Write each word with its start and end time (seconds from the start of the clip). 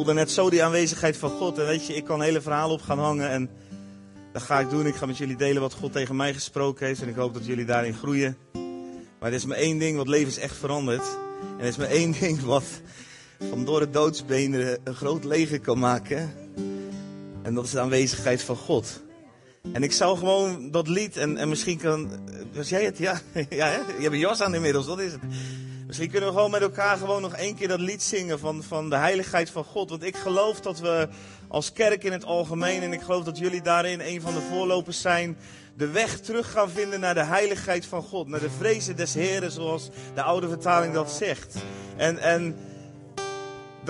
voelde 0.00 0.20
net 0.20 0.30
zo 0.30 0.50
die 0.50 0.64
aanwezigheid 0.64 1.16
van 1.16 1.30
God. 1.30 1.58
En 1.58 1.66
weet 1.66 1.86
je, 1.86 1.94
ik 1.94 2.04
kan 2.04 2.22
hele 2.22 2.40
verhalen 2.40 2.74
op 2.74 2.82
gaan 2.82 2.98
hangen. 2.98 3.30
En 3.30 3.50
dat 4.32 4.42
ga 4.42 4.60
ik 4.60 4.70
doen. 4.70 4.86
Ik 4.86 4.94
ga 4.94 5.06
met 5.06 5.16
jullie 5.16 5.36
delen 5.36 5.62
wat 5.62 5.72
God 5.72 5.92
tegen 5.92 6.16
mij 6.16 6.34
gesproken 6.34 6.86
heeft. 6.86 7.02
En 7.02 7.08
ik 7.08 7.14
hoop 7.14 7.34
dat 7.34 7.46
jullie 7.46 7.64
daarin 7.64 7.94
groeien. 7.94 8.36
Maar 9.18 9.28
er 9.28 9.32
is 9.32 9.44
maar 9.44 9.56
één 9.56 9.78
ding 9.78 9.96
wat 9.96 10.08
leven 10.08 10.28
is 10.28 10.38
echt 10.38 10.56
veranderd. 10.56 11.02
En 11.40 11.60
er 11.60 11.66
is 11.66 11.76
maar 11.76 11.88
één 11.88 12.12
ding 12.20 12.40
wat 12.40 12.64
van 13.50 13.64
door 13.64 13.80
het 13.80 13.92
doodsbenen 13.92 14.78
een 14.84 14.94
groot 14.94 15.24
leger 15.24 15.60
kan 15.60 15.78
maken. 15.78 16.32
En 17.42 17.54
dat 17.54 17.64
is 17.64 17.70
de 17.70 17.80
aanwezigheid 17.80 18.42
van 18.42 18.56
God. 18.56 19.02
En 19.72 19.82
ik 19.82 19.92
zou 19.92 20.18
gewoon 20.18 20.70
dat 20.70 20.88
lied, 20.88 21.16
en, 21.16 21.36
en 21.36 21.48
misschien 21.48 21.78
kan. 21.78 22.10
Was 22.52 22.68
jij 22.68 22.84
het? 22.84 22.98
Ja, 22.98 23.20
ja 23.50 23.66
hè? 23.66 23.78
je 23.78 24.02
hebt 24.02 24.12
een 24.12 24.18
jas 24.18 24.40
aan 24.40 24.54
inmiddels, 24.54 24.86
dat 24.86 25.00
is 25.00 25.12
het. 25.12 25.20
Misschien 25.90 26.10
kunnen 26.10 26.28
we 26.28 26.34
gewoon 26.34 26.50
met 26.50 26.62
elkaar 26.62 26.96
gewoon 26.96 27.22
nog 27.22 27.34
één 27.34 27.54
keer 27.54 27.68
dat 27.68 27.80
lied 27.80 28.02
zingen 28.02 28.38
van, 28.38 28.62
van 28.62 28.90
de 28.90 28.96
heiligheid 28.96 29.50
van 29.50 29.64
God. 29.64 29.90
Want 29.90 30.02
ik 30.02 30.16
geloof 30.16 30.60
dat 30.60 30.78
we 30.78 31.08
als 31.48 31.72
kerk 31.72 32.04
in 32.04 32.12
het 32.12 32.24
algemeen, 32.24 32.82
en 32.82 32.92
ik 32.92 33.00
geloof 33.00 33.24
dat 33.24 33.38
jullie 33.38 33.62
daarin 33.62 34.00
een 34.00 34.20
van 34.20 34.34
de 34.34 34.40
voorlopers 34.40 35.00
zijn, 35.00 35.36
de 35.76 35.86
weg 35.86 36.20
terug 36.20 36.50
gaan 36.50 36.70
vinden 36.70 37.00
naar 37.00 37.14
de 37.14 37.24
heiligheid 37.24 37.86
van 37.86 38.02
God. 38.02 38.28
Naar 38.28 38.40
de 38.40 38.50
vrezen 38.50 38.96
des 38.96 39.14
Heren, 39.14 39.50
zoals 39.50 39.88
de 40.14 40.22
oude 40.22 40.48
vertaling 40.48 40.94
dat 40.94 41.10
zegt. 41.10 41.54
En, 41.96 42.18
en 42.18 42.56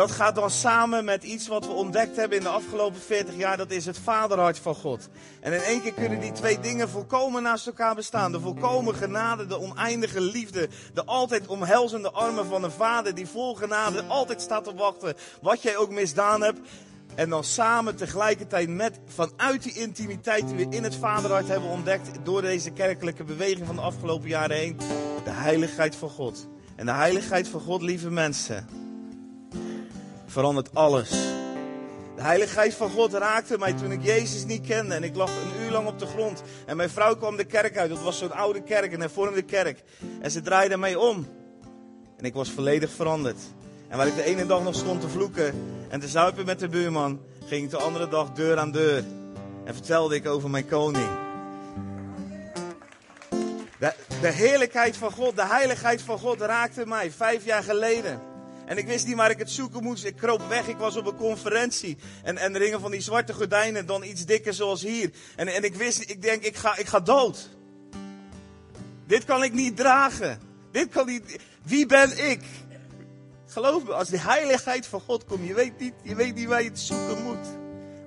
dat 0.00 0.10
gaat 0.10 0.34
dan 0.34 0.50
samen 0.50 1.04
met 1.04 1.22
iets 1.24 1.48
wat 1.48 1.66
we 1.66 1.72
ontdekt 1.72 2.16
hebben 2.16 2.38
in 2.38 2.44
de 2.44 2.50
afgelopen 2.50 3.00
40 3.00 3.36
jaar. 3.36 3.56
Dat 3.56 3.70
is 3.70 3.86
het 3.86 3.98
vaderhart 3.98 4.58
van 4.58 4.74
God. 4.74 5.08
En 5.40 5.52
in 5.52 5.60
één 5.60 5.82
keer 5.82 5.92
kunnen 5.92 6.20
die 6.20 6.32
twee 6.32 6.60
dingen 6.60 6.88
volkomen 6.88 7.42
naast 7.42 7.66
elkaar 7.66 7.94
bestaan. 7.94 8.32
De 8.32 8.40
volkomen 8.40 8.94
genade, 8.94 9.46
de 9.46 9.60
oneindige 9.60 10.20
liefde. 10.20 10.68
De 10.94 11.04
altijd 11.04 11.46
omhelzende 11.46 12.10
armen 12.10 12.46
van 12.46 12.64
een 12.64 12.70
vader 12.70 13.14
die 13.14 13.26
vol 13.26 13.54
genade 13.54 14.04
altijd 14.04 14.40
staat 14.40 14.64
te 14.64 14.74
wachten. 14.74 15.14
Wat 15.40 15.62
jij 15.62 15.76
ook 15.76 15.90
misdaan 15.90 16.42
hebt. 16.42 16.60
En 17.14 17.28
dan 17.28 17.44
samen 17.44 17.96
tegelijkertijd 17.96 18.68
met, 18.68 19.00
vanuit 19.06 19.62
die 19.62 19.74
intimiteit 19.74 20.48
die 20.48 20.66
we 20.66 20.76
in 20.76 20.82
het 20.82 20.96
vaderhart 20.96 21.48
hebben 21.48 21.70
ontdekt. 21.70 22.08
Door 22.24 22.42
deze 22.42 22.70
kerkelijke 22.70 23.24
beweging 23.24 23.66
van 23.66 23.76
de 23.76 23.82
afgelopen 23.82 24.28
jaren 24.28 24.56
heen. 24.56 24.76
De 25.24 25.30
heiligheid 25.30 25.96
van 25.96 26.10
God. 26.10 26.48
En 26.76 26.86
de 26.86 26.92
heiligheid 26.92 27.48
van 27.48 27.60
God, 27.60 27.82
lieve 27.82 28.10
mensen 28.10 28.88
verandert 30.30 30.74
alles. 30.74 31.10
De 32.16 32.22
heiligheid 32.22 32.74
van 32.74 32.90
God 32.90 33.12
raakte 33.12 33.58
mij 33.58 33.72
toen 33.72 33.92
ik 33.92 34.02
Jezus 34.02 34.44
niet 34.44 34.66
kende. 34.66 34.94
En 34.94 35.02
ik 35.02 35.16
lag 35.16 35.30
een 35.30 35.64
uur 35.64 35.70
lang 35.70 35.86
op 35.88 35.98
de 35.98 36.06
grond. 36.06 36.42
En 36.66 36.76
mijn 36.76 36.90
vrouw 36.90 37.16
kwam 37.16 37.36
de 37.36 37.44
kerk 37.44 37.78
uit. 37.78 37.90
Dat 37.90 38.02
was 38.02 38.18
zo'n 38.18 38.32
oude 38.32 38.62
kerk, 38.62 38.92
een 38.92 39.00
hervormde 39.00 39.42
kerk. 39.42 39.82
En 40.20 40.30
ze 40.30 40.40
draaide 40.40 40.76
mij 40.76 40.94
om. 40.94 41.26
En 42.16 42.24
ik 42.24 42.34
was 42.34 42.50
volledig 42.50 42.90
veranderd. 42.90 43.38
En 43.88 43.96
waar 43.96 44.06
ik 44.06 44.14
de 44.14 44.22
ene 44.22 44.46
dag 44.46 44.62
nog 44.62 44.74
stond 44.74 45.00
te 45.00 45.08
vloeken 45.08 45.54
en 45.88 46.00
te 46.00 46.08
zuipen 46.08 46.46
met 46.46 46.58
de 46.58 46.68
buurman, 46.68 47.20
ging 47.46 47.64
ik 47.64 47.70
de 47.70 47.78
andere 47.78 48.08
dag 48.08 48.32
deur 48.32 48.58
aan 48.58 48.70
deur. 48.70 49.04
En 49.64 49.74
vertelde 49.74 50.14
ik 50.14 50.26
over 50.26 50.50
mijn 50.50 50.66
koning. 50.66 51.08
De, 53.78 53.94
de 54.20 54.30
heerlijkheid 54.32 54.96
van 54.96 55.12
God, 55.12 55.36
de 55.36 55.46
heiligheid 55.46 56.02
van 56.02 56.18
God 56.18 56.40
raakte 56.40 56.86
mij 56.86 57.10
vijf 57.10 57.44
jaar 57.44 57.62
geleden. 57.62 58.29
En 58.70 58.78
ik 58.78 58.86
wist 58.86 59.06
niet 59.06 59.16
waar 59.16 59.30
ik 59.30 59.38
het 59.38 59.50
zoeken 59.50 59.82
moest. 59.82 60.04
Ik 60.04 60.16
kroop 60.16 60.48
weg. 60.48 60.68
Ik 60.68 60.76
was 60.76 60.96
op 60.96 61.06
een 61.06 61.16
conferentie. 61.16 61.96
En, 62.22 62.36
en 62.36 62.54
er 62.54 62.60
hingen 62.60 62.80
van 62.80 62.90
die 62.90 63.00
zwarte 63.00 63.32
gordijnen. 63.32 63.86
Dan 63.86 64.04
iets 64.04 64.24
dikker 64.24 64.54
zoals 64.54 64.82
hier. 64.82 65.10
En, 65.36 65.48
en 65.48 65.64
ik 65.64 65.74
wist, 65.74 66.10
ik 66.10 66.22
denk, 66.22 66.42
ik 66.42 66.56
ga, 66.56 66.76
ik 66.76 66.86
ga 66.86 67.00
dood. 67.00 67.48
Dit 69.06 69.24
kan 69.24 69.42
ik 69.42 69.52
niet 69.52 69.76
dragen. 69.76 70.40
Dit 70.72 70.88
kan 70.88 71.06
niet. 71.06 71.38
Wie 71.62 71.86
ben 71.86 72.30
ik? 72.30 72.42
Geloof 73.46 73.84
me, 73.84 73.92
als 73.92 74.08
de 74.08 74.18
heiligheid 74.18 74.86
van 74.86 75.00
God 75.00 75.24
komt, 75.24 75.46
je 75.46 75.54
weet 75.54 75.78
niet, 75.78 75.94
je 76.02 76.14
weet 76.14 76.34
niet 76.34 76.48
waar 76.48 76.62
je 76.62 76.68
het 76.68 76.78
zoeken 76.78 77.22
moet. 77.22 77.46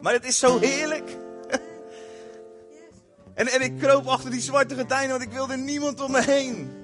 Maar 0.02 0.14
het 0.14 0.26
is 0.26 0.40
zo 0.40 0.60
heerlijk. 0.60 1.10
En, 3.34 3.48
en 3.48 3.62
ik 3.62 3.78
kroop 3.78 4.08
achter 4.08 4.32
die 4.32 4.42
zwarte 4.42 4.76
gordijnen, 4.76 5.10
want 5.10 5.22
ik 5.22 5.32
wilde 5.32 5.58
niemand 5.58 6.02
om 6.02 6.12
me 6.12 6.22
heen. 6.22 6.83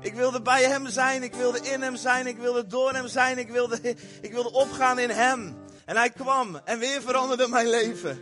Ik 0.00 0.14
wilde 0.14 0.42
bij 0.42 0.62
hem 0.62 0.88
zijn, 0.88 1.22
ik 1.22 1.34
wilde 1.34 1.60
in 1.60 1.82
hem 1.82 1.96
zijn, 1.96 2.26
ik 2.26 2.38
wilde 2.38 2.66
door 2.66 2.92
hem 2.92 3.08
zijn, 3.08 3.38
ik 3.38 3.48
wilde, 3.48 3.78
ik 4.20 4.32
wilde 4.32 4.52
opgaan 4.52 4.98
in 4.98 5.10
hem. 5.10 5.56
En 5.84 5.96
hij 5.96 6.10
kwam 6.10 6.60
en 6.64 6.78
weer 6.78 7.02
veranderde 7.02 7.48
mijn 7.48 7.68
leven. 7.68 8.20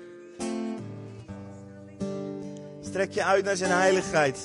Strek 2.81 3.13
je 3.13 3.25
uit 3.25 3.45
naar 3.45 3.57
zijn 3.57 3.71
heiligheid. 3.71 4.39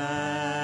Op 0.00 0.57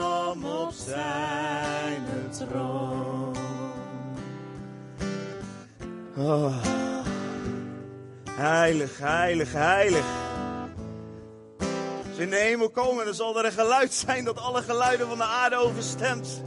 lam 0.00 0.44
op 0.44 0.72
zijn 0.72 2.06
troon. 2.30 3.36
Oh. 6.16 6.54
Heilig, 8.30 8.98
heilig, 8.98 9.52
heilig. 9.52 10.04
Als 12.08 12.16
we 12.16 12.22
in 12.22 12.30
de 12.30 12.36
hemel 12.36 12.70
komen, 12.70 13.04
dan 13.04 13.14
zal 13.14 13.38
er 13.38 13.44
een 13.44 13.52
geluid 13.52 13.92
zijn 13.94 14.24
dat 14.24 14.38
alle 14.38 14.62
geluiden 14.62 15.08
van 15.08 15.18
de 15.18 15.24
aarde 15.24 15.56
overstemt. 15.56 16.42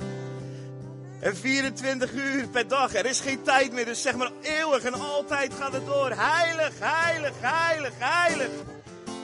En 1.19 1.35
24 1.35 2.11
uur 2.13 2.47
per 2.47 2.67
dag, 2.67 2.93
er 2.93 3.05
is 3.05 3.19
geen 3.19 3.41
tijd 3.43 3.71
meer, 3.71 3.85
dus 3.85 4.01
zeg 4.01 4.15
maar 4.15 4.31
eeuwig 4.41 4.83
en 4.83 4.93
altijd 4.93 5.53
gaat 5.59 5.73
het 5.73 5.85
door. 5.85 6.11
Heilig, 6.15 6.73
heilig, 6.79 7.33
heilig, 7.39 7.93
heilig. 7.97 8.49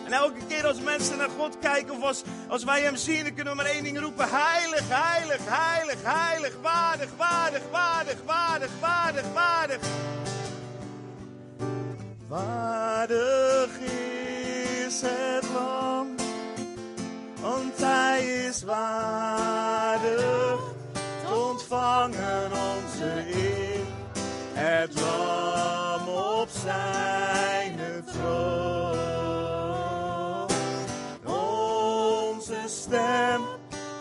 En 0.09 0.15
elke 0.15 0.45
keer 0.47 0.65
als 0.65 0.81
mensen 0.81 1.17
naar 1.17 1.29
God 1.37 1.59
kijken 1.59 1.93
of 1.93 2.23
als, 2.47 2.63
wij 2.63 2.81
hem 2.81 2.95
zien, 2.95 3.23
dan 3.23 3.33
kunnen 3.33 3.55
we 3.55 3.63
maar 3.63 3.71
één 3.71 3.83
ding 3.83 3.99
roepen. 3.99 4.29
Heilig, 4.29 4.83
heilig, 4.87 5.39
heilig, 5.43 5.95
heilig, 6.03 6.53
waardig, 6.61 7.09
waardig, 7.17 7.61
waardig, 7.71 8.17
waardig, 8.25 8.69
waardig, 8.79 9.23
waardig. 9.33 9.79
Waardig 12.27 13.69
is 14.87 15.01
het 15.01 15.45
lam, 15.53 16.15
want 17.41 17.77
hij 17.77 18.25
is 18.25 18.63
waardig 18.63 20.59
ontvangen 21.33 22.51
onze 22.51 23.25
eer. 23.33 23.79
Het 24.53 25.01
lam 25.01 26.07
op 26.07 26.49
zijn 26.63 28.03
troon, 28.05 28.88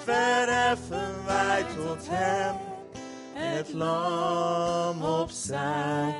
verheffen 0.08 1.24
wij 1.26 1.64
tot 1.76 2.06
hem. 2.10 2.56
Het 3.32 3.72
lam 3.72 5.02
op 5.02 5.30
zijn 5.30 6.14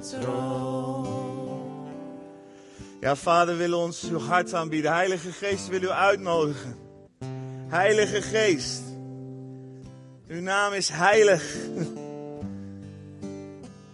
troon. 0.00 1.24
Ja, 3.00 3.16
vader, 3.16 3.56
willen 3.56 3.78
ons 3.78 4.08
uw 4.10 4.18
hart 4.18 4.54
aanbieden. 4.54 4.92
Heilige 4.92 5.32
Geest, 5.32 5.68
wil 5.68 5.82
u 5.82 5.90
uitnodigen. 5.90 6.76
Heilige 7.68 8.22
Geest, 8.22 8.82
uw 10.28 10.40
naam 10.40 10.72
is 10.72 10.88
heilig. 10.88 11.54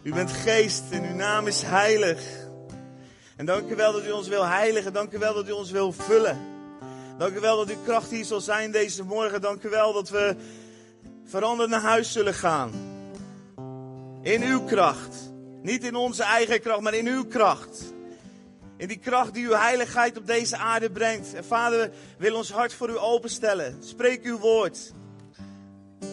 U 0.03 0.13
bent 0.15 0.33
geest 0.33 0.83
en 0.91 1.09
uw 1.09 1.15
naam 1.15 1.47
is 1.47 1.63
heilig. 1.63 2.21
En 3.37 3.47
dank 3.47 3.71
u 3.71 3.77
wel 3.77 3.93
dat 3.93 4.07
u 4.07 4.11
ons 4.11 4.29
wil 4.29 4.47
heiligen. 4.47 4.93
Dank 4.93 5.13
u 5.13 5.19
wel 5.19 5.35
dat 5.35 5.49
u 5.49 5.51
ons 5.51 5.71
wil 5.71 5.93
vullen. 5.93 6.52
Dank 7.19 7.37
u 7.37 7.41
wel 7.41 7.57
dat 7.57 7.71
uw 7.71 7.83
kracht 7.85 8.11
hier 8.11 8.25
zal 8.25 8.41
zijn 8.41 8.71
deze 8.71 9.05
morgen. 9.05 9.41
Dank 9.41 9.63
u 9.63 9.69
wel 9.69 9.93
dat 9.93 10.09
we 10.09 10.37
veranderd 11.25 11.71
naar 11.71 11.81
huis 11.81 12.13
zullen 12.13 12.35
gaan. 12.35 12.71
In 14.23 14.43
uw 14.43 14.65
kracht. 14.65 15.31
Niet 15.63 15.85
in 15.85 15.95
onze 15.95 16.23
eigen 16.23 16.61
kracht, 16.61 16.81
maar 16.81 16.95
in 16.95 17.07
uw 17.07 17.25
kracht. 17.25 17.93
In 18.77 18.89
die 18.89 18.99
kracht 18.99 19.35
die 19.35 19.47
uw 19.47 19.55
heiligheid 19.55 20.17
op 20.17 20.27
deze 20.27 20.57
aarde 20.57 20.91
brengt. 20.91 21.35
En 21.35 21.45
vader, 21.45 21.91
wil 22.19 22.37
ons 22.37 22.51
hart 22.51 22.75
voor 22.75 22.91
u 22.91 22.99
openstellen. 22.99 23.77
Spreek 23.85 24.25
uw 24.25 24.39
woord. 24.39 24.93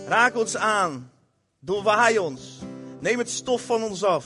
Raak 0.08 0.36
ons 0.36 0.58
aan. 0.58 1.12
Doorwaai 1.60 2.20
ons. 2.20 2.60
Neem 3.00 3.18
het 3.18 3.30
stof 3.30 3.62
van 3.62 3.84
ons 3.84 4.04
af. 4.04 4.26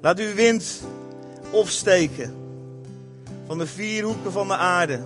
Laat 0.00 0.18
uw 0.18 0.34
wind 0.34 0.82
opsteken 1.50 2.41
van 3.52 3.60
de 3.60 3.66
vier 3.66 4.04
hoeken 4.04 4.32
van 4.32 4.48
de 4.48 4.56
aarde. 4.56 5.00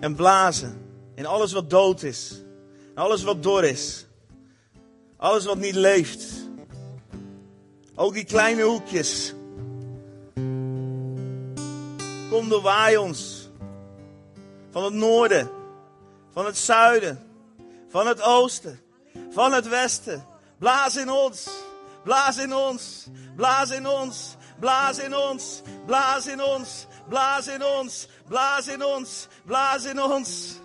En 0.00 0.14
blazen 0.14 0.82
in 1.14 1.26
alles 1.26 1.52
wat 1.52 1.70
dood 1.70 2.02
is. 2.02 2.42
Alles 2.94 3.22
wat 3.22 3.42
dor 3.42 3.64
is. 3.64 4.06
Alles 5.16 5.44
wat 5.44 5.58
niet 5.58 5.74
leeft. 5.74 6.24
Ook 7.94 8.12
die 8.12 8.24
kleine 8.24 8.62
hoekjes. 8.62 9.34
Kom 12.30 12.48
doorwaai 12.48 12.96
ons. 12.96 13.50
Van 14.70 14.84
het 14.84 14.94
noorden. 14.94 15.50
Van 16.32 16.46
het 16.46 16.58
zuiden. 16.58 17.26
Van 17.88 18.06
het 18.06 18.22
oosten. 18.22 18.80
Van 19.30 19.52
het 19.52 19.68
westen. 19.68 20.26
Blaas 20.58 20.96
in 20.96 21.10
ons. 21.10 21.48
Blaas 22.04 22.36
in 22.36 22.54
ons. 22.54 23.06
Blaas 23.36 23.70
in 23.70 23.86
ons. 23.86 24.36
Blaas 24.60 24.98
in 24.98 25.14
ons. 25.14 25.62
Blaas 25.86 26.26
in 26.26 26.40
ons. 26.40 26.86
Blaas 27.08 27.48
in 27.48 27.62
ons. 27.62 28.08
Blaas 28.28 28.68
in 28.68 28.82
ons. 28.82 29.28
Blaas 29.46 29.86
in 29.86 29.98
ons. 29.98 30.60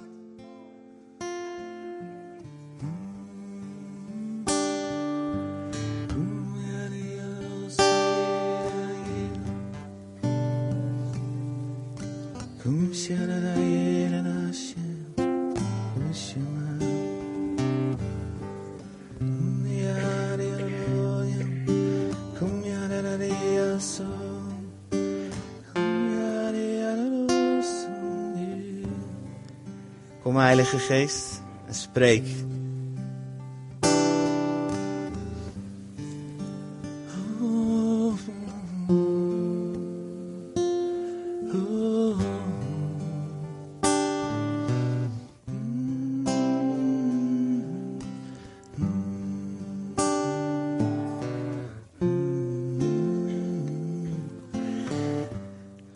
Heilige 30.56 30.80
Geest, 30.80 31.42
en 31.68 31.74
spreek. 31.74 32.24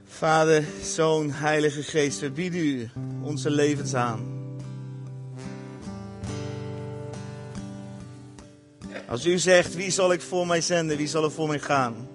Vader, 0.07 0.63
Zoon, 0.83 1.31
Heilige 1.31 1.83
Geest, 1.83 2.19
we 2.19 2.31
bieden 2.31 2.59
u 2.59 2.89
onze 3.23 3.49
levens 3.49 3.93
aan. 3.93 4.28
Als 9.09 9.25
u 9.25 9.37
zegt, 9.37 9.75
wie 9.75 9.91
zal 9.91 10.13
ik 10.13 10.21
voor 10.21 10.47
mij 10.47 10.61
zenden, 10.61 10.97
wie 10.97 11.07
zal 11.07 11.23
er 11.23 11.31
voor 11.31 11.47
mij 11.47 11.59
gaan? 11.59 12.07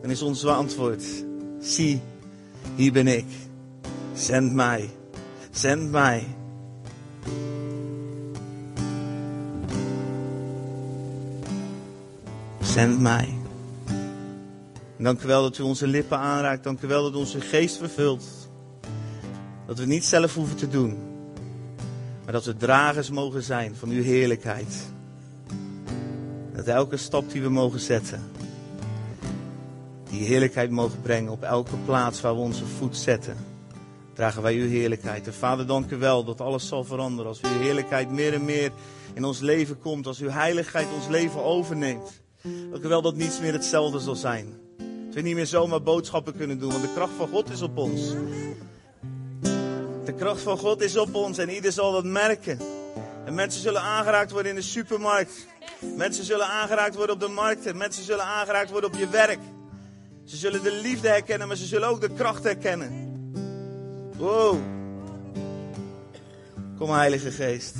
Dan 0.00 0.10
is 0.10 0.22
ons 0.22 0.46
antwoord, 0.46 1.04
zie, 1.60 2.00
hier 2.74 2.92
ben 2.92 3.06
ik. 3.06 3.24
Zend 4.14 4.52
mij, 4.52 4.90
zend 5.50 5.90
mij. 5.90 6.26
Zend 12.62 13.00
mij. 13.00 13.28
dank 14.98 15.22
u 15.22 15.26
wel 15.26 15.42
dat 15.42 15.58
u 15.58 15.62
onze 15.62 15.86
lippen 15.86 16.18
aanraakt. 16.18 16.64
Dank 16.64 16.80
u 16.80 16.86
wel 16.86 17.02
dat 17.02 17.14
onze 17.14 17.40
geest 17.40 17.76
vervult. 17.76 18.24
Dat 19.66 19.78
we 19.78 19.86
niet 19.86 20.04
zelf 20.04 20.34
hoeven 20.34 20.56
te 20.56 20.68
doen. 20.68 20.98
Maar 22.24 22.32
dat 22.32 22.44
we 22.44 22.56
dragers 22.56 23.10
mogen 23.10 23.42
zijn 23.42 23.74
van 23.74 23.88
uw 23.88 24.02
heerlijkheid. 24.02 24.92
Elke 26.68 26.96
stap 26.96 27.30
die 27.30 27.42
we 27.42 27.48
mogen 27.48 27.80
zetten. 27.80 28.22
Die 30.10 30.24
heerlijkheid 30.24 30.70
mogen 30.70 31.00
brengen 31.02 31.32
op 31.32 31.42
elke 31.42 31.76
plaats 31.84 32.20
waar 32.20 32.34
we 32.34 32.40
onze 32.40 32.66
voet 32.66 32.96
zetten. 32.96 33.36
Dragen 34.12 34.42
wij 34.42 34.54
uw 34.54 34.68
heerlijkheid. 34.68 35.26
En 35.26 35.34
vader, 35.34 35.66
dank 35.66 35.90
u 35.90 35.96
wel 35.96 36.24
dat 36.24 36.40
alles 36.40 36.68
zal 36.68 36.84
veranderen. 36.84 37.26
Als 37.26 37.40
uw 37.40 37.60
heerlijkheid 37.60 38.10
meer 38.10 38.32
en 38.32 38.44
meer 38.44 38.72
in 39.14 39.24
ons 39.24 39.40
leven 39.40 39.78
komt. 39.78 40.06
Als 40.06 40.20
uw 40.20 40.28
heiligheid 40.28 40.86
ons 40.94 41.08
leven 41.08 41.44
overneemt. 41.44 42.22
Dank 42.70 42.84
u 42.84 42.88
wel 42.88 43.02
dat 43.02 43.16
niets 43.16 43.40
meer 43.40 43.52
hetzelfde 43.52 43.98
zal 43.98 44.14
zijn. 44.14 44.54
Dat 45.06 45.14
we 45.14 45.20
niet 45.20 45.34
meer 45.34 45.46
zomaar 45.46 45.82
boodschappen 45.82 46.36
kunnen 46.36 46.58
doen. 46.58 46.70
Want 46.70 46.82
de 46.82 46.92
kracht 46.94 47.12
van 47.16 47.28
God 47.28 47.50
is 47.50 47.62
op 47.62 47.76
ons. 47.76 48.00
De 50.04 50.14
kracht 50.16 50.40
van 50.40 50.58
God 50.58 50.80
is 50.82 50.96
op 50.96 51.14
ons 51.14 51.38
en 51.38 51.50
ieder 51.50 51.72
zal 51.72 51.92
dat 51.92 52.04
merken. 52.04 52.58
En 53.24 53.34
mensen 53.34 53.62
zullen 53.62 53.80
aangeraakt 53.80 54.30
worden 54.30 54.50
in 54.50 54.56
de 54.56 54.62
supermarkt. 54.62 55.46
Mensen 55.96 56.24
zullen 56.24 56.46
aangeraakt 56.46 56.94
worden 56.94 57.14
op 57.14 57.20
de 57.20 57.28
markten. 57.28 57.76
Mensen 57.76 58.04
zullen 58.04 58.24
aangeraakt 58.24 58.70
worden 58.70 58.90
op 58.90 58.96
je 58.96 59.08
werk. 59.08 59.38
Ze 60.24 60.36
zullen 60.36 60.62
de 60.62 60.72
liefde 60.72 61.08
herkennen, 61.08 61.48
maar 61.48 61.56
ze 61.56 61.66
zullen 61.66 61.88
ook 61.88 62.00
de 62.00 62.10
kracht 62.10 62.44
herkennen. 62.44 62.92
Wow. 64.16 64.58
Kom, 66.78 66.90
Heilige 66.90 67.30
Geest. 67.30 67.76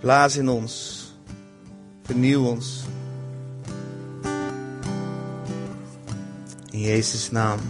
Blaas 0.00 0.36
in 0.36 0.48
ons. 0.48 1.06
Vernieuw 2.02 2.46
ons. 2.46 2.84
In 6.70 6.80
Jezus' 6.80 7.30
naam. 7.30 7.60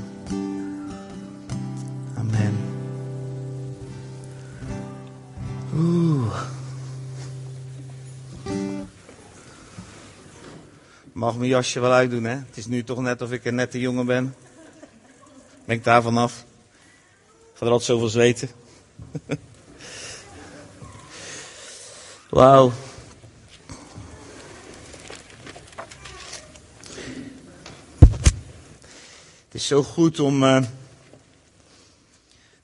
Oeh. 5.75 6.43
Mag 11.13 11.37
mijn 11.37 11.51
jasje 11.51 11.81
wel 11.81 11.93
uitdoen, 11.93 12.25
hè? 12.25 12.35
Het 12.35 12.57
is 12.57 12.67
nu 12.67 12.85
toch 12.85 13.01
net 13.01 13.23
of 13.23 13.33
ik 13.33 13.45
een 13.45 13.55
nette 13.55 13.81
jongen 13.81 14.07
ben. 14.07 14.35
Ben 15.65 15.77
ik 15.77 15.85
daar 15.85 16.03
vanaf? 16.03 16.45
Ga 17.55 17.67
er 17.67 17.73
altijd 17.73 17.83
zoveel 17.83 18.09
zweten. 18.09 18.49
Wauw. 22.31 22.73
Het 29.45 29.61
is 29.61 29.67
zo 29.67 29.83
goed 29.83 30.21
om 30.21 30.43
uh, 30.43 30.63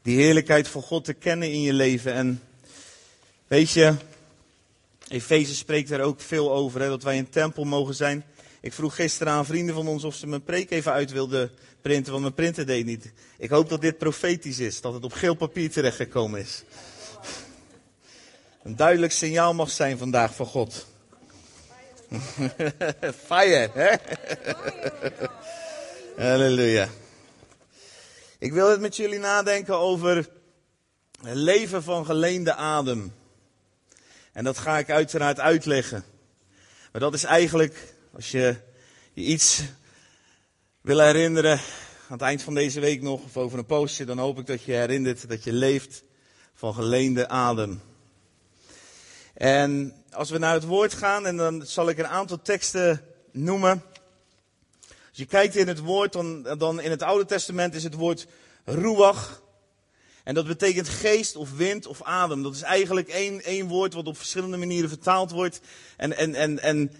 die 0.02 0.16
heerlijkheid 0.16 0.68
van 0.68 0.82
God 0.82 1.04
te 1.04 1.12
kennen 1.12 1.52
in 1.52 1.60
je 1.60 1.72
leven. 1.72 2.12
En 2.14 2.42
weet 3.48 3.70
je, 3.70 3.94
Efeze 5.08 5.54
spreekt 5.54 5.88
daar 5.88 6.00
ook 6.00 6.20
veel 6.20 6.52
over, 6.52 6.80
hè, 6.80 6.88
dat 6.88 7.02
wij 7.02 7.18
een 7.18 7.30
tempel 7.30 7.64
mogen 7.64 7.94
zijn. 7.94 8.24
Ik 8.60 8.72
vroeg 8.72 8.94
gisteren 8.94 9.32
aan 9.32 9.46
vrienden 9.46 9.74
van 9.74 9.88
ons 9.88 10.04
of 10.04 10.14
ze 10.14 10.26
mijn 10.26 10.42
preek 10.42 10.70
even 10.70 10.92
uit 10.92 11.10
wilden 11.12 11.50
printen, 11.80 12.10
want 12.10 12.22
mijn 12.22 12.34
printer 12.34 12.66
deed 12.66 12.84
niet. 12.84 13.12
Ik 13.38 13.50
hoop 13.50 13.68
dat 13.68 13.80
dit 13.80 13.98
profetisch 13.98 14.58
is, 14.58 14.80
dat 14.80 14.94
het 14.94 15.04
op 15.04 15.12
geel 15.12 15.34
papier 15.34 15.70
terechtgekomen 15.70 16.40
is. 16.40 16.62
Een 18.62 18.76
duidelijk 18.76 19.12
signaal 19.12 19.54
mag 19.54 19.70
zijn 19.70 19.98
vandaag 19.98 20.34
van 20.34 20.46
God. 20.46 20.86
Fire, 23.26 23.70
hè? 23.74 23.94
Halleluja. 26.28 26.88
Ik 28.38 28.52
wil 28.52 28.70
het 28.70 28.80
met 28.80 28.96
jullie 28.96 29.18
nadenken 29.18 29.78
over 29.78 30.16
het 31.22 31.36
leven 31.36 31.82
van 31.82 32.04
geleende 32.04 32.54
adem. 32.54 33.12
En 34.38 34.44
dat 34.44 34.58
ga 34.58 34.78
ik 34.78 34.90
uiteraard 34.90 35.40
uitleggen. 35.40 36.04
Maar 36.92 37.00
dat 37.00 37.14
is 37.14 37.24
eigenlijk, 37.24 37.94
als 38.12 38.30
je 38.30 38.56
je 39.12 39.22
iets 39.22 39.62
wil 40.80 40.98
herinneren, 41.00 41.52
aan 41.52 42.12
het 42.12 42.20
eind 42.20 42.42
van 42.42 42.54
deze 42.54 42.80
week 42.80 43.02
nog, 43.02 43.22
of 43.24 43.36
over 43.36 43.58
een 43.58 43.66
postje, 43.66 44.04
dan 44.04 44.18
hoop 44.18 44.38
ik 44.38 44.46
dat 44.46 44.62
je 44.62 44.72
herinnert 44.72 45.28
dat 45.28 45.44
je 45.44 45.52
leeft 45.52 46.02
van 46.54 46.74
geleende 46.74 47.28
adem. 47.28 47.80
En 49.34 49.94
als 50.10 50.30
we 50.30 50.38
naar 50.38 50.54
het 50.54 50.64
woord 50.64 50.94
gaan, 50.94 51.26
en 51.26 51.36
dan 51.36 51.66
zal 51.66 51.88
ik 51.88 51.98
een 51.98 52.06
aantal 52.06 52.42
teksten 52.42 53.04
noemen. 53.32 53.82
Als 54.88 55.18
je 55.18 55.26
kijkt 55.26 55.56
in 55.56 55.68
het 55.68 55.78
woord, 55.78 56.12
dan, 56.12 56.42
dan 56.42 56.80
in 56.80 56.90
het 56.90 57.02
Oude 57.02 57.24
Testament 57.24 57.74
is 57.74 57.84
het 57.84 57.94
woord 57.94 58.26
ruach. 58.64 59.42
En 60.28 60.34
dat 60.34 60.46
betekent 60.46 60.88
geest 60.88 61.36
of 61.36 61.56
wind 61.56 61.86
of 61.86 62.02
adem. 62.02 62.42
Dat 62.42 62.54
is 62.54 62.62
eigenlijk 62.62 63.08
één, 63.08 63.42
één 63.42 63.68
woord 63.68 63.94
wat 63.94 64.06
op 64.06 64.16
verschillende 64.16 64.56
manieren 64.56 64.88
vertaald 64.88 65.30
wordt. 65.30 65.60
En, 65.96 66.16
en, 66.16 66.34
en, 66.34 66.58
en 66.58 66.92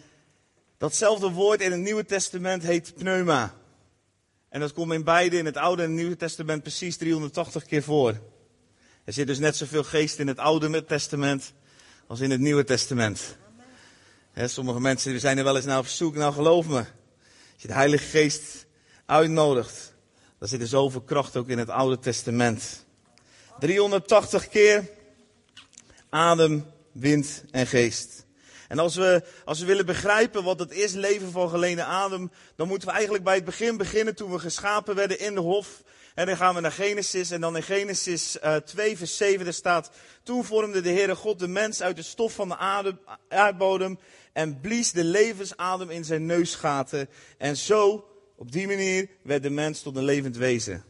datzelfde 0.79 1.31
woord 1.31 1.61
in 1.61 1.71
het 1.71 1.81
Nieuwe 1.81 2.05
Testament 2.05 2.63
heet 2.63 2.95
pneuma. 2.95 3.55
En 4.49 4.61
dat 4.61 4.73
komt 4.73 4.93
in 4.93 5.05
beide, 5.05 5.37
in 5.37 5.45
het 5.45 5.57
Oude 5.57 5.83
en 5.83 5.95
Nieuwe 5.95 6.17
Testament, 6.17 6.63
precies 6.63 6.97
380 6.97 7.65
keer 7.65 7.83
voor. 7.83 8.21
Er 9.05 9.13
zit 9.13 9.27
dus 9.27 9.39
net 9.39 9.57
zoveel 9.57 9.85
geest 9.85 10.19
in 10.19 10.27
het 10.27 10.39
Oude 10.39 10.85
Testament 10.85 11.53
als 12.07 12.21
in 12.21 12.31
het 12.31 12.41
Nieuwe 12.41 12.65
Testament. 12.65 13.37
sommige 14.35 14.81
mensen 14.81 15.21
zijn 15.21 15.39
er 15.39 15.45
wel 15.45 15.57
eens 15.57 15.65
naar 15.65 15.79
op 15.79 15.87
zoek. 15.87 16.15
Nou, 16.15 16.33
geloof 16.33 16.67
me. 16.67 16.79
Als 16.79 17.63
je 17.63 17.69
de 17.69 17.75
Heilige 17.75 18.05
Geest 18.05 18.67
uitnodigt, 19.07 19.95
dan 20.39 20.49
zit 20.49 20.61
er 20.61 20.67
zoveel 20.67 21.03
kracht 21.03 21.37
ook 21.37 21.49
in 21.49 21.59
het 21.59 21.69
Oude 21.69 21.99
Testament. 21.99 22.87
380 23.59 24.49
keer 24.49 24.89
adem, 26.09 26.67
wind 26.93 27.45
en 27.51 27.67
geest. 27.67 28.27
En 28.69 28.79
als 28.79 28.95
we, 28.97 29.23
als 29.45 29.61
we 29.61 29.67
willen 29.67 29.87
begrijpen 29.87 30.45
wat 30.45 30.59
het 30.59 30.71
is, 30.71 30.93
leven 30.93 31.31
van 31.31 31.49
geleende 31.49 31.83
adem, 31.83 32.31
dan 32.57 32.69
moeten 32.69 32.89
we 32.89 32.95
eigenlijk 32.95 33.25
bij 33.25 33.35
het 33.35 33.45
begin 33.45 33.77
beginnen 33.77 34.15
toen 34.15 34.31
we 34.31 34.39
geschapen 34.39 34.95
werden 34.95 35.21
in 35.21 35.35
de 35.35 35.41
hof. 35.41 35.83
En 36.15 36.27
dan 36.27 36.37
gaan 36.37 36.55
we 36.55 36.61
naar 36.61 36.73
Genesis 36.73 37.31
en 37.31 37.41
dan 37.41 37.57
in 37.57 37.63
Genesis 37.63 38.37
uh, 38.37 38.57
eh, 38.57 38.63
2 38.63 38.97
vers 38.97 39.17
7 39.17 39.47
er 39.47 39.55
staat, 39.55 39.91
toen 40.23 40.45
vormde 40.45 40.81
de 40.81 40.91
Heere 40.91 41.15
God 41.15 41.39
de 41.39 41.49
mens 41.49 41.83
uit 41.83 41.97
de 41.97 42.03
stof 42.03 42.33
van 42.33 42.49
de 42.49 42.57
adem, 42.57 42.99
aardbodem 43.29 43.99
en 44.33 44.61
blies 44.61 44.93
de 44.93 45.05
levensadem 45.05 45.91
in 45.91 46.05
zijn 46.05 46.27
neusgaten. 46.27 47.09
En 47.39 47.57
zo, 47.57 48.09
op 48.37 48.53
die 48.53 48.67
manier, 48.67 49.09
werd 49.23 49.43
de 49.43 49.51
mens 49.51 49.83
tot 49.83 49.97
een 49.97 50.05
levend 50.05 50.37
wezen. 50.37 50.85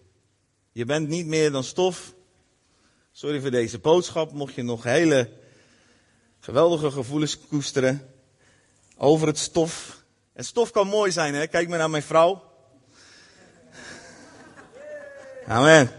Je 0.72 0.84
bent 0.84 1.08
niet 1.08 1.26
meer 1.26 1.50
dan 1.50 1.64
stof. 1.64 2.14
Sorry 3.18 3.40
voor 3.40 3.50
deze 3.50 3.78
boodschap, 3.78 4.32
mocht 4.32 4.54
je 4.54 4.62
nog 4.62 4.82
hele 4.82 5.30
geweldige 6.40 6.90
gevoelens 6.90 7.38
koesteren 7.48 8.14
over 8.96 9.26
het 9.26 9.38
stof. 9.38 10.02
En 10.32 10.44
stof 10.44 10.70
kan 10.70 10.86
mooi 10.86 11.12
zijn, 11.12 11.34
hè? 11.34 11.46
Kijk 11.46 11.68
maar 11.68 11.78
naar 11.78 11.90
mijn 11.90 12.02
vrouw. 12.02 12.42
Amen. 15.46 15.90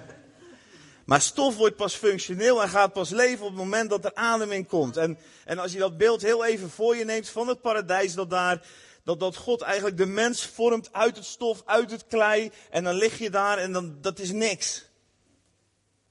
Maar 1.05 1.21
stof 1.21 1.55
wordt 1.55 1.75
pas 1.75 1.95
functioneel 1.95 2.61
en 2.61 2.69
gaat 2.69 2.93
pas 2.93 3.09
leven 3.09 3.45
op 3.45 3.51
het 3.51 3.59
moment 3.59 3.89
dat 3.89 4.05
er 4.05 4.15
adem 4.15 4.51
in 4.51 4.65
komt. 4.65 4.97
En, 4.97 5.17
en 5.45 5.59
als 5.59 5.71
je 5.71 5.79
dat 5.79 5.97
beeld 5.97 6.21
heel 6.21 6.45
even 6.45 6.69
voor 6.69 6.95
je 6.95 7.05
neemt 7.05 7.29
van 7.29 7.47
het 7.47 7.61
paradijs, 7.61 8.13
dat 8.13 8.29
daar, 8.29 8.67
dat, 9.03 9.19
dat 9.19 9.35
God 9.35 9.61
eigenlijk 9.61 9.97
de 9.97 10.05
mens 10.05 10.45
vormt 10.45 10.93
uit 10.93 11.15
het 11.15 11.25
stof, 11.25 11.61
uit 11.65 11.91
het 11.91 12.05
klei. 12.07 12.51
En 12.69 12.83
dan 12.83 12.95
lig 12.95 13.17
je 13.17 13.29
daar 13.29 13.57
en 13.57 13.71
dan, 13.71 13.97
dat 14.01 14.19
is 14.19 14.31
niks. 14.31 14.88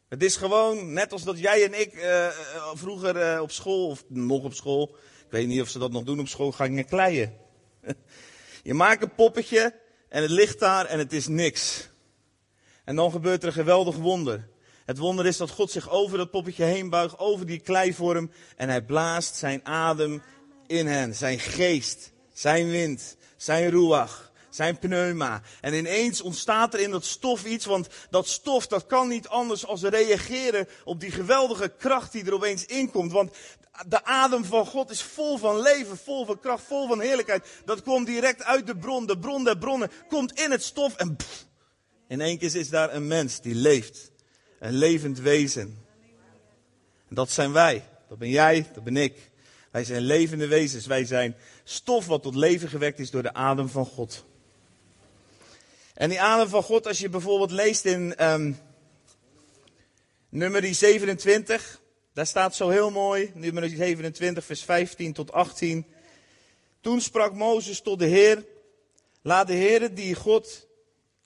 Het 0.08 0.22
is 0.22 0.36
gewoon 0.36 0.92
net 0.92 1.12
als 1.12 1.24
dat 1.24 1.38
jij 1.38 1.64
en 1.64 1.80
ik 1.80 1.94
uh, 1.94 2.28
vroeger 2.74 3.34
uh, 3.34 3.40
op 3.40 3.50
school, 3.50 3.88
of 3.88 4.04
nog 4.08 4.44
op 4.44 4.54
school, 4.54 4.96
ik 5.24 5.30
weet 5.30 5.46
niet 5.46 5.60
of 5.60 5.68
ze 5.68 5.78
dat 5.78 5.92
nog 5.92 6.04
doen 6.04 6.20
op 6.20 6.28
school, 6.28 6.52
gingen 6.52 6.84
kleien. 6.84 7.36
je 8.62 8.74
maakt 8.74 9.02
een 9.02 9.14
poppetje 9.14 9.74
en 10.08 10.22
het 10.22 10.30
ligt 10.30 10.58
daar 10.58 10.86
en 10.86 10.98
het 10.98 11.12
is 11.12 11.26
niks. 11.26 11.88
En 12.84 12.96
dan 12.96 13.10
gebeurt 13.10 13.42
er 13.42 13.48
een 13.48 13.54
geweldig 13.54 13.96
wonder. 13.96 14.48
Het 14.84 14.98
wonder 14.98 15.26
is 15.26 15.36
dat 15.36 15.50
God 15.50 15.70
zich 15.70 15.90
over 15.90 16.18
dat 16.18 16.30
poppetje 16.30 16.64
heen 16.64 16.90
buigt, 16.90 17.18
over 17.18 17.46
die 17.46 17.60
kleivorm. 17.60 18.30
En 18.56 18.68
hij 18.68 18.82
blaast 18.82 19.34
zijn 19.34 19.66
adem 19.66 20.22
in 20.66 20.86
hen, 20.86 21.14
zijn 21.14 21.38
geest, 21.38 22.12
zijn 22.32 22.70
wind, 22.70 23.16
zijn 23.36 23.70
ruach, 23.70 24.27
zijn 24.50 24.78
pneuma. 24.78 25.42
En 25.60 25.74
ineens 25.74 26.20
ontstaat 26.20 26.74
er 26.74 26.80
in 26.80 26.90
dat 26.90 27.04
stof 27.04 27.44
iets, 27.44 27.64
want 27.64 27.88
dat 28.10 28.28
stof 28.28 28.66
dat 28.66 28.86
kan 28.86 29.08
niet 29.08 29.28
anders 29.28 29.66
als 29.66 29.82
reageren 29.82 30.68
op 30.84 31.00
die 31.00 31.10
geweldige 31.10 31.72
kracht 31.78 32.12
die 32.12 32.24
er 32.24 32.34
opeens 32.34 32.64
inkomt. 32.64 33.12
Want 33.12 33.36
de 33.86 34.04
adem 34.04 34.44
van 34.44 34.66
God 34.66 34.90
is 34.90 35.02
vol 35.02 35.38
van 35.38 35.60
leven, 35.60 35.96
vol 35.96 36.26
van 36.26 36.40
kracht, 36.40 36.64
vol 36.66 36.88
van 36.88 37.00
heerlijkheid. 37.00 37.48
Dat 37.64 37.82
komt 37.82 38.06
direct 38.06 38.42
uit 38.42 38.66
de 38.66 38.76
bron, 38.76 39.06
de 39.06 39.18
bron 39.18 39.44
der 39.44 39.58
bronnen, 39.58 39.90
komt 40.08 40.40
in 40.40 40.50
het 40.50 40.62
stof 40.62 40.96
en 40.96 41.16
in 42.08 42.20
één 42.20 42.38
keer 42.38 42.56
is 42.56 42.68
daar 42.68 42.94
een 42.94 43.06
mens 43.06 43.40
die 43.40 43.54
leeft. 43.54 44.10
Een 44.58 44.72
levend 44.72 45.18
wezen. 45.18 45.86
En 47.08 47.14
dat 47.14 47.30
zijn 47.30 47.52
wij. 47.52 47.84
Dat 48.08 48.18
ben 48.18 48.28
jij, 48.28 48.66
dat 48.74 48.84
ben 48.84 48.96
ik. 48.96 49.30
Wij 49.70 49.84
zijn 49.84 50.02
levende 50.02 50.46
wezens. 50.46 50.86
Wij 50.86 51.04
zijn 51.04 51.36
stof 51.64 52.06
wat 52.06 52.22
tot 52.22 52.34
leven 52.34 52.68
gewekt 52.68 52.98
is 52.98 53.10
door 53.10 53.22
de 53.22 53.34
adem 53.34 53.68
van 53.68 53.86
God. 53.86 54.24
En 55.98 56.08
die 56.08 56.20
adem 56.20 56.48
van 56.48 56.62
God, 56.62 56.86
als 56.86 56.98
je 56.98 57.08
bijvoorbeeld 57.08 57.50
leest 57.50 57.84
in 57.84 58.24
um, 58.30 58.58
nummer 60.28 60.74
27, 60.74 61.80
daar 62.12 62.26
staat 62.26 62.54
zo 62.54 62.68
heel 62.68 62.90
mooi, 62.90 63.30
nummer 63.34 63.68
27, 63.68 64.44
vers 64.44 64.62
15 64.62 65.12
tot 65.12 65.32
18. 65.32 65.86
Toen 66.80 67.00
sprak 67.00 67.34
Mozes 67.34 67.80
tot 67.80 67.98
de 67.98 68.06
Heer, 68.06 68.44
laat 69.22 69.46
de 69.46 69.54
Heer 69.54 69.94
die 69.94 70.14
God 70.14 70.68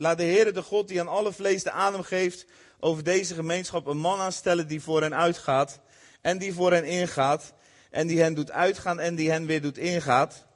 Laat 0.03 0.19
de 0.19 0.25
Heere 0.25 0.53
de 0.53 0.63
God 0.63 0.89
die 0.89 1.01
aan 1.01 1.09
alle 1.09 1.33
vlees 1.33 1.63
de 1.63 1.71
adem 1.71 2.03
geeft 2.03 2.47
over 2.81 3.05
deze 3.05 3.35
gemeenschap 3.35 3.87
een 3.87 3.99
man 3.99 4.21
aanstellen 4.21 4.67
die 4.67 4.83
voor 4.83 5.03
hen 5.03 5.15
uitgaat 5.15 5.81
en 6.21 6.39
die 6.39 6.55
voor 6.55 6.73
hen 6.73 6.85
ingaat 6.85 7.53
en 7.91 8.07
die 8.07 8.21
hen 8.21 8.35
doet 8.35 8.51
uitgaan 8.51 9.01
en 9.01 9.15
die 9.15 9.31
hen 9.31 9.47
weer 9.47 9.63
doet 9.63 9.79
ingaat, 9.79 10.47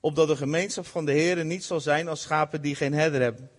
opdat 0.00 0.28
de 0.28 0.36
gemeenschap 0.36 0.86
van 0.86 1.04
de 1.04 1.12
Heere 1.12 1.44
niet 1.44 1.64
zal 1.64 1.80
zijn 1.80 2.08
als 2.08 2.22
schapen 2.22 2.62
die 2.62 2.74
geen 2.74 2.92
herder 2.92 3.20
hebben. 3.20 3.50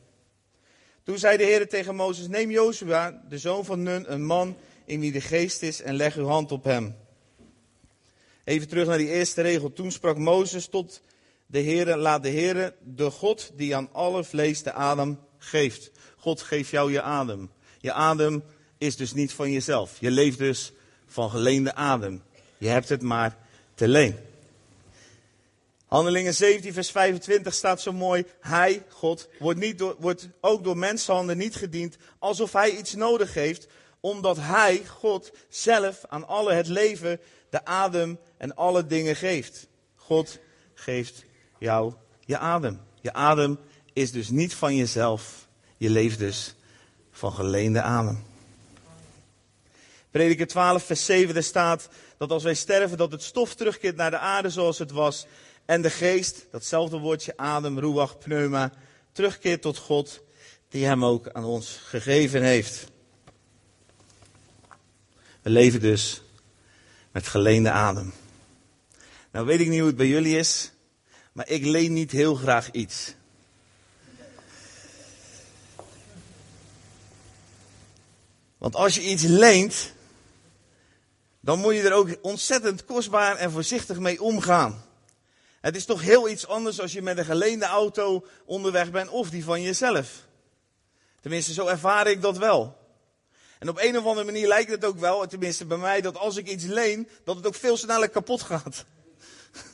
Toen 1.08 1.18
zei 1.18 1.38
de 1.38 1.44
Heere 1.44 1.68
tegen 1.68 1.96
Mozes, 1.96 2.28
neem 2.28 2.52
Jozua, 2.52 3.22
de 3.30 3.38
zoon 3.38 3.66
van 3.66 3.84
Nun, 3.84 4.14
een 4.14 4.26
man 4.26 4.58
in 4.86 5.00
wie 5.00 5.12
de 5.12 5.22
geest 5.22 5.62
is 5.62 5.82
en 5.82 5.96
leg 5.96 6.16
uw 6.16 6.26
hand 6.26 6.52
op 6.52 6.64
hem. 6.64 6.96
Even 8.44 8.68
terug 8.68 8.88
naar 8.88 8.98
die 8.98 9.10
eerste 9.10 9.42
regel. 9.42 9.74
Toen 9.74 9.92
sprak 9.92 10.18
Mozes 10.18 10.68
tot 10.68 11.02
de 11.46 11.62
Heere, 11.62 11.98
laat 11.98 12.24
de 12.24 12.30
Heere, 12.30 12.76
de 12.84 13.12
God 13.12 13.52
die 13.56 13.76
aan 13.76 13.90
alle 13.92 14.24
vlees 14.24 14.64
de 14.64 14.74
adem 14.74 15.20
geeft. 15.38 15.92
God 16.18 16.42
geeft 16.42 16.70
jou 16.70 16.92
je 16.92 17.02
adem. 17.02 17.50
Je 17.80 17.94
adem 17.94 18.44
is 18.78 18.96
dus 18.96 19.14
niet 19.14 19.34
van 19.34 19.52
jezelf. 19.52 19.98
Je 20.00 20.12
leeft 20.12 20.38
dus 20.38 20.74
van 21.06 21.30
geleende 21.30 21.76
adem. 21.76 22.24
Je 22.58 22.68
hebt 22.68 22.90
het 22.90 23.02
maar 23.02 23.38
te 23.76 23.88
leen. 23.88 24.16
Handelingen 25.88 26.34
17, 26.34 26.74
vers 26.74 26.92
25 26.92 27.54
staat 27.54 27.82
zo 27.82 27.94
mooi. 27.94 28.26
Hij, 28.40 28.84
God, 28.90 29.30
wordt, 29.40 29.60
niet 29.60 29.78
door, 29.78 29.96
wordt 30.00 30.28
ook 30.42 30.64
door 30.64 30.78
mensenhanden 30.78 31.38
niet 31.38 31.56
gediend 31.56 31.98
alsof 32.20 32.54
hij 32.54 32.72
iets 32.72 32.94
nodig 32.94 33.34
heeft, 33.34 33.68
omdat 34.00 34.38
hij, 34.38 34.86
God, 34.86 35.32
zelf 35.50 36.06
aan 36.08 36.28
alle 36.28 36.54
het 36.54 36.68
leven, 36.68 37.20
de 37.50 37.66
adem 37.66 38.20
en 38.38 38.56
alle 38.56 38.86
dingen 38.86 39.16
geeft. 39.16 39.68
God 39.96 40.40
geeft 40.74 41.26
jou 41.60 41.94
je 42.28 42.38
adem. 42.38 42.82
Je 43.02 43.14
adem 43.14 43.60
is 43.94 44.12
dus 44.12 44.30
niet 44.30 44.54
van 44.54 44.76
jezelf. 44.76 45.48
Je 45.78 45.90
leeft 45.90 46.20
dus 46.20 46.56
van 47.12 47.34
geleende 47.34 47.82
adem. 47.82 48.24
Prediker 50.12 50.48
12, 50.48 50.84
vers 50.84 51.06
7, 51.06 51.34
daar 51.34 51.44
staat 51.44 51.90
dat 52.18 52.32
als 52.32 52.44
wij 52.44 52.54
sterven, 52.54 52.98
dat 52.98 53.12
het 53.12 53.24
stof 53.24 53.56
terugkeert 53.56 53.96
naar 53.96 54.12
de 54.12 54.18
aarde 54.18 54.50
zoals 54.50 54.78
het 54.78 54.92
was. 54.92 55.26
En 55.68 55.82
de 55.82 55.90
geest, 55.90 56.46
datzelfde 56.52 56.98
woordje 56.98 57.38
adem, 57.38 57.80
ruach, 57.80 58.18
pneuma, 58.18 58.72
terugkeert 59.12 59.62
tot 59.62 59.78
God, 59.78 60.22
die 60.70 60.86
hem 60.86 61.06
ook 61.06 61.30
aan 61.30 61.44
ons 61.44 61.80
gegeven 61.84 62.42
heeft. 62.42 62.86
We 65.42 65.50
leven 65.50 65.80
dus 65.80 66.22
met 67.12 67.28
geleende 67.28 67.72
adem. 67.72 68.14
Nou 69.32 69.46
weet 69.46 69.60
ik 69.60 69.68
niet 69.68 69.78
hoe 69.78 69.88
het 69.88 69.98
bij 69.98 70.08
jullie 70.08 70.38
is, 70.38 70.72
maar 71.32 71.50
ik 71.50 71.66
leen 71.66 71.94
niet 71.94 72.12
heel 72.12 72.36
graag 72.36 72.72
iets. 72.72 73.14
Want 78.58 78.76
als 78.76 78.96
je 78.96 79.02
iets 79.02 79.24
leent, 79.24 79.94
dan 81.40 81.60
moet 81.60 81.74
je 81.74 81.82
er 81.82 81.94
ook 81.94 82.18
ontzettend 82.22 82.86
kostbaar 82.86 83.36
en 83.36 83.52
voorzichtig 83.52 84.00
mee 84.00 84.22
omgaan. 84.22 84.86
Het 85.62 85.76
is 85.76 85.86
toch 85.86 86.02
heel 86.02 86.30
iets 86.30 86.48
anders 86.48 86.82
als 86.82 86.92
je 86.92 87.02
met 87.02 87.18
een 87.18 87.26
geleende 87.26 87.66
auto 87.66 88.26
onderweg 88.46 88.92
bent 88.92 89.10
of 89.10 89.30
die 89.30 89.44
van 89.44 89.62
jezelf. 89.62 90.26
Tenminste, 91.22 91.54
zo 91.54 91.68
ervaar 91.68 92.08
ik 92.08 92.22
dat 92.22 92.38
wel. 92.38 92.78
En 93.60 93.70
op 93.70 93.78
een 93.80 93.98
of 93.98 94.06
andere 94.06 94.26
manier 94.26 94.48
lijkt 94.48 94.72
het 94.72 94.86
ook 94.86 95.00
wel, 95.00 95.28
tenminste 95.28 95.66
bij 95.66 95.78
mij, 95.78 96.02
dat 96.02 96.18
als 96.18 96.36
ik 96.36 96.48
iets 96.48 96.64
leen, 96.64 97.10
dat 97.24 97.36
het 97.36 97.48
ook 97.48 97.56
veel 97.56 97.78
sneller 97.78 98.10
kapot 98.10 98.42
gaat. 98.42 98.86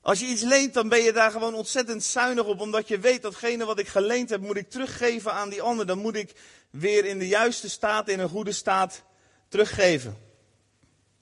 Als 0.00 0.20
je 0.20 0.26
iets 0.26 0.42
leent, 0.42 0.74
dan 0.74 0.88
ben 0.88 1.02
je 1.02 1.12
daar 1.12 1.30
gewoon 1.30 1.54
ontzettend 1.54 2.04
zuinig 2.04 2.44
op, 2.44 2.60
omdat 2.60 2.88
je 2.88 2.98
weet 2.98 3.22
datgene 3.22 3.64
wat 3.64 3.78
ik 3.78 3.88
geleend 3.88 4.30
heb, 4.30 4.40
moet 4.40 4.56
ik 4.56 4.70
teruggeven 4.70 5.32
aan 5.32 5.48
die 5.48 5.62
ander. 5.62 5.86
Dan 5.86 5.98
moet 5.98 6.16
ik 6.16 6.32
weer 6.70 7.04
in 7.04 7.18
de 7.18 7.28
juiste 7.28 7.70
staat, 7.70 8.08
in 8.08 8.20
een 8.20 8.28
goede 8.28 8.52
staat, 8.52 9.02
teruggeven. 9.48 10.23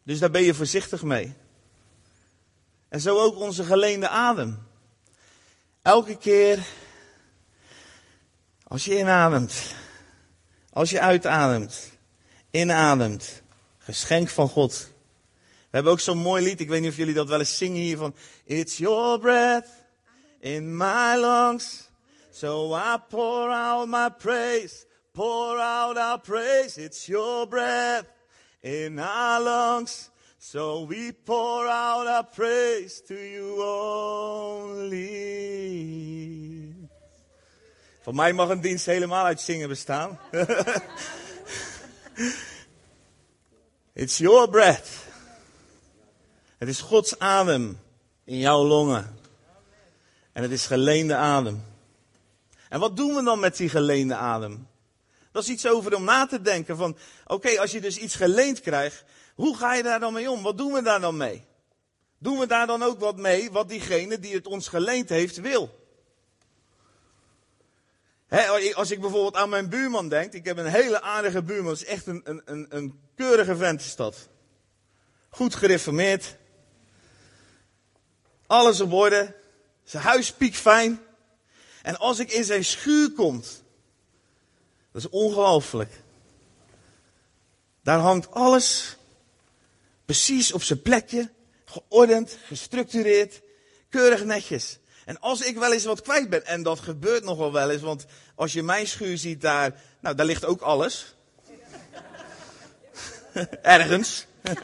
Dus 0.05 0.19
daar 0.19 0.31
ben 0.31 0.43
je 0.43 0.55
voorzichtig 0.55 1.03
mee. 1.03 1.35
En 2.89 3.01
zo 3.01 3.19
ook 3.19 3.37
onze 3.37 3.65
geleende 3.65 4.09
adem. 4.09 4.59
Elke 5.83 6.17
keer 6.17 6.67
als 8.63 8.85
je 8.85 8.99
inademt, 8.99 9.75
als 10.71 10.91
je 10.91 11.01
uitademt, 11.01 11.91
inademt, 12.51 13.43
geschenk 13.79 14.29
van 14.29 14.49
God. 14.49 14.91
We 15.43 15.79
hebben 15.79 15.93
ook 15.93 16.01
zo'n 16.01 16.19
mooi 16.19 16.45
lied, 16.45 16.61
ik 16.61 16.69
weet 16.69 16.81
niet 16.81 16.91
of 16.91 16.97
jullie 16.97 17.15
dat 17.15 17.29
wel 17.29 17.39
eens 17.39 17.57
zingen 17.57 17.81
hier 17.81 17.97
van 17.97 18.15
It's 18.45 18.77
your 18.77 19.19
breath 19.19 19.67
in 20.41 20.77
my 20.77 21.17
lungs, 21.17 21.91
so 22.31 22.77
I 22.77 22.97
pour 23.09 23.51
out 23.51 23.89
my 23.89 24.09
praise, 24.19 24.87
pour 25.13 25.59
out 25.59 25.97
our 25.97 26.21
praise. 26.21 26.85
It's 26.85 27.07
your 27.07 27.49
breath 27.49 28.12
in 28.63 28.99
our 28.99 29.41
lungs, 29.41 30.11
so 30.39 30.85
we 30.85 31.13
pour 31.13 31.67
out 31.67 32.07
our 32.07 32.25
praise 32.25 33.01
to 33.03 33.15
you 33.15 33.63
only. 34.71 35.11
Voor 38.03 38.15
mij 38.15 38.33
mag 38.33 38.49
een 38.49 38.61
dienst 38.61 38.87
helemaal 38.87 39.25
uit 39.25 39.41
zingen 39.41 39.69
bestaan. 39.69 40.19
It's 43.95 44.19
your 44.19 44.49
breath. 44.49 44.89
Het 46.59 46.69
is 46.69 46.81
Gods 46.81 47.19
adem 47.19 47.81
in 48.25 48.39
jouw 48.39 48.65
longen. 48.65 49.17
En 50.33 50.43
het 50.43 50.51
is 50.51 50.67
geleende 50.67 51.15
adem. 51.15 51.65
En 52.69 52.81
wat 52.81 52.97
doen 52.97 53.15
we 53.15 53.23
dan 53.23 53.41
met 53.41 53.57
die 53.57 53.69
geleende 53.69 54.15
adem? 54.15 54.67
Dat 55.33 55.43
is 55.43 55.49
iets 55.49 55.67
over 55.67 55.95
om 55.95 56.05
na 56.05 56.27
te 56.27 56.41
denken 56.41 56.77
van, 56.77 56.97
oké, 57.27 57.61
als 57.61 57.71
je 57.71 57.81
dus 57.81 57.97
iets 57.97 58.15
geleend 58.15 58.61
krijgt, 58.61 59.05
hoe 59.35 59.57
ga 59.57 59.75
je 59.75 59.83
daar 59.83 60.01
dan 60.01 60.13
mee 60.13 60.31
om? 60.31 60.43
Wat 60.43 60.59
doen 60.59 60.73
we 60.73 60.83
daar 60.83 61.01
dan 61.01 61.17
mee? 61.17 61.45
Doen 62.19 62.39
we 62.39 62.47
daar 62.47 62.67
dan 62.67 62.83
ook 62.83 63.01
wat 63.01 63.17
mee 63.17 63.51
wat 63.51 63.69
diegene 63.69 64.19
die 64.19 64.35
het 64.35 64.47
ons 64.47 64.69
geleend 64.69 65.09
heeft 65.09 65.41
wil? 65.41 65.81
als 68.75 68.91
ik 68.91 69.01
bijvoorbeeld 69.01 69.37
aan 69.37 69.49
mijn 69.49 69.69
buurman 69.69 70.09
denk, 70.09 70.33
ik 70.33 70.45
heb 70.45 70.57
een 70.57 70.67
hele 70.67 71.01
aardige 71.01 71.43
buurman, 71.43 71.73
is 71.73 71.85
echt 71.85 72.07
een, 72.07 72.23
een, 72.25 72.67
een, 72.69 73.01
keurige 73.15 73.57
vent. 73.57 73.97
Goed 75.31 75.55
gereformeerd. 75.55 76.37
Alles 78.47 78.81
op 78.81 78.93
orde. 78.93 79.35
Zijn 79.85 80.03
huis 80.03 80.33
piekfijn. 80.33 81.01
En 81.83 81.99
als 81.99 82.19
ik 82.19 82.33
in 82.33 82.45
zijn 82.45 82.65
schuur 82.65 83.13
kom, 83.13 83.43
dat 84.93 85.03
is 85.03 85.09
ongelooflijk. 85.09 86.01
Daar 87.83 87.99
hangt 87.99 88.31
alles 88.31 88.97
precies 90.05 90.53
op 90.53 90.63
zijn 90.63 90.83
plekje, 90.83 91.31
geordend, 91.65 92.39
gestructureerd, 92.47 93.41
keurig 93.89 94.25
netjes. 94.25 94.79
En 95.05 95.21
als 95.21 95.41
ik 95.41 95.57
wel 95.57 95.73
eens 95.73 95.85
wat 95.85 96.03
kwijt 96.03 96.31
ben, 96.31 96.47
en 96.47 96.63
dat 96.63 96.81
gebeurt 96.81 97.25
nogal 97.25 97.53
wel 97.53 97.71
eens, 97.71 97.83
want 97.83 98.05
als 98.35 98.53
je 98.53 98.63
mijn 98.63 98.87
schuur 98.87 99.19
ziet 99.19 99.41
daar, 99.41 99.81
nou 100.01 100.15
daar 100.15 100.27
ligt 100.27 100.45
ook 100.45 100.61
alles. 100.61 101.15
Ergens. 103.63 104.27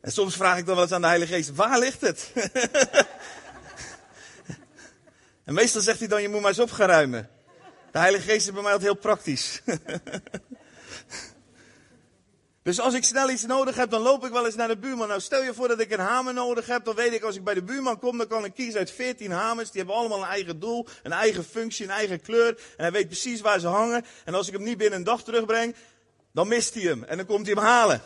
en 0.00 0.12
soms 0.12 0.36
vraag 0.36 0.58
ik 0.58 0.66
dan 0.66 0.74
wel 0.74 0.84
eens 0.84 0.92
aan 0.92 1.00
de 1.00 1.06
Heilige 1.06 1.32
Geest, 1.32 1.54
waar 1.54 1.78
ligt 1.78 2.00
het? 2.00 2.32
en 5.44 5.54
meestal 5.54 5.80
zegt 5.80 5.98
hij 5.98 6.08
dan, 6.08 6.22
je 6.22 6.28
moet 6.28 6.40
maar 6.40 6.50
eens 6.50 6.58
op 6.58 6.70
gaan 6.70 6.88
ruimen. 6.88 7.30
De 7.92 7.98
Heilige 7.98 8.24
Geest 8.24 8.46
is 8.46 8.52
bij 8.52 8.62
mij 8.62 8.72
altijd 8.72 8.90
heel 8.90 9.00
praktisch. 9.00 9.60
Dus 12.62 12.80
als 12.80 12.94
ik 12.94 13.04
snel 13.04 13.30
iets 13.30 13.46
nodig 13.46 13.76
heb, 13.76 13.90
dan 13.90 14.02
loop 14.02 14.24
ik 14.24 14.32
wel 14.32 14.46
eens 14.46 14.54
naar 14.54 14.68
de 14.68 14.76
buurman. 14.76 15.08
Nou, 15.08 15.20
stel 15.20 15.42
je 15.42 15.54
voor 15.54 15.68
dat 15.68 15.80
ik 15.80 15.90
een 15.90 15.98
hamer 15.98 16.34
nodig 16.34 16.66
heb, 16.66 16.84
dan 16.84 16.94
weet 16.94 17.12
ik 17.12 17.22
als 17.22 17.36
ik 17.36 17.44
bij 17.44 17.54
de 17.54 17.62
buurman 17.62 17.98
kom, 17.98 18.18
dan 18.18 18.26
kan 18.26 18.44
ik 18.44 18.54
kiezen 18.54 18.78
uit 18.78 18.90
14 18.90 19.30
hamers. 19.30 19.70
Die 19.70 19.80
hebben 19.80 19.96
allemaal 19.96 20.22
een 20.22 20.28
eigen 20.28 20.60
doel, 20.60 20.86
een 21.02 21.12
eigen 21.12 21.44
functie, 21.44 21.84
een 21.84 21.90
eigen 21.90 22.20
kleur. 22.20 22.48
En 22.48 22.82
hij 22.82 22.92
weet 22.92 23.06
precies 23.06 23.40
waar 23.40 23.60
ze 23.60 23.66
hangen. 23.66 24.04
En 24.24 24.34
als 24.34 24.46
ik 24.46 24.52
hem 24.52 24.62
niet 24.62 24.78
binnen 24.78 24.98
een 24.98 25.04
dag 25.04 25.22
terugbreng, 25.22 25.74
dan 26.32 26.48
mist 26.48 26.74
hij 26.74 26.82
hem. 26.82 27.04
En 27.04 27.16
dan 27.16 27.26
komt 27.26 27.46
hij 27.46 27.54
hem 27.54 27.64
halen. 27.64 28.02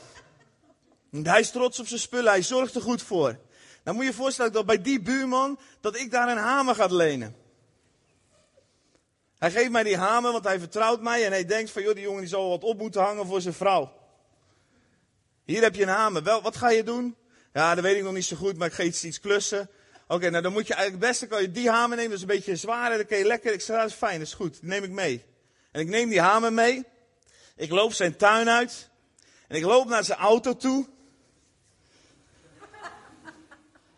En 1.12 1.26
hij 1.26 1.40
is 1.40 1.50
trots 1.50 1.80
op 1.80 1.86
zijn 1.86 2.00
spullen, 2.00 2.30
hij 2.30 2.42
zorgt 2.42 2.74
er 2.74 2.82
goed 2.82 3.02
voor. 3.02 3.38
Dan 3.84 3.94
moet 3.94 4.04
je 4.04 4.10
je 4.10 4.16
voorstellen 4.16 4.52
dat 4.52 4.66
bij 4.66 4.82
die 4.82 5.00
buurman, 5.00 5.58
dat 5.80 5.96
ik 5.96 6.10
daar 6.10 6.28
een 6.28 6.36
hamer 6.36 6.74
ga 6.74 6.86
lenen. 6.86 7.45
Hij 9.38 9.50
geeft 9.50 9.70
mij 9.70 9.82
die 9.82 9.96
hamer, 9.96 10.32
want 10.32 10.44
hij 10.44 10.58
vertrouwt 10.58 11.00
mij 11.00 11.24
en 11.24 11.30
hij 11.30 11.44
denkt 11.44 11.70
van, 11.70 11.82
joh, 11.82 11.94
die 11.94 12.02
jongen 12.02 12.20
die 12.20 12.28
zal 12.28 12.48
wat 12.48 12.62
op 12.62 12.78
moeten 12.78 13.02
hangen 13.02 13.26
voor 13.26 13.40
zijn 13.40 13.54
vrouw. 13.54 13.92
Hier 15.44 15.62
heb 15.62 15.74
je 15.74 15.82
een 15.82 15.88
hamer. 15.88 16.22
Wel, 16.22 16.42
wat 16.42 16.56
ga 16.56 16.70
je 16.70 16.82
doen? 16.82 17.16
Ja, 17.52 17.74
dat 17.74 17.84
weet 17.84 17.96
ik 17.96 18.02
nog 18.02 18.12
niet 18.12 18.24
zo 18.24 18.36
goed, 18.36 18.56
maar 18.56 18.68
ik 18.68 18.74
ga 18.74 18.82
iets, 18.82 19.04
iets 19.04 19.20
klussen. 19.20 19.70
Oké, 20.08 20.30
nou 20.30 20.42
dan 20.42 20.52
moet 20.52 20.66
je 20.66 20.74
eigenlijk 20.74 21.04
het 21.04 21.12
beste 21.12 21.26
kan 21.26 21.42
je 21.42 21.50
die 21.50 21.70
hamer 21.70 21.96
nemen. 21.96 22.10
Dat 22.10 22.18
is 22.18 22.20
een 22.20 22.36
beetje 22.36 22.56
zwaar, 22.56 22.96
dan 22.96 23.06
kun 23.06 23.18
je 23.18 23.24
lekker. 23.24 23.52
Ik 23.52 23.60
zeg, 23.60 23.76
dat 23.76 23.86
is 23.86 23.94
fijn, 23.94 24.18
dat 24.18 24.26
is 24.26 24.34
goed. 24.34 24.62
Neem 24.62 24.84
ik 24.84 24.90
mee. 24.90 25.24
En 25.70 25.80
ik 25.80 25.88
neem 25.88 26.08
die 26.08 26.20
hamer 26.20 26.52
mee. 26.52 26.84
Ik 27.56 27.70
loop 27.70 27.92
zijn 27.92 28.16
tuin 28.16 28.48
uit. 28.48 28.88
En 29.48 29.56
ik 29.56 29.64
loop 29.64 29.88
naar 29.88 30.04
zijn 30.04 30.18
auto 30.18 30.56
toe. 30.56 30.86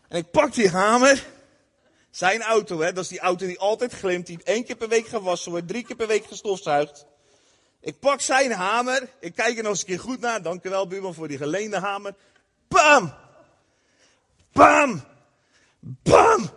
En 0.07 0.17
ik 0.17 0.31
pak 0.31 0.53
die 0.53 0.69
hamer. 0.69 1.25
Zijn 2.19 2.41
auto, 2.41 2.79
hè, 2.79 2.93
dat 2.93 3.03
is 3.03 3.09
die 3.09 3.19
auto 3.19 3.45
die 3.45 3.59
altijd 3.59 3.93
glimt, 3.93 4.27
die 4.27 4.39
één 4.43 4.65
keer 4.65 4.75
per 4.75 4.87
week 4.87 5.07
gewassen 5.07 5.51
wordt, 5.51 5.67
drie 5.67 5.83
keer 5.85 5.95
per 5.95 6.07
week 6.07 6.25
gestofzuigd. 6.25 7.05
Ik 7.81 7.99
pak 7.99 8.21
zijn 8.21 8.51
hamer. 8.51 9.09
Ik 9.19 9.35
kijk 9.35 9.57
er 9.57 9.63
nog 9.63 9.71
eens 9.71 9.79
een 9.79 9.85
keer 9.85 9.99
goed 9.99 10.19
naar. 10.19 10.41
Dank 10.41 10.63
u 10.63 10.69
wel, 10.69 10.87
buurman, 10.87 11.13
voor 11.13 11.27
die 11.27 11.37
geleende 11.37 11.79
hamer. 11.79 12.15
Bam! 12.67 13.13
Bam! 14.51 15.03
Bam! 15.79 16.49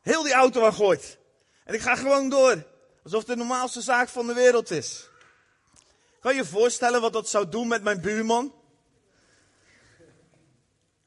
Heel 0.00 0.22
die 0.22 0.32
auto 0.32 0.64
aan 0.64 0.74
gooit. 0.74 1.18
En 1.64 1.74
ik 1.74 1.80
ga 1.80 1.94
gewoon 1.94 2.28
door. 2.28 2.64
Alsof 3.04 3.18
het 3.18 3.28
de 3.28 3.36
normaalste 3.36 3.80
zaak 3.80 4.08
van 4.08 4.26
de 4.26 4.34
wereld 4.34 4.70
is. 4.70 5.08
Kan 6.20 6.34
je 6.34 6.38
je 6.38 6.46
voorstellen 6.46 7.00
wat 7.00 7.12
dat 7.12 7.28
zou 7.28 7.48
doen 7.48 7.68
met 7.68 7.82
mijn 7.82 8.00
buurman? 8.00 8.54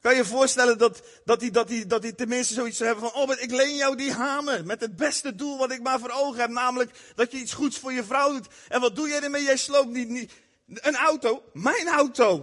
Kan 0.00 0.12
je 0.12 0.18
je 0.18 0.24
voorstellen 0.24 0.78
dat, 0.78 1.02
dat, 1.24 1.40
hij, 1.40 1.50
dat, 1.50 1.70
dat 1.86 2.16
tenminste 2.16 2.54
zoiets 2.54 2.76
zou 2.76 2.90
hebben 2.90 3.10
van, 3.10 3.22
oh, 3.22 3.40
ik 3.40 3.50
leen 3.50 3.76
jou 3.76 3.96
die 3.96 4.12
hamer 4.12 4.64
met 4.64 4.80
het 4.80 4.96
beste 4.96 5.34
doel 5.34 5.58
wat 5.58 5.72
ik 5.72 5.82
maar 5.82 6.00
voor 6.00 6.10
ogen 6.10 6.40
heb, 6.40 6.50
namelijk 6.50 7.12
dat 7.14 7.32
je 7.32 7.38
iets 7.38 7.52
goeds 7.52 7.78
voor 7.78 7.92
je 7.92 8.04
vrouw 8.04 8.32
doet. 8.32 8.46
En 8.68 8.80
wat 8.80 8.96
doe 8.96 9.08
jij 9.08 9.22
ermee? 9.22 9.42
Jij 9.42 9.56
sloopt 9.56 9.88
niet, 9.88 10.08
niet 10.08 10.32
een 10.66 10.96
auto, 10.96 11.42
mijn 11.52 11.88
auto. 11.88 12.36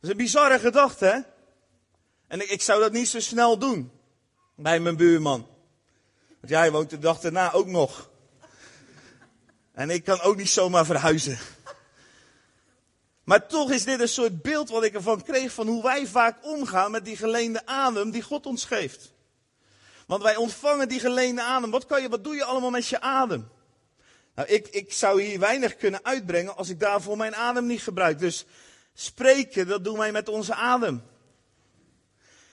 is 0.00 0.08
een 0.08 0.16
bizarre 0.16 0.58
gedachte, 0.58 1.04
hè? 1.04 1.20
En 2.26 2.40
ik, 2.40 2.50
ik 2.50 2.62
zou 2.62 2.80
dat 2.80 2.92
niet 2.92 3.08
zo 3.08 3.20
snel 3.20 3.58
doen 3.58 3.90
bij 4.54 4.80
mijn 4.80 4.96
buurman. 4.96 5.46
Want 6.40 6.52
jij 6.52 6.70
woont 6.72 6.90
de 6.90 6.98
dag 6.98 7.20
daarna 7.20 7.52
ook 7.52 7.66
nog. 7.66 8.10
En 9.72 9.90
ik 9.90 10.04
kan 10.04 10.20
ook 10.20 10.36
niet 10.36 10.50
zomaar 10.50 10.86
verhuizen. 10.86 11.38
Maar 13.28 13.46
toch 13.46 13.70
is 13.70 13.84
dit 13.84 14.00
een 14.00 14.08
soort 14.08 14.42
beeld 14.42 14.68
wat 14.68 14.84
ik 14.84 14.94
ervan 14.94 15.22
kreeg 15.22 15.52
van 15.52 15.66
hoe 15.66 15.82
wij 15.82 16.06
vaak 16.06 16.44
omgaan 16.44 16.90
met 16.90 17.04
die 17.04 17.16
geleende 17.16 17.66
adem 17.66 18.10
die 18.10 18.22
God 18.22 18.46
ons 18.46 18.64
geeft. 18.64 19.12
Want 20.06 20.22
wij 20.22 20.36
ontvangen 20.36 20.88
die 20.88 21.00
geleende 21.00 21.42
adem. 21.42 21.70
Wat, 21.70 21.86
kan 21.86 22.02
je, 22.02 22.08
wat 22.08 22.24
doe 22.24 22.34
je 22.34 22.44
allemaal 22.44 22.70
met 22.70 22.86
je 22.86 23.00
adem? 23.00 23.48
Nou, 24.34 24.48
ik, 24.48 24.68
ik 24.68 24.92
zou 24.92 25.22
hier 25.22 25.38
weinig 25.38 25.76
kunnen 25.76 26.04
uitbrengen 26.04 26.56
als 26.56 26.68
ik 26.68 26.80
daarvoor 26.80 27.16
mijn 27.16 27.34
adem 27.34 27.66
niet 27.66 27.82
gebruik. 27.82 28.18
Dus 28.18 28.44
spreken, 28.94 29.66
dat 29.66 29.84
doen 29.84 29.98
wij 29.98 30.12
met 30.12 30.28
onze 30.28 30.54
adem. 30.54 31.02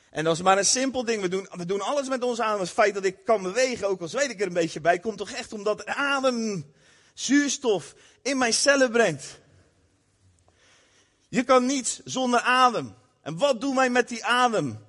En 0.09 0.23
dat 0.23 0.35
is 0.35 0.41
maar 0.41 0.57
een 0.57 0.65
simpel 0.65 1.05
ding. 1.05 1.21
We 1.21 1.27
doen, 1.27 1.47
we 1.51 1.65
doen 1.65 1.81
alles 1.81 2.07
met 2.07 2.23
onze 2.23 2.43
adem. 2.43 2.59
Het 2.59 2.69
feit 2.69 2.93
dat 2.93 3.05
ik 3.05 3.17
kan 3.25 3.41
bewegen, 3.41 3.87
ook 3.87 4.01
al 4.01 4.09
weet 4.09 4.29
ik 4.29 4.41
er 4.41 4.47
een 4.47 4.53
beetje 4.53 4.81
bij, 4.81 4.99
komt 4.99 5.17
toch 5.17 5.31
echt 5.31 5.53
omdat 5.53 5.85
adem 5.85 6.71
zuurstof 7.13 7.95
in 8.21 8.37
mijn 8.37 8.53
cellen 8.53 8.91
brengt. 8.91 9.43
Je 11.27 11.43
kan 11.43 11.65
niets 11.65 12.01
zonder 12.03 12.39
adem. 12.39 12.95
En 13.21 13.37
wat 13.37 13.61
doen 13.61 13.75
wij 13.75 13.89
met 13.89 14.07
die 14.07 14.25
adem? 14.25 14.85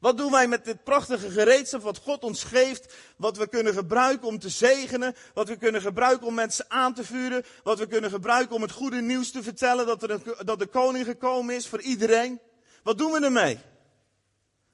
Wat 0.00 0.16
doen 0.16 0.30
wij 0.30 0.48
met 0.48 0.64
dit 0.64 0.84
prachtige 0.84 1.30
gereedschap 1.30 1.82
wat 1.82 1.98
God 1.98 2.22
ons 2.22 2.44
geeft, 2.44 2.94
wat 3.16 3.36
we 3.36 3.48
kunnen 3.48 3.74
gebruiken 3.74 4.28
om 4.28 4.38
te 4.38 4.48
zegenen, 4.48 5.14
wat 5.34 5.48
we 5.48 5.56
kunnen 5.56 5.80
gebruiken 5.80 6.26
om 6.26 6.34
mensen 6.34 6.64
aan 6.68 6.94
te 6.94 7.04
vuren, 7.04 7.44
wat 7.62 7.78
we 7.78 7.86
kunnen 7.86 8.10
gebruiken 8.10 8.56
om 8.56 8.62
het 8.62 8.72
goede 8.72 9.00
nieuws 9.00 9.30
te 9.30 9.42
vertellen 9.42 9.86
dat, 9.86 10.02
er 10.02 10.44
dat 10.44 10.58
de 10.58 10.66
koning 10.66 11.04
gekomen 11.04 11.54
is 11.54 11.66
voor 11.66 11.80
iedereen? 11.80 12.40
Wat 12.82 12.98
doen 12.98 13.12
we 13.12 13.24
ermee? 13.24 13.58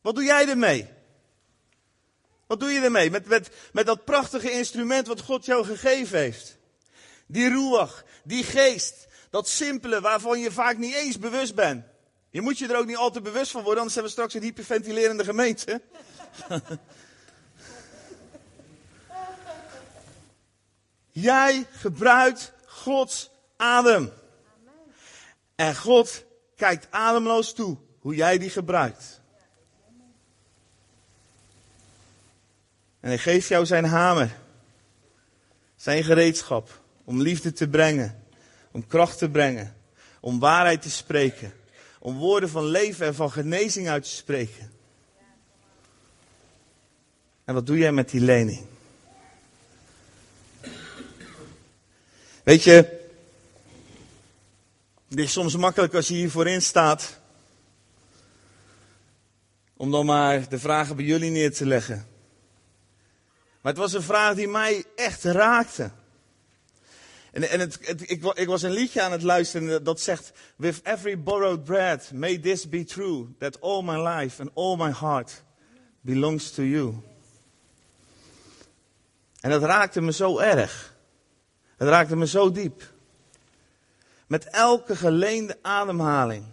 Wat 0.01 0.15
doe 0.15 0.25
jij 0.25 0.49
ermee? 0.49 0.89
Wat 2.47 2.61
doe 2.61 2.71
je 2.71 2.81
ermee? 2.81 3.11
Met, 3.11 3.27
met, 3.27 3.51
met 3.73 3.87
dat 3.87 4.05
prachtige 4.05 4.51
instrument 4.51 5.07
wat 5.07 5.21
God 5.21 5.45
jou 5.45 5.65
gegeven 5.65 6.19
heeft. 6.19 6.57
Die 7.27 7.49
ruach, 7.49 8.05
die 8.25 8.45
geest, 8.45 9.07
dat 9.37 9.49
simpele 9.49 10.01
waarvan 10.01 10.40
je 10.40 10.53
vaak 10.53 10.77
niet 10.79 10.94
eens 10.94 11.18
bewust 11.18 11.55
bent. 11.55 11.85
Je 12.31 12.40
moet 12.40 12.59
je 12.59 12.68
er 12.68 12.79
ook 12.79 12.87
niet 12.87 12.96
altijd 12.96 13.25
bewust 13.25 13.51
van 13.51 13.62
worden, 13.62 13.79
anders 13.79 13.94
hebben 13.94 14.12
we 14.12 14.18
straks 14.18 14.35
een 14.35 14.42
hyperventilerende 14.42 15.25
gemeente. 15.25 15.81
Jij 21.11 21.66
gebruikt 21.70 22.53
Gods 22.66 23.31
adem. 23.57 24.12
En 25.55 25.77
God 25.77 26.25
kijkt 26.55 26.87
ademloos 26.90 27.53
toe 27.53 27.77
hoe 27.99 28.14
jij 28.14 28.38
die 28.38 28.51
gebruikt. 28.51 29.20
En 33.01 33.09
hij 33.09 33.18
geeft 33.18 33.49
jou 33.49 33.66
zijn 33.66 33.85
hamer, 33.85 34.37
zijn 35.75 36.05
gereedschap 36.05 36.81
om 37.05 37.20
liefde 37.20 37.53
te 37.53 37.68
brengen, 37.68 38.26
om 38.77 38.87
kracht 38.87 39.19
te 39.19 39.31
brengen, 39.31 39.77
om 40.21 40.39
waarheid 40.39 40.83
te 40.83 40.91
spreken, 40.91 41.53
om 41.99 42.17
woorden 42.17 42.49
van 42.49 42.65
leven 42.65 43.07
en 43.07 43.15
van 43.15 43.31
genezing 43.31 43.89
uit 43.89 44.03
te 44.03 44.09
spreken. 44.09 44.73
En 47.45 47.55
wat 47.55 47.67
doe 47.67 47.79
jij 47.79 47.93
met 47.93 48.11
die 48.11 48.21
lening? 48.21 48.67
Weet 52.43 52.62
je, 52.62 52.75
het 55.09 55.19
is 55.19 55.33
soms 55.33 55.57
makkelijk 55.57 55.95
als 55.95 56.09
je 56.09 56.15
hier 56.15 56.31
voorin 56.31 56.62
staat, 56.62 57.21
om 59.77 59.91
dan 59.91 60.07
maar 60.07 60.49
de 60.49 60.59
vragen 60.59 60.97
bij 60.97 61.05
jullie 61.05 61.31
neer 61.31 61.53
te 61.53 61.67
leggen. 61.67 62.07
Maar 63.61 63.73
het 63.73 63.83
was 63.83 63.93
een 63.93 64.03
vraag 64.03 64.35
die 64.35 64.49
mij 64.49 64.85
echt 64.97 65.25
raakte. 65.25 65.91
En, 67.37 67.49
en 67.49 67.61
het, 67.61 67.79
ik, 68.11 68.25
ik, 68.25 68.46
was 68.46 68.62
een 68.62 68.70
liedje 68.70 69.03
aan 69.03 69.12
het 69.12 69.22
luisteren 69.22 69.85
dat 69.85 70.01
zegt: 70.01 70.33
With 70.57 70.81
every 70.83 71.22
borrowed 71.22 71.64
bread, 71.64 72.11
may 72.12 72.38
this 72.38 72.68
be 72.68 72.85
true, 72.85 73.27
that 73.38 73.61
all 73.61 73.83
my 73.83 74.09
life 74.09 74.40
and 74.40 74.51
all 74.55 74.77
my 74.77 74.92
heart 74.92 75.42
belongs 76.01 76.51
to 76.51 76.62
you. 76.62 76.94
En 79.40 79.51
dat 79.51 79.62
raakte 79.62 80.01
me 80.01 80.12
zo 80.12 80.38
erg. 80.38 80.96
Het 81.77 81.88
raakte 81.88 82.16
me 82.16 82.27
zo 82.27 82.51
diep. 82.51 82.92
Met 84.27 84.44
elke 84.44 84.96
geleende 84.96 85.59
ademhaling. 85.62 86.44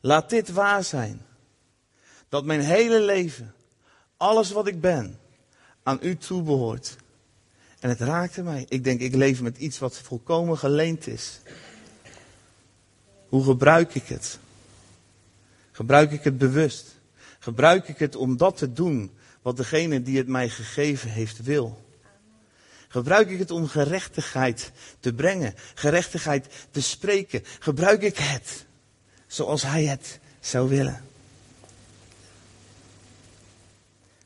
Laat 0.00 0.30
dit 0.30 0.52
waar 0.52 0.84
zijn. 0.84 1.26
Dat 2.28 2.44
mijn 2.44 2.60
hele 2.60 3.00
leven, 3.00 3.54
alles 4.16 4.50
wat 4.50 4.66
ik 4.66 4.80
ben, 4.80 5.20
aan 5.82 5.98
u 6.02 6.16
toebehoort. 6.16 6.96
En 7.78 7.88
het 7.88 8.00
raakte 8.00 8.42
mij. 8.42 8.66
Ik 8.68 8.84
denk, 8.84 9.00
ik 9.00 9.14
leef 9.14 9.40
met 9.40 9.56
iets 9.56 9.78
wat 9.78 9.98
volkomen 9.98 10.58
geleend 10.58 11.06
is. 11.06 11.40
Hoe 13.28 13.44
gebruik 13.44 13.94
ik 13.94 14.06
het? 14.06 14.38
Gebruik 15.72 16.12
ik 16.12 16.24
het 16.24 16.38
bewust? 16.38 16.96
Gebruik 17.38 17.88
ik 17.88 17.98
het 17.98 18.16
om 18.16 18.36
dat 18.36 18.56
te 18.56 18.72
doen 18.72 19.10
wat 19.42 19.56
degene 19.56 20.02
die 20.02 20.16
het 20.16 20.28
mij 20.28 20.48
gegeven 20.48 21.10
heeft 21.10 21.42
wil? 21.42 21.86
Gebruik 22.88 23.30
ik 23.30 23.38
het 23.38 23.50
om 23.50 23.66
gerechtigheid 23.66 24.72
te 25.00 25.12
brengen, 25.12 25.54
gerechtigheid 25.74 26.46
te 26.70 26.82
spreken? 26.82 27.42
Gebruik 27.58 28.02
ik 28.02 28.18
het 28.18 28.66
zoals 29.26 29.62
Hij 29.62 29.84
het 29.84 30.18
zou 30.40 30.68
willen? 30.68 31.04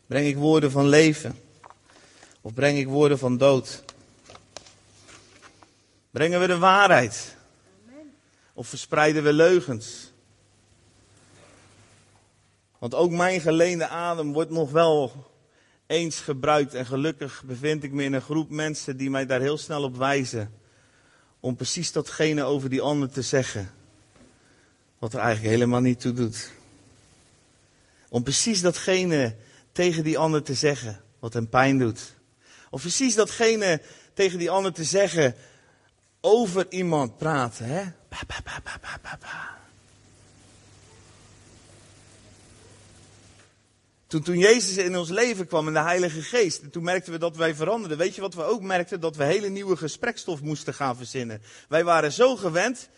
Breng 0.07 0.27
ik 0.27 0.37
woorden 0.37 0.71
van 0.71 0.89
leven? 0.89 1.37
Of 2.43 2.55
breng 2.55 2.79
ik 2.79 2.87
woorden 2.87 3.19
van 3.19 3.37
dood? 3.37 3.85
Brengen 6.11 6.41
we 6.41 6.47
de 6.47 6.59
waarheid? 6.59 7.37
Of 8.53 8.69
verspreiden 8.69 9.23
we 9.23 9.33
leugens? 9.33 10.13
Want 12.79 12.95
ook 12.95 13.11
mijn 13.11 13.41
geleende 13.41 13.89
adem 13.89 14.33
wordt 14.33 14.51
nog 14.51 14.71
wel 14.71 15.27
eens 15.87 16.21
gebruikt. 16.21 16.75
En 16.75 16.87
gelukkig 16.87 17.43
bevind 17.47 17.85
ik 17.85 17.93
me 17.93 18.03
in 18.03 18.13
een 18.13 18.23
groep 18.23 18.51
mensen 18.51 18.97
die 18.97 19.11
mij 19.11 19.27
daar 19.27 19.41
heel 19.41 19.59
snel 19.59 19.83
op 19.83 19.97
wijzen. 19.97 20.53
Om 21.41 21.57
precies 21.57 21.93
datgene 21.93 22.43
over 22.43 22.71
die 22.71 22.81
ander 22.81 23.11
te 23.11 23.23
zeggen. 23.23 23.71
Wat 24.99 25.13
er 25.13 25.21
eigenlijk 25.21 25.55
helemaal 25.55 25.81
niet 25.81 26.01
toe 26.01 26.13
doet. 26.13 26.53
Om 28.09 28.23
precies 28.23 28.61
datgene 28.61 29.37
tegen 29.73 30.05
die 30.05 30.19
ander 30.19 30.43
te 30.43 30.55
zeggen 30.55 31.01
wat 31.19 31.33
hem 31.33 31.49
pijn 31.49 31.79
doet. 31.79 32.15
Of 32.73 32.81
precies 32.81 33.15
datgene 33.15 33.81
tegen 34.15 34.39
die 34.39 34.51
ander 34.51 34.73
te 34.73 34.85
zeggen 34.85 35.35
over 36.21 36.67
iemand 36.69 37.17
praten. 37.17 37.67
Hè? 37.67 37.83
Pa, 38.09 38.19
pa, 38.27 38.61
pa, 38.63 39.59
toen, 44.07 44.23
toen 44.23 44.39
Jezus 44.39 44.77
in 44.77 44.97
ons 44.97 45.09
leven 45.09 45.47
kwam 45.47 45.67
en 45.67 45.73
de 45.73 45.81
Heilige 45.81 46.23
Geest, 46.23 46.73
toen 46.73 46.83
merkten 46.83 47.13
we 47.13 47.19
dat 47.19 47.37
wij 47.37 47.55
veranderden. 47.55 47.99
Weet 47.99 48.15
je 48.15 48.21
wat 48.21 48.35
we 48.35 48.43
ook 48.43 48.63
merkten? 48.63 49.01
Dat 49.01 49.17
we 49.17 49.25
hele 49.25 49.49
nieuwe 49.49 49.77
gesprekstof 49.77 50.43
moesten 50.43 50.75
gaan 50.75 50.97
verzinnen. 50.97 51.43
Wij 51.69 51.85
waren 51.85 52.13
zo 52.13 52.37
gewend 52.37 52.89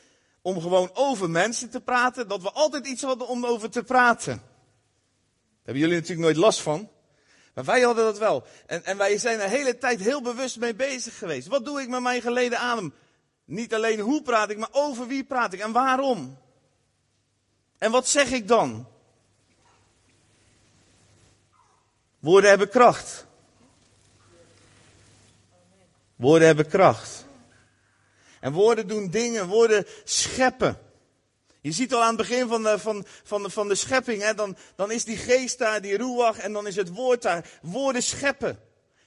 om 0.43 0.61
gewoon 0.61 0.91
over 0.93 1.31
mensen 1.31 1.71
te 1.71 1.81
praten, 1.81 2.29
dat 2.29 2.43
we 2.43 2.51
altijd 2.51 2.87
iets 2.87 3.03
hadden 3.03 3.29
om 3.29 3.47
over 3.47 3.71
te 3.71 3.83
praten. 3.83 4.37
Daar 4.37 5.63
hebben 5.63 5.83
jullie 5.83 5.97
natuurlijk 5.97 6.27
nooit 6.27 6.37
last 6.37 6.61
van. 6.61 6.89
Maar 7.55 7.65
wij 7.65 7.81
hadden 7.81 8.05
dat 8.05 8.19
wel. 8.19 8.45
En, 8.67 8.85
en 8.85 8.97
wij 8.97 9.19
zijn 9.19 9.39
de 9.39 9.49
hele 9.49 9.79
tijd 9.79 10.01
heel 10.01 10.23
bewust 10.23 10.59
mee 10.59 10.75
bezig 10.75 11.19
geweest. 11.19 11.47
Wat 11.47 11.65
doe 11.65 11.81
ik 11.81 11.89
met 11.89 12.01
mijn 12.01 12.23
geleden 12.23 12.59
adem? 12.59 12.95
Niet 13.45 13.75
alleen 13.75 14.01
hoe 14.01 14.23
praat 14.23 14.51
ik, 14.51 14.59
maar 14.59 14.69
over 14.73 15.07
wie 15.07 15.25
praat 15.25 15.53
ik 15.53 15.61
en 15.61 15.73
waarom? 15.73 16.39
En 17.79 17.91
wat 17.91 18.09
zeg 18.09 18.31
ik 18.31 18.49
dan? 18.49 18.89
Woorden 22.19 22.51
hebben 22.51 22.69
kracht. 22.69 23.27
Woorden 26.17 26.47
hebben 26.47 26.69
kracht. 26.69 27.25
En 28.41 28.53
woorden 28.53 28.89
doen 28.89 29.11
dingen, 29.11 29.47
woorden 29.47 29.87
scheppen. 30.05 30.79
Je 31.65 31.73
ziet 31.73 31.95
al 31.95 32.03
aan 32.03 32.09
het 32.09 32.17
begin 32.17 32.49
van 32.49 32.63
de, 32.63 32.79
van, 32.79 33.05
van 33.25 33.43
de, 33.43 33.51
van 33.51 33.69
de 33.69 33.75
schepping, 33.75 34.23
hè, 34.23 34.35
dan, 34.35 34.57
dan 34.77 34.91
is 34.91 35.05
die 35.05 35.17
geest 35.17 35.59
daar, 35.59 35.81
die 35.81 35.97
ruach, 35.97 36.39
en 36.39 36.53
dan 36.53 36.67
is 36.67 36.77
het 36.77 36.89
woord 36.89 37.23
daar. 37.23 37.49
Woorden 37.63 38.03
scheppen. 38.03 38.59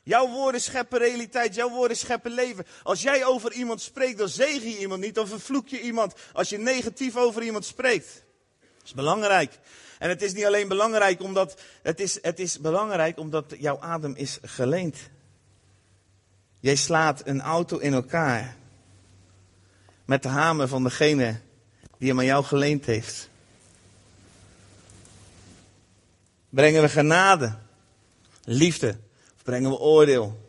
Jouw 0.03 0.29
woorden 0.29 0.61
scheppen 0.61 0.99
realiteit, 0.99 1.55
jouw 1.55 1.69
woorden 1.69 1.97
scheppen 1.97 2.31
leven. 2.31 2.65
Als 2.83 3.01
jij 3.01 3.25
over 3.25 3.53
iemand 3.53 3.81
spreekt, 3.81 4.17
dan 4.17 4.29
zegen 4.29 4.69
je 4.69 4.77
iemand 4.77 5.01
niet, 5.01 5.15
dan 5.15 5.27
vervloek 5.27 5.67
je 5.67 5.81
iemand. 5.81 6.13
Als 6.33 6.49
je 6.49 6.57
negatief 6.57 7.15
over 7.15 7.43
iemand 7.43 7.65
spreekt. 7.65 8.23
Dat 8.59 8.85
is 8.85 8.93
belangrijk. 8.93 9.59
En 9.99 10.09
het 10.09 10.21
is 10.21 10.33
niet 10.33 10.45
alleen 10.45 10.67
belangrijk 10.67 11.21
omdat, 11.21 11.61
het 11.81 11.99
is, 11.99 12.19
het 12.21 12.39
is 12.39 12.59
belangrijk 12.59 13.17
omdat 13.19 13.55
jouw 13.57 13.79
adem 13.79 14.15
is 14.15 14.37
geleend. 14.41 14.97
Jij 16.59 16.75
slaat 16.75 17.21
een 17.25 17.41
auto 17.41 17.77
in 17.77 17.93
elkaar. 17.93 18.55
Met 20.05 20.23
de 20.23 20.29
hamer 20.29 20.67
van 20.67 20.83
degene 20.83 21.45
die 21.97 22.09
hem 22.09 22.19
aan 22.19 22.25
jou 22.25 22.43
geleend 22.43 22.85
heeft. 22.85 23.29
Brengen 26.49 26.81
we 26.81 26.89
genade, 26.89 27.57
liefde, 28.43 28.97
of 29.35 29.43
brengen 29.43 29.69
we 29.69 29.77
oordeel? 29.77 30.45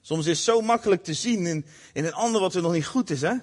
Soms 0.00 0.26
is 0.26 0.36
het 0.36 0.44
zo 0.44 0.60
makkelijk 0.60 1.04
te 1.04 1.14
zien 1.14 1.46
in, 1.46 1.66
in 1.92 2.04
een 2.04 2.14
ander 2.14 2.40
wat 2.40 2.54
er 2.54 2.62
nog 2.62 2.72
niet 2.72 2.86
goed 2.86 3.10
is, 3.10 3.20
hè? 3.20 3.34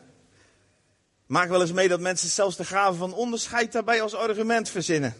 Maak 1.25 1.49
wel 1.49 1.61
eens 1.61 1.71
mee 1.71 1.87
dat 1.87 1.99
mensen 1.99 2.29
zelfs 2.29 2.55
de 2.55 2.65
gave 2.65 2.97
van 2.97 3.13
onderscheid 3.13 3.71
daarbij 3.71 4.01
als 4.01 4.13
argument 4.13 4.69
verzinnen. 4.69 5.15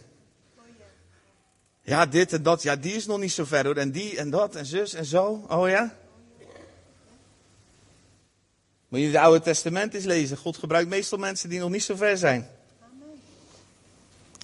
Ja, 1.82 2.06
dit 2.06 2.32
en 2.32 2.42
dat, 2.42 2.62
ja, 2.62 2.76
die 2.76 2.94
is 2.94 3.06
nog 3.06 3.18
niet 3.18 3.32
zo 3.32 3.44
ver 3.44 3.64
hoor. 3.64 3.76
En 3.76 3.90
die 3.90 4.16
en 4.16 4.30
dat 4.30 4.54
en 4.54 4.66
zus 4.66 4.94
en 4.94 5.04
zo. 5.04 5.44
Oh 5.48 5.68
ja? 5.68 5.96
Moet 8.90 9.00
je 9.00 9.06
het 9.06 9.16
Oude 9.16 9.40
Testament 9.40 9.94
eens 9.94 10.04
lezen. 10.04 10.36
God 10.36 10.56
gebruikt 10.56 10.88
meestal 10.88 11.18
mensen 11.18 11.48
die 11.48 11.58
nog 11.58 11.70
niet 11.70 11.82
zo 11.82 11.96
ver 11.96 12.18
zijn. 12.18 12.50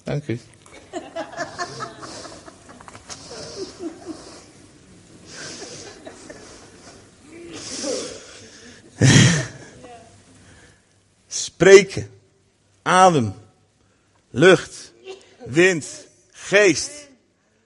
Dank 0.03 0.27
u. 0.27 0.39
Spreken, 11.27 12.09
adem, 12.81 13.33
lucht, 14.29 14.93
wind, 15.45 16.07
geest, 16.31 16.91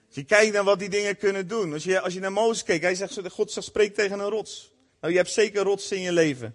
Als 0.06 0.14
je 0.14 0.24
kijkt 0.24 0.52
naar 0.52 0.64
wat 0.64 0.78
die 0.78 0.88
dingen 0.88 1.16
kunnen 1.16 1.48
doen. 1.48 1.72
Als 1.72 1.84
je, 1.84 2.00
als 2.00 2.14
je 2.14 2.20
naar 2.20 2.32
Mozes 2.32 2.62
keek, 2.62 2.82
hij 2.82 2.94
zegt, 2.94 3.18
God 3.30 3.52
zegt, 3.52 3.66
spreek 3.66 3.94
tegen 3.94 4.18
een 4.18 4.28
rots. 4.28 4.70
Nou, 5.00 5.12
je 5.12 5.18
hebt 5.18 5.32
zeker 5.32 5.62
rotsen 5.62 5.96
in 5.96 6.02
je 6.02 6.12
leven. 6.12 6.54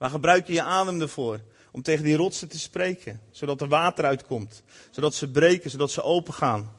Maar 0.00 0.10
gebruik 0.10 0.46
je 0.46 0.52
je 0.52 0.62
adem 0.62 1.00
ervoor 1.00 1.40
om 1.70 1.82
tegen 1.82 2.04
die 2.04 2.16
rotsen 2.16 2.48
te 2.48 2.58
spreken. 2.58 3.20
Zodat 3.30 3.60
er 3.60 3.68
water 3.68 4.04
uitkomt. 4.04 4.62
Zodat 4.90 5.14
ze 5.14 5.30
breken, 5.30 5.70
zodat 5.70 5.90
ze 5.90 6.02
open 6.02 6.34
gaan. 6.34 6.76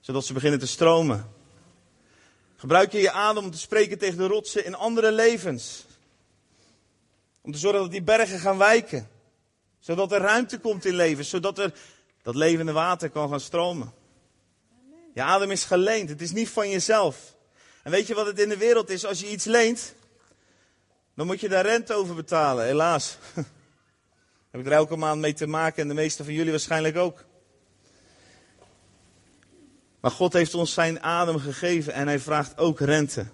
Zodat 0.00 0.24
ze 0.24 0.32
beginnen 0.32 0.58
te 0.58 0.66
stromen. 0.66 1.30
Gebruik 2.56 2.92
je 2.92 2.98
je 2.98 3.10
adem 3.10 3.44
om 3.44 3.50
te 3.50 3.58
spreken 3.58 3.98
tegen 3.98 4.18
de 4.18 4.26
rotsen 4.26 4.64
in 4.64 4.74
andere 4.74 5.12
levens. 5.12 5.84
Om 7.40 7.52
te 7.52 7.58
zorgen 7.58 7.80
dat 7.80 7.90
die 7.90 8.02
bergen 8.02 8.38
gaan 8.38 8.58
wijken. 8.58 9.08
Zodat 9.80 10.12
er 10.12 10.20
ruimte 10.20 10.58
komt 10.58 10.84
in 10.84 10.94
leven. 10.94 11.24
Zodat 11.24 11.58
er 11.58 11.72
dat 12.22 12.34
levende 12.34 12.72
water 12.72 13.10
kan 13.10 13.28
gaan 13.28 13.40
stromen. 13.40 13.92
Je 15.14 15.22
adem 15.22 15.50
is 15.50 15.64
geleend. 15.64 16.08
Het 16.08 16.20
is 16.20 16.32
niet 16.32 16.48
van 16.48 16.70
jezelf. 16.70 17.34
En 17.82 17.90
weet 17.90 18.06
je 18.06 18.14
wat 18.14 18.26
het 18.26 18.38
in 18.38 18.48
de 18.48 18.56
wereld 18.56 18.90
is? 18.90 19.04
Als 19.04 19.20
je 19.20 19.30
iets 19.30 19.44
leent, 19.44 19.94
dan 21.20 21.28
moet 21.28 21.40
je 21.40 21.48
daar 21.48 21.66
rente 21.66 21.94
over 21.94 22.14
betalen. 22.14 22.64
Helaas. 22.64 23.18
Heb 24.50 24.60
ik 24.60 24.66
er 24.66 24.72
elke 24.72 24.96
maand 24.96 25.20
mee 25.20 25.32
te 25.32 25.46
maken 25.46 25.82
en 25.82 25.88
de 25.88 25.94
meeste 25.94 26.24
van 26.24 26.32
jullie 26.32 26.50
waarschijnlijk 26.50 26.96
ook. 26.96 27.24
Maar 30.00 30.10
God 30.10 30.32
heeft 30.32 30.54
ons 30.54 30.72
zijn 30.72 31.02
adem 31.02 31.38
gegeven 31.38 31.92
en 31.92 32.06
hij 32.06 32.18
vraagt 32.18 32.58
ook 32.58 32.80
rente. 32.80 33.26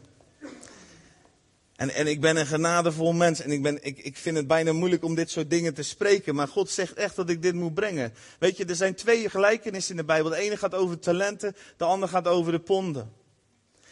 En, 1.76 1.90
en 1.90 2.06
ik 2.06 2.20
ben 2.20 2.36
een 2.36 2.46
genadevol 2.46 3.12
mens 3.12 3.40
en 3.40 3.50
ik, 3.50 3.62
ben, 3.62 3.84
ik, 3.84 3.98
ik 3.98 4.16
vind 4.16 4.36
het 4.36 4.46
bijna 4.46 4.72
moeilijk 4.72 5.04
om 5.04 5.14
dit 5.14 5.30
soort 5.30 5.50
dingen 5.50 5.74
te 5.74 5.82
spreken. 5.82 6.34
Maar 6.34 6.48
God 6.48 6.70
zegt 6.70 6.94
echt 6.94 7.16
dat 7.16 7.28
ik 7.28 7.42
dit 7.42 7.54
moet 7.54 7.74
brengen. 7.74 8.12
Weet 8.38 8.56
je, 8.56 8.64
er 8.64 8.76
zijn 8.76 8.94
twee 8.94 9.30
gelijkenissen 9.30 9.90
in 9.90 9.96
de 9.96 10.04
Bijbel. 10.04 10.30
De 10.30 10.36
ene 10.36 10.56
gaat 10.56 10.74
over 10.74 10.98
talenten, 10.98 11.56
de 11.76 11.84
andere 11.84 12.12
gaat 12.12 12.26
over 12.26 12.52
de 12.52 12.60
ponden. 12.60 13.12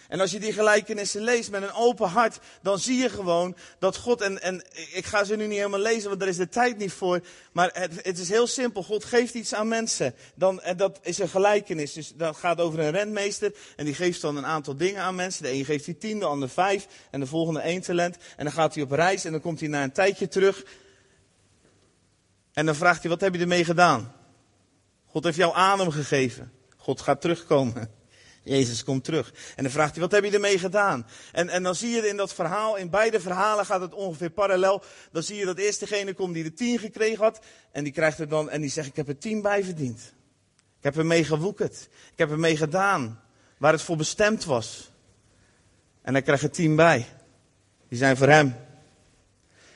En 0.09 0.21
als 0.21 0.31
je 0.31 0.40
die 0.40 0.53
gelijkenissen 0.53 1.23
leest 1.23 1.51
met 1.51 1.62
een 1.62 1.73
open 1.73 2.09
hart, 2.09 2.38
dan 2.62 2.79
zie 2.79 2.99
je 2.99 3.09
gewoon 3.09 3.57
dat 3.79 3.97
God, 3.97 4.21
en, 4.21 4.43
en 4.43 4.62
ik 4.93 5.07
ga 5.07 5.25
ze 5.25 5.37
nu 5.37 5.47
niet 5.47 5.57
helemaal 5.57 5.81
lezen, 5.81 6.09
want 6.09 6.21
daar 6.21 6.29
is 6.29 6.37
de 6.37 6.49
tijd 6.49 6.79
niet 6.79 6.93
voor. 6.93 7.21
Maar 7.53 7.71
het, 7.73 7.93
het 8.03 8.19
is 8.19 8.29
heel 8.29 8.47
simpel. 8.47 8.83
God 8.83 9.05
geeft 9.05 9.35
iets 9.35 9.55
aan 9.55 9.69
mensen. 9.69 10.14
Dan, 10.35 10.61
en 10.61 10.77
dat 10.77 10.99
is 11.03 11.19
een 11.19 11.29
gelijkenis. 11.29 11.93
Dus 11.93 12.12
dat 12.17 12.37
gaat 12.37 12.61
over 12.61 12.79
een 12.79 12.90
rentmeester. 12.90 13.55
En 13.77 13.85
die 13.85 13.95
geeft 13.95 14.21
dan 14.21 14.37
een 14.37 14.47
aantal 14.47 14.77
dingen 14.77 15.03
aan 15.03 15.14
mensen. 15.14 15.43
De 15.43 15.53
een 15.53 15.64
geeft 15.64 15.85
hij 15.85 15.95
tien, 15.95 16.19
de 16.19 16.25
ander 16.25 16.49
vijf. 16.49 16.87
En 17.11 17.21
de 17.21 17.27
volgende 17.27 17.61
één 17.61 17.81
talent. 17.81 18.17
En 18.37 18.45
dan 18.45 18.53
gaat 18.53 18.75
hij 18.75 18.83
op 18.83 18.90
reis 18.90 19.25
en 19.25 19.33
dan 19.33 19.40
komt 19.40 19.61
hij 19.61 19.69
na 19.69 19.83
een 19.83 19.93
tijdje 19.93 20.29
terug. 20.29 20.64
En 22.53 22.67
dan 22.67 22.75
vraagt 22.75 23.01
hij, 23.01 23.11
wat 23.11 23.21
heb 23.21 23.35
je 23.35 23.40
ermee 23.40 23.64
gedaan? 23.64 24.12
God 25.07 25.25
heeft 25.25 25.37
jou 25.37 25.55
adem 25.55 25.90
gegeven. 25.90 26.53
God 26.77 27.01
gaat 27.01 27.21
terugkomen. 27.21 28.03
Jezus 28.45 28.85
komt 28.85 29.05
terug. 29.05 29.33
En 29.57 29.63
dan 29.63 29.73
vraagt 29.73 29.93
hij, 29.93 30.01
wat 30.01 30.13
heb 30.13 30.25
je 30.25 30.31
ermee 30.31 30.59
gedaan? 30.59 31.07
En, 31.33 31.49
en 31.49 31.63
dan 31.63 31.75
zie 31.75 31.91
je 31.91 32.09
in 32.09 32.17
dat 32.17 32.35
verhaal, 32.35 32.77
in 32.77 32.91
beide 32.91 33.21
verhalen 33.21 33.67
gaat 33.67 33.81
het 33.81 33.95
ongeveer 33.95 34.31
parallel. 34.31 34.83
Dan 35.13 35.23
zie 35.23 35.37
je 35.37 35.45
dat 35.45 35.59
eerst 35.59 35.81
degene 35.81 36.15
komt 36.15 36.35
die 36.35 36.43
de 36.43 36.53
tien 36.53 36.79
gekregen 36.79 37.25
had. 37.25 37.41
En 37.73 37.85
die 37.85 37.93
krijgt 37.93 38.19
er 38.19 38.29
dan, 38.29 38.51
en 38.51 38.61
die 38.61 38.71
zegt, 38.71 38.89
ik 38.89 38.97
heb 38.97 39.09
er 39.09 39.19
tien 39.19 39.43
bij 39.43 39.65
verdiend. 39.65 40.01
Ik 40.79 40.85
heb 40.85 40.97
ermee 40.97 41.25
gewoekerd. 41.25 41.89
Ik 42.13 42.19
heb 42.19 42.31
ermee 42.31 42.57
gedaan. 42.57 43.21
Waar 43.59 43.73
het 43.73 43.83
voor 43.83 43.97
bestemd 43.97 44.45
was. 44.45 44.91
En 46.03 46.13
hij 46.13 46.23
krijgt 46.23 46.43
er 46.43 46.51
tien 46.51 46.77
bij. 46.77 47.07
Die 47.89 47.99
zijn 47.99 48.17
voor 48.17 48.29
hem. 48.29 48.57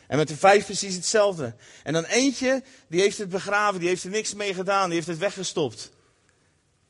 En 0.07 0.17
met 0.17 0.29
de 0.29 0.37
vijf 0.37 0.65
precies 0.65 0.95
hetzelfde. 0.95 1.55
En 1.83 1.93
dan 1.93 2.05
eentje, 2.05 2.63
die 2.89 3.01
heeft 3.01 3.19
het 3.19 3.29
begraven, 3.29 3.81
die 3.81 3.89
heeft 3.89 4.05
er 4.05 4.11
niks 4.11 4.35
mee 4.35 4.55
gedaan, 4.55 4.87
die 4.87 4.95
heeft 4.95 5.07
het 5.07 5.19
weggestopt. 5.19 5.91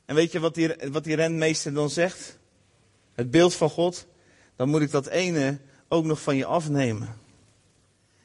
En 0.09 0.15
weet 0.15 0.31
je 0.31 0.39
wat 0.39 0.53
die, 0.53 0.75
wat 0.91 1.03
die 1.03 1.15
renmeester 1.15 1.73
dan 1.73 1.89
zegt? 1.89 2.37
Het 3.13 3.31
beeld 3.31 3.55
van 3.55 3.69
God. 3.69 4.05
Dan 4.55 4.69
moet 4.69 4.81
ik 4.81 4.91
dat 4.91 5.07
ene 5.07 5.59
ook 5.87 6.05
nog 6.05 6.21
van 6.21 6.35
je 6.35 6.45
afnemen. 6.45 7.21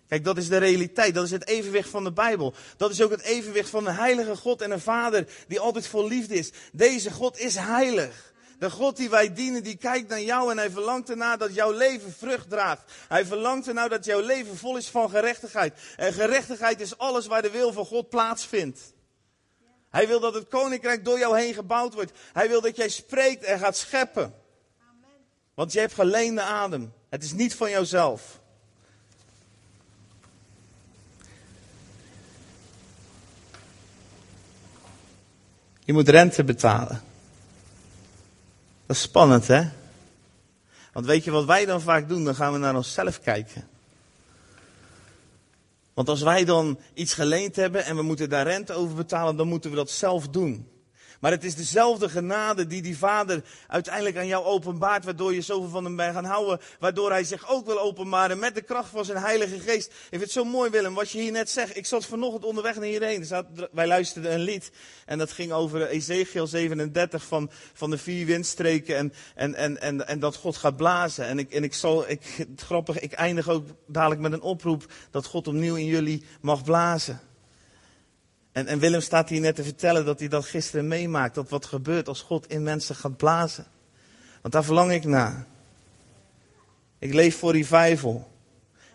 Kijk, 0.09 0.25
dat 0.25 0.37
is 0.37 0.49
de 0.49 0.57
realiteit. 0.57 1.15
Dat 1.15 1.25
is 1.25 1.31
het 1.31 1.47
evenwicht 1.47 1.89
van 1.89 2.05
de 2.05 2.13
Bijbel. 2.13 2.55
Dat 2.77 2.91
is 2.91 3.03
ook 3.03 3.11
het 3.11 3.23
evenwicht 3.23 3.69
van 3.69 3.87
een 3.87 3.95
heilige 3.95 4.37
God 4.37 4.63
en 4.63 4.71
een 4.71 4.81
vader 4.81 5.27
die 5.49 5.61
altijd 5.61 5.87
vol 5.87 6.09
liefde 6.09 6.35
is. 6.35 6.53
Deze 6.73 7.11
God 7.11 7.39
is 7.39 7.57
heilig. 7.57 8.33
De 8.59 8.71
God 8.71 8.97
die 8.97 9.11
wij 9.11 9.35
dienen, 9.35 9.63
die 9.63 9.77
kijkt 9.77 10.09
naar 10.09 10.23
jou 10.23 10.51
en 10.51 10.59
hij 10.59 10.71
verlangt 10.71 11.11
ernaar 11.11 11.39
dat 11.39 11.55
jouw 11.55 11.73
leven 11.73 12.13
vrucht 12.13 12.51
draagt. 12.51 12.93
Hij 13.09 13.27
verlangt 13.27 13.69
ernaar 13.69 13.89
dat 13.89 14.05
jouw 14.05 14.21
leven 14.21 14.57
vol 14.57 14.77
is 14.77 14.89
van 14.89 15.11
gerechtigheid. 15.11 15.75
En 15.97 16.13
gerechtigheid 16.13 16.81
is 16.81 16.99
alles 16.99 17.27
waar 17.27 17.43
de 17.43 17.51
wil 17.51 17.73
van 17.73 17.87
God 17.87 18.09
plaatsvindt. 18.09 18.94
Hij 19.95 20.09
wil 20.09 20.21
dat 20.21 20.35
het 20.35 20.49
koninkrijk 20.49 21.05
door 21.05 21.19
jou 21.19 21.39
heen 21.39 21.55
gebouwd 21.55 21.95
wordt. 21.95 22.13
Hij 22.33 22.49
wil 22.49 22.61
dat 22.61 22.77
jij 22.77 22.89
spreekt 22.89 23.45
en 23.45 23.59
gaat 23.59 23.77
scheppen. 23.77 24.35
Want 25.55 25.73
je 25.73 25.79
hebt 25.79 25.95
geleende 25.95 26.43
adem. 26.43 26.93
Het 27.09 27.23
is 27.23 27.33
niet 27.33 27.55
van 27.55 27.71
jouzelf. 27.71 28.41
Je 35.85 35.93
moet 35.93 36.09
rente 36.09 36.45
betalen. 36.45 37.03
Dat 38.87 38.97
is 38.97 39.03
spannend, 39.03 39.47
hè? 39.47 39.69
Want 40.93 41.07
weet 41.07 41.25
je 41.25 41.31
wat 41.31 41.45
wij 41.45 41.65
dan 41.65 41.81
vaak 41.81 42.09
doen? 42.09 42.25
Dan 42.25 42.35
gaan 42.35 42.53
we 42.53 42.59
naar 42.59 42.77
onszelf 42.77 43.21
kijken. 43.21 43.69
Want 45.95 46.09
als 46.09 46.23
wij 46.23 46.45
dan 46.45 46.79
iets 46.95 47.15
geleend 47.15 47.57
hebben 47.57 47.85
en 47.85 47.97
we 47.97 48.03
moeten 48.03 48.29
daar 48.29 48.47
rente 48.47 48.73
over 48.73 48.97
betalen, 48.97 49.37
dan 49.37 49.49
moeten 49.49 49.71
we 49.71 49.77
dat 49.77 49.91
zelf 49.91 50.29
doen. 50.29 50.69
Maar 51.25 51.33
het 51.33 51.45
is 51.45 51.55
dezelfde 51.55 52.09
genade 52.09 52.67
die 52.67 52.83
die 52.83 52.99
vader 52.99 53.43
uiteindelijk 53.67 54.17
aan 54.17 54.27
jou 54.27 54.45
openbaart, 54.45 55.05
waardoor 55.05 55.35
je 55.35 55.41
zoveel 55.41 55.69
van 55.69 55.85
hem 55.85 55.97
bent 55.97 56.15
gaan 56.15 56.25
houden, 56.25 56.61
waardoor 56.79 57.11
hij 57.11 57.25
zich 57.25 57.49
ook 57.49 57.67
wil 57.67 57.81
openbaren 57.81 58.39
met 58.39 58.55
de 58.55 58.63
kracht 58.63 58.89
van 58.89 59.05
zijn 59.05 59.19
heilige 59.19 59.59
geest. 59.59 59.87
Ik 59.87 59.95
vind 60.09 60.23
het 60.23 60.31
zo 60.31 60.45
mooi 60.45 60.71
Willem, 60.71 60.95
wat 60.95 61.11
je 61.11 61.21
hier 61.21 61.33
net 61.33 61.51
zegt. 61.51 61.77
Ik 61.77 61.87
zat 61.87 62.07
vanochtend 62.07 62.45
onderweg 62.45 62.75
naar 62.75 62.85
hierheen, 62.85 63.27
wij 63.73 63.87
luisterden 63.87 64.33
een 64.33 64.41
lied 64.41 64.71
en 65.07 65.19
dat 65.19 65.33
ging 65.33 65.53
over 65.53 65.87
Ezekiel 65.87 66.47
37 66.47 67.25
van, 67.25 67.51
van 67.73 67.91
de 67.91 67.99
vier 67.99 68.27
windstreken 68.27 68.97
en, 68.97 69.13
en, 69.35 69.55
en, 69.55 69.81
en, 69.81 70.07
en 70.07 70.19
dat 70.19 70.37
God 70.37 70.57
gaat 70.57 70.77
blazen. 70.77 71.27
En 71.27 71.39
ik, 71.39 71.53
en 71.53 71.65
ik 71.65 71.75
zal, 71.75 72.09
ik, 72.11 72.47
grappig, 72.57 72.99
ik 72.99 73.13
eindig 73.13 73.49
ook 73.49 73.67
dadelijk 73.87 74.21
met 74.21 74.33
een 74.33 74.43
oproep 74.43 74.85
dat 75.11 75.27
God 75.27 75.49
opnieuw 75.49 75.75
in 75.75 75.87
jullie 75.87 76.25
mag 76.41 76.65
blazen. 76.65 77.21
En, 78.55 78.67
en 78.67 78.79
Willem 78.79 79.01
staat 79.01 79.29
hier 79.29 79.41
net 79.41 79.55
te 79.55 79.65
vertellen 79.65 80.05
dat 80.05 80.19
hij 80.19 80.29
dat 80.29 80.45
gisteren 80.45 80.89
meemaakt. 80.89 81.35
Dat 81.35 81.49
wat 81.49 81.67
gebeurt 81.67 82.09
als 82.09 82.23
God 82.23 82.49
in 82.49 82.63
mensen 82.63 82.95
gaat 82.95 83.17
blazen. 83.17 83.67
Want 84.41 84.55
daar 84.55 84.65
verlang 84.65 84.93
ik 84.93 85.05
naar. 85.05 85.47
Ik 86.99 87.15
leef 87.15 87.39
voor 87.39 87.53
revival. 87.53 88.31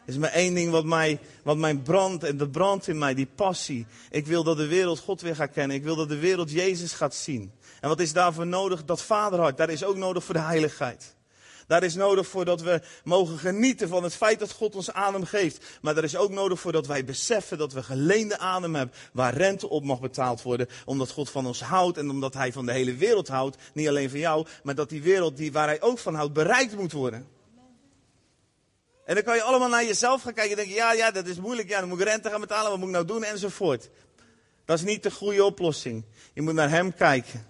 Is 0.05 0.17
maar 0.17 0.31
één 0.31 0.53
ding 0.53 0.71
wat 0.71 0.85
mij, 0.85 1.19
wat 1.43 1.57
mij 1.57 1.75
brandt. 1.75 2.23
En 2.23 2.37
dat 2.37 2.51
brandt 2.51 2.87
in 2.87 2.97
mij, 2.97 3.13
die 3.13 3.29
passie. 3.35 3.85
Ik 4.09 4.27
wil 4.27 4.43
dat 4.43 4.57
de 4.57 4.67
wereld 4.67 4.99
God 4.99 5.21
weer 5.21 5.35
gaat 5.35 5.51
kennen. 5.51 5.77
Ik 5.77 5.83
wil 5.83 5.95
dat 5.95 6.09
de 6.09 6.19
wereld 6.19 6.51
Jezus 6.51 6.93
gaat 6.93 7.15
zien. 7.15 7.51
En 7.81 7.89
wat 7.89 7.99
is 7.99 8.13
daarvoor 8.13 8.47
nodig? 8.47 8.85
Dat 8.85 9.01
vaderhart. 9.01 9.57
Daar 9.57 9.69
is 9.69 9.83
ook 9.83 9.97
nodig 9.97 10.23
voor 10.23 10.35
de 10.35 10.41
heiligheid. 10.41 11.15
Daar 11.69 11.83
is 11.83 11.95
nodig 11.95 12.27
voor 12.27 12.45
dat 12.45 12.61
we 12.61 12.81
mogen 13.03 13.37
genieten 13.37 13.89
van 13.89 14.03
het 14.03 14.15
feit 14.15 14.39
dat 14.39 14.51
God 14.51 14.75
ons 14.75 14.91
adem 14.91 15.25
geeft. 15.25 15.65
Maar 15.81 15.95
daar 15.95 16.03
is 16.03 16.15
ook 16.15 16.29
nodig 16.29 16.59
voor 16.59 16.71
dat 16.71 16.87
wij 16.87 17.05
beseffen 17.05 17.57
dat 17.57 17.73
we 17.73 17.83
geleende 17.83 18.37
adem 18.37 18.75
hebben. 18.75 18.95
Waar 19.13 19.33
rente 19.33 19.69
op 19.69 19.83
mag 19.83 19.99
betaald 19.99 20.41
worden. 20.41 20.67
Omdat 20.85 21.11
God 21.11 21.29
van 21.29 21.45
ons 21.45 21.61
houdt 21.61 21.97
en 21.97 22.09
omdat 22.09 22.33
Hij 22.33 22.51
van 22.51 22.65
de 22.65 22.71
hele 22.71 22.95
wereld 22.95 23.27
houdt. 23.27 23.57
Niet 23.73 23.87
alleen 23.87 24.09
van 24.09 24.19
jou, 24.19 24.47
maar 24.63 24.75
dat 24.75 24.89
die 24.89 25.01
wereld 25.01 25.37
die, 25.37 25.51
waar 25.51 25.67
Hij 25.67 25.81
ook 25.81 25.99
van 25.99 26.15
houdt 26.15 26.33
bereikt 26.33 26.75
moet 26.75 26.91
worden. 26.91 27.27
En 29.05 29.15
dan 29.15 29.23
kan 29.23 29.35
je 29.35 29.41
allemaal 29.41 29.69
naar 29.69 29.85
jezelf 29.85 30.21
gaan 30.21 30.33
kijken 30.33 30.51
en 30.51 30.57
denken, 30.57 30.75
ja, 30.75 30.93
ja, 30.93 31.11
dat 31.11 31.27
is 31.27 31.37
moeilijk. 31.37 31.69
Ja, 31.69 31.79
dan 31.79 31.89
moet 31.89 31.99
ik 31.99 32.07
rente 32.07 32.29
gaan 32.29 32.41
betalen, 32.41 32.69
wat 32.69 32.79
moet 32.79 32.87
ik 32.87 32.93
nou 32.93 33.05
doen 33.05 33.23
enzovoort. 33.23 33.89
Dat 34.65 34.77
is 34.77 34.83
niet 34.83 35.03
de 35.03 35.11
goede 35.11 35.43
oplossing. 35.43 36.05
Je 36.33 36.41
moet 36.41 36.53
naar 36.53 36.69
Hem 36.69 36.93
kijken. 36.93 37.48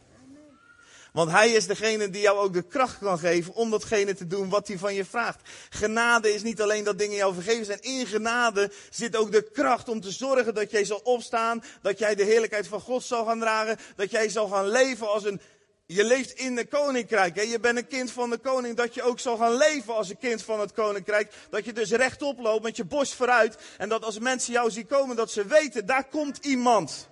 Want 1.12 1.32
hij 1.32 1.52
is 1.52 1.68
degene 1.68 2.10
die 2.10 2.22
jou 2.22 2.38
ook 2.38 2.54
de 2.54 2.62
kracht 2.62 2.98
kan 2.98 3.20
geven 3.20 3.54
om 3.54 3.70
datgene 3.70 4.16
te 4.16 4.28
doen 4.28 4.50
wat 4.50 4.68
hij 4.68 4.78
van 4.78 4.94
je 4.94 5.06
vraagt. 5.06 5.50
Genade 5.70 6.34
is 6.34 6.44
niet 6.44 6.62
alleen 6.62 6.84
dat 6.84 7.00
dingen 7.00 7.16
jou 7.16 7.34
vergeven 7.34 7.66
zijn. 7.66 7.82
In 7.82 8.08
genade 8.08 8.72
zit 8.90 9.16
ook 9.16 9.32
de 9.32 9.50
kracht 9.52 9.90
om 9.90 10.02
te 10.02 10.12
zorgen 10.12 10.54
dat 10.54 10.72
jij 10.72 10.86
zal 10.86 11.00
opstaan. 11.04 11.64
Dat 11.82 12.00
jij 12.00 12.16
de 12.16 12.24
heerlijkheid 12.24 12.68
van 12.68 12.82
God 12.82 13.04
zal 13.04 13.26
gaan 13.26 13.40
dragen. 13.40 13.78
Dat 13.96 14.12
jij 14.12 14.30
zal 14.30 14.48
gaan 14.48 14.68
leven 14.68 15.10
als 15.10 15.24
een... 15.24 15.42
Je 15.86 16.04
leeft 16.04 16.32
in 16.32 16.56
de 16.56 16.66
koninkrijk. 16.66 17.36
Hè? 17.36 17.42
Je 17.42 17.60
bent 17.60 17.78
een 17.78 17.88
kind 17.88 18.12
van 18.12 18.30
de 18.30 18.38
koning. 18.38 18.76
Dat 18.76 18.94
je 18.94 19.04
ook 19.04 19.20
zal 19.20 19.38
gaan 19.38 19.58
leven 19.58 19.96
als 19.96 20.10
een 20.10 20.18
kind 20.18 20.44
van 20.44 20.60
het 20.60 20.72
koninkrijk. 20.72 21.34
Dat 21.50 21.66
je 21.66 21.74
dus 21.74 21.92
rechtop 21.92 22.40
loopt 22.40 22.64
met 22.64 22.76
je 22.76 22.86
borst 22.86 23.14
vooruit. 23.14 23.58
En 23.78 23.90
dat 23.90 24.04
als 24.04 24.20
mensen 24.20 24.54
jou 24.54 24.72
zien 24.72 24.88
komen, 24.88 25.16
dat 25.16 25.32
ze 25.32 25.46
weten, 25.46 25.86
daar 25.86 26.08
komt 26.08 26.46
iemand. 26.46 27.10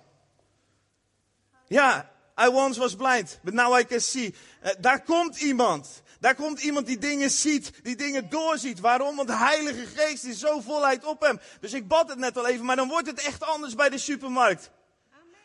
Ja, 1.66 2.10
I 2.40 2.48
once 2.48 2.80
was 2.80 2.94
blind, 2.94 3.38
but 3.42 3.54
now 3.54 3.78
I 3.78 3.84
can 3.84 4.00
see. 4.00 4.34
Uh, 4.64 4.70
daar 4.78 5.02
komt 5.02 5.40
iemand. 5.40 6.02
Daar 6.20 6.34
komt 6.34 6.60
iemand 6.60 6.86
die 6.86 6.98
dingen 6.98 7.30
ziet, 7.30 7.70
die 7.82 7.96
dingen 7.96 8.28
doorziet. 8.30 8.80
Waarom? 8.80 9.16
Want 9.16 9.28
de 9.28 9.36
Heilige 9.36 9.86
Geest 9.86 10.24
is 10.24 10.38
zo 10.38 10.60
volheid 10.60 11.04
op 11.04 11.20
hem. 11.20 11.40
Dus 11.60 11.72
ik 11.72 11.88
bad 11.88 12.08
het 12.08 12.18
net 12.18 12.38
al 12.38 12.46
even, 12.46 12.64
maar 12.64 12.76
dan 12.76 12.88
wordt 12.88 13.06
het 13.06 13.20
echt 13.20 13.42
anders 13.42 13.74
bij 13.74 13.88
de 13.88 13.98
supermarkt. 13.98 14.70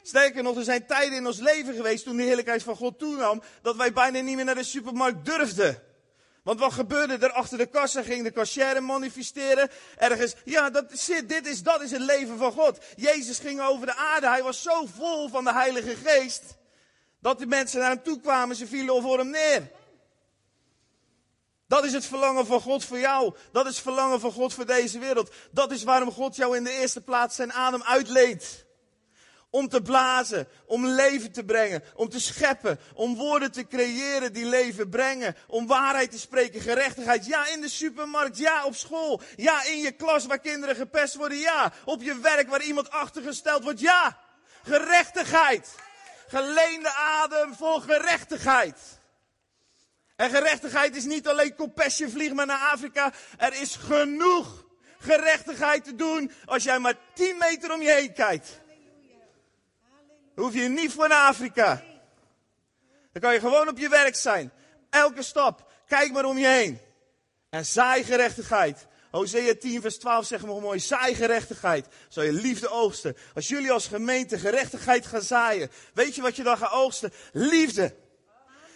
Sterker 0.03 0.43
nog, 0.43 0.58
er 0.58 0.63
zijn 0.63 0.86
tijden 0.86 1.17
in 1.17 1.27
ons 1.27 1.39
leven 1.39 1.75
geweest 1.75 2.03
toen 2.03 2.17
de 2.17 2.23
heerlijkheid 2.23 2.63
van 2.63 2.75
God 2.75 2.99
toenam, 2.99 3.41
dat 3.62 3.75
wij 3.75 3.93
bijna 3.93 4.19
niet 4.19 4.36
meer 4.36 4.45
naar 4.45 4.56
de 4.56 4.63
supermarkt 4.63 5.25
durfden. 5.25 5.84
Want 6.43 6.60
wat 6.60 6.73
gebeurde 6.73 7.17
er 7.17 7.32
achter 7.32 7.58
de 7.58 7.65
kassa? 7.65 8.03
Ging 8.03 8.23
de 8.23 8.32
cashier 8.32 8.84
manifesteren. 8.84 9.69
Ergens, 9.97 10.36
ja, 10.45 10.69
dat 10.69 10.91
is, 10.91 11.06
dit 11.06 11.47
is, 11.47 11.63
dat 11.63 11.82
is 11.82 11.91
het 11.91 12.01
leven 12.01 12.38
van 12.38 12.51
God. 12.51 12.77
Jezus 12.95 13.39
ging 13.39 13.62
over 13.62 13.86
de 13.86 13.95
aarde. 13.95 14.27
Hij 14.27 14.43
was 14.43 14.62
zo 14.62 14.86
vol 14.97 15.29
van 15.29 15.43
de 15.43 15.53
Heilige 15.53 15.95
Geest. 15.95 16.43
Dat 17.23 17.39
de 17.39 17.45
mensen 17.45 17.79
naar 17.79 17.89
hem 17.89 18.03
toe 18.03 18.19
kwamen. 18.19 18.55
Ze 18.55 18.67
vielen 18.67 19.01
voor 19.01 19.17
hem 19.17 19.29
neer. 19.29 19.71
Dat 21.67 21.83
is 21.83 21.93
het 21.93 22.05
verlangen 22.05 22.45
van 22.45 22.62
God 22.62 22.86
voor 22.86 22.99
jou. 22.99 23.33
Dat 23.51 23.65
is 23.65 23.73
het 23.73 23.83
verlangen 23.83 24.19
van 24.19 24.31
God 24.31 24.53
voor 24.53 24.65
deze 24.65 24.99
wereld. 24.99 25.31
Dat 25.51 25.71
is 25.71 25.83
waarom 25.83 26.12
God 26.12 26.36
jou 26.36 26.57
in 26.57 26.63
de 26.63 26.71
eerste 26.71 27.01
plaats 27.01 27.36
zijn 27.36 27.53
adem 27.53 27.83
uitleent. 27.83 28.65
Om 29.49 29.69
te 29.69 29.81
blazen, 29.81 30.47
om 30.65 30.86
leven 30.86 31.31
te 31.31 31.43
brengen, 31.43 31.83
om 31.95 32.09
te 32.09 32.19
scheppen, 32.19 32.79
om 32.93 33.15
woorden 33.15 33.51
te 33.51 33.67
creëren 33.67 34.33
die 34.33 34.45
leven 34.45 34.89
brengen, 34.89 35.36
om 35.47 35.67
waarheid 35.67 36.12
te 36.12 36.19
spreken, 36.19 36.62
gerechtigheid. 36.62 37.25
Ja, 37.25 37.47
in 37.47 37.62
de 37.62 37.69
supermarkt, 37.69 38.38
ja, 38.38 38.65
op 38.65 38.75
school, 38.75 39.21
ja, 39.36 39.63
in 39.63 39.79
je 39.79 39.91
klas 39.91 40.25
waar 40.25 40.39
kinderen 40.39 40.75
gepest 40.75 41.15
worden, 41.15 41.38
ja, 41.38 41.73
op 41.86 42.01
je 42.01 42.19
werk 42.19 42.49
waar 42.49 42.63
iemand 42.63 42.89
achtergesteld 42.89 43.63
wordt, 43.63 43.79
ja, 43.79 44.17
gerechtigheid. 44.63 45.75
Geleende 46.34 46.93
adem 46.93 47.56
voor 47.56 47.82
gerechtigheid. 47.82 48.80
En 50.15 50.30
gerechtigheid 50.30 50.96
is 50.96 51.04
niet 51.04 51.28
alleen 51.28 51.56
compassion 51.56 52.10
vlieg 52.10 52.34
maar 52.34 52.46
naar 52.46 52.72
Afrika. 52.72 53.13
Er 53.38 53.54
is 53.54 53.76
genoeg 53.76 54.65
gerechtigheid 55.00 55.84
te 55.84 55.96
doen 55.96 56.32
als 56.46 56.63
jij 56.63 56.80
maar 56.80 56.96
10 57.13 57.38
meter 57.38 57.74
om 57.74 57.82
je 57.82 57.91
heen 57.91 58.13
kijkt. 58.13 58.62
hoef 60.36 60.54
je 60.54 60.69
niet 60.69 60.91
voor 60.91 61.08
naar 61.08 61.28
Afrika. 61.28 61.84
Dan 63.12 63.22
kan 63.22 63.34
je 63.34 63.39
gewoon 63.39 63.67
op 63.67 63.78
je 63.78 63.89
werk 63.89 64.15
zijn. 64.15 64.52
Elke 64.89 65.24
stap. 65.24 65.72
Kijk 65.88 66.12
maar 66.12 66.26
om 66.26 66.38
je 66.38 66.48
heen. 66.48 66.80
En 67.50 67.65
zaai 67.65 68.04
gerechtigheid. 68.04 68.88
Hosea 69.15 69.56
10 69.56 69.82
vers 69.82 69.97
12 69.97 70.26
zegt 70.26 70.43
we 70.43 70.60
mooi. 70.60 70.80
Zaai 70.80 71.15
gerechtigheid. 71.15 71.88
Zal 72.08 72.23
je 72.23 72.32
liefde 72.32 72.69
oogsten. 72.69 73.17
Als 73.36 73.47
jullie 73.47 73.71
als 73.71 73.88
gemeente 73.88 74.39
gerechtigheid 74.39 75.06
gaan 75.06 75.21
zaaien. 75.21 75.69
Weet 75.93 76.15
je 76.15 76.21
wat 76.21 76.36
je 76.36 76.43
dan 76.43 76.58
gaat 76.58 76.71
oogsten? 76.71 77.13
Liefde 77.32 77.95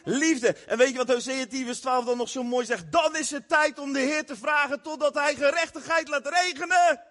liefde. 0.07 0.55
En 0.67 0.77
weet 0.77 0.91
je 0.91 0.97
wat 0.97 1.07
Hosea 1.07 1.45
10 1.45 1.65
vers 1.65 1.79
12 1.79 2.05
dan 2.05 2.17
nog 2.17 2.29
zo 2.29 2.43
mooi 2.43 2.65
zegt? 2.65 2.91
Dan 2.91 3.15
is 3.15 3.31
het 3.31 3.49
tijd 3.49 3.79
om 3.79 3.93
de 3.93 3.99
Heer 3.99 4.25
te 4.25 4.35
vragen 4.35 4.81
totdat 4.81 5.13
Hij 5.13 5.35
gerechtigheid 5.35 6.07
laat 6.07 6.27
regenen. 6.27 7.01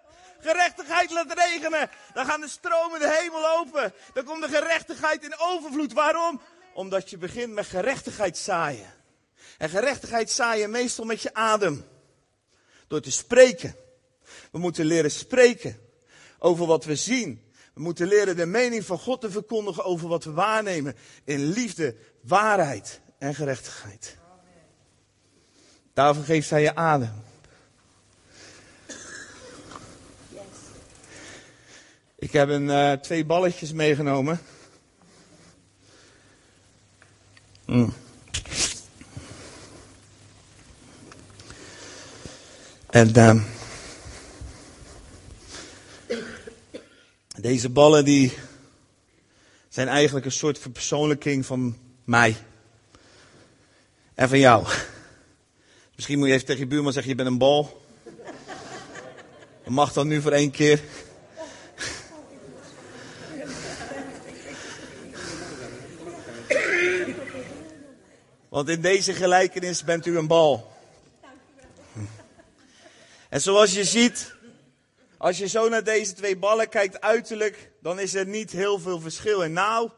Gerechtigheid 0.41 1.11
laat 1.11 1.33
regenen. 1.33 1.91
Dan 2.15 2.27
gaan 2.27 2.41
de 2.41 2.49
stromen 2.49 3.01
de 3.01 3.19
hemel 3.21 3.59
open. 3.59 3.93
Dan 4.13 4.25
komt 4.25 4.43
de 4.43 4.49
gerechtigheid 4.49 5.25
in 5.25 5.39
overvloed. 5.39 5.93
Waarom? 5.93 6.41
Omdat 6.75 7.11
je 7.11 7.19
begint 7.19 7.53
met 7.53 7.67
gerechtigheid 7.67 8.39
zaaien. 8.39 8.95
En 9.59 9.69
gerechtigheid 9.69 10.31
zaaien 10.31 10.71
meestal 10.71 11.05
met 11.05 11.23
je 11.23 11.35
adem. 11.35 11.96
Door 12.87 13.01
te 13.01 13.11
spreken. 13.11 13.77
We 14.51 14.59
moeten 14.59 14.85
leren 14.85 15.11
spreken 15.11 15.77
over 16.39 16.67
wat 16.67 16.85
we 16.85 16.97
zien. 16.97 17.45
We 17.75 17.81
moeten 17.81 18.07
leren 18.07 18.37
de 18.37 18.47
mening 18.47 18.85
van 18.85 18.99
God 18.99 19.21
te 19.21 19.31
verkondigen 19.31 19.85
over 19.85 20.09
wat 20.09 20.25
we 20.25 20.33
waarnemen. 20.33 20.97
In 21.25 21.45
liefde, 21.49 21.97
waarheid 22.21 23.01
en 23.19 23.35
gerechtigheid. 23.35 24.17
Daarvoor 25.93 26.25
geeft 26.25 26.51
hij 26.51 26.63
je 26.63 26.75
adem. 26.75 27.25
Ik 32.19 32.33
heb 32.33 32.49
een, 32.49 32.69
uh, 32.69 32.93
twee 32.93 33.25
balletjes 33.25 33.73
meegenomen. 33.73 34.41
Mm. 37.67 37.93
En 42.97 43.13
uh, 43.17 43.43
deze 47.41 47.69
ballen 47.69 48.05
die 48.05 48.33
zijn 49.69 49.89
eigenlijk 49.89 50.27
een 50.27 50.33
soort 50.33 50.59
verpersoonlijking 50.59 51.47
van 51.47 51.77
mij. 52.05 52.37
En 54.15 54.29
van 54.29 54.39
jou. 54.39 54.67
Misschien 55.95 56.19
moet 56.19 56.29
je 56.29 56.35
even 56.35 56.47
tegen 56.47 56.63
je 56.63 56.67
buurman 56.67 56.93
zeggen, 56.93 57.11
je 57.11 57.17
bent 57.17 57.29
een 57.29 57.39
bal. 57.39 57.83
Dat 59.65 59.73
mag 59.73 59.93
dan 59.93 60.09
nu 60.09 60.21
voor 60.21 60.33
één 60.33 60.51
keer. 60.51 60.81
Want 68.49 68.69
in 68.69 68.81
deze 68.81 69.13
gelijkenis 69.13 69.85
bent 69.85 70.07
u 70.07 70.19
een 70.19 70.27
bal. 70.27 70.76
En 73.37 73.43
zoals 73.43 73.73
je 73.73 73.85
ziet, 73.85 74.35
als 75.17 75.39
je 75.39 75.49
zo 75.49 75.69
naar 75.69 75.85
deze 75.85 76.13
twee 76.13 76.37
ballen 76.37 76.69
kijkt 76.69 77.01
uiterlijk, 77.01 77.71
dan 77.81 77.99
is 77.99 78.15
er 78.15 78.27
niet 78.27 78.51
heel 78.51 78.79
veel 78.79 79.01
verschil. 79.01 79.45
En 79.45 79.53
nou, 79.53 79.91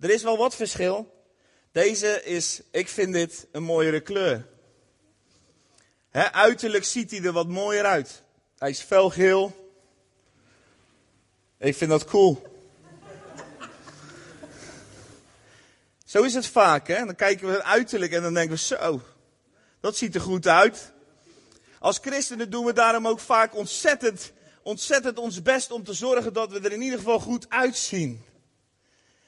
er 0.00 0.10
is 0.10 0.22
wel 0.22 0.36
wat 0.36 0.54
verschil. 0.54 1.24
Deze 1.72 2.22
is, 2.24 2.62
ik 2.70 2.88
vind 2.88 3.12
dit 3.12 3.46
een 3.52 3.62
mooiere 3.62 4.00
kleur. 4.00 4.46
uiterlijk 6.32 6.84
ziet 6.84 7.10
hij 7.10 7.22
er 7.22 7.32
wat 7.32 7.48
mooier 7.48 7.84
uit. 7.84 8.22
Hij 8.58 8.70
is 8.70 8.80
felgeel. 8.80 9.70
Ik 11.58 11.76
vind 11.76 11.90
dat 11.90 12.04
cool. 12.04 12.42
Zo 16.04 16.22
is 16.22 16.34
het 16.34 16.46
vaak, 16.46 16.88
hè? 16.88 17.04
Dan 17.04 17.14
kijken 17.14 17.48
we 17.48 17.64
uiterlijk 17.64 18.12
en 18.12 18.22
dan 18.22 18.34
denken 18.34 18.56
we 18.56 18.62
zo, 18.62 19.02
dat 19.80 19.96
ziet 19.96 20.14
er 20.14 20.20
goed 20.20 20.46
uit. 20.46 20.92
Als 21.82 21.98
christenen 21.98 22.50
doen 22.50 22.64
we 22.64 22.72
daarom 22.72 23.08
ook 23.08 23.20
vaak 23.20 23.56
ontzettend, 23.56 24.32
ontzettend 24.62 25.18
ons 25.18 25.42
best 25.42 25.70
om 25.70 25.84
te 25.84 25.92
zorgen 25.92 26.32
dat 26.32 26.50
we 26.50 26.60
er 26.60 26.72
in 26.72 26.82
ieder 26.82 26.98
geval 26.98 27.18
goed 27.18 27.46
uitzien. 27.48 28.24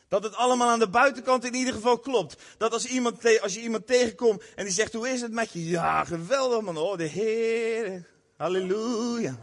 Dat 0.08 0.22
het 0.22 0.34
allemaal 0.34 0.68
aan 0.68 0.78
de 0.78 0.88
buitenkant 0.88 1.44
in 1.44 1.54
ieder 1.54 1.74
geval 1.74 1.98
klopt. 1.98 2.42
Dat 2.58 2.72
als, 2.72 2.86
iemand, 2.86 3.40
als 3.40 3.54
je 3.54 3.60
iemand 3.60 3.86
tegenkomt 3.86 4.42
en 4.54 4.64
die 4.64 4.72
zegt, 4.72 4.92
hoe 4.92 5.08
is 5.08 5.20
het 5.20 5.32
met 5.32 5.52
je? 5.52 5.68
Ja, 5.68 6.04
geweldig 6.04 6.60
man. 6.60 6.76
Oh, 6.76 6.96
de 6.96 7.04
Heer. 7.04 8.08
Halleluja. 8.36 9.38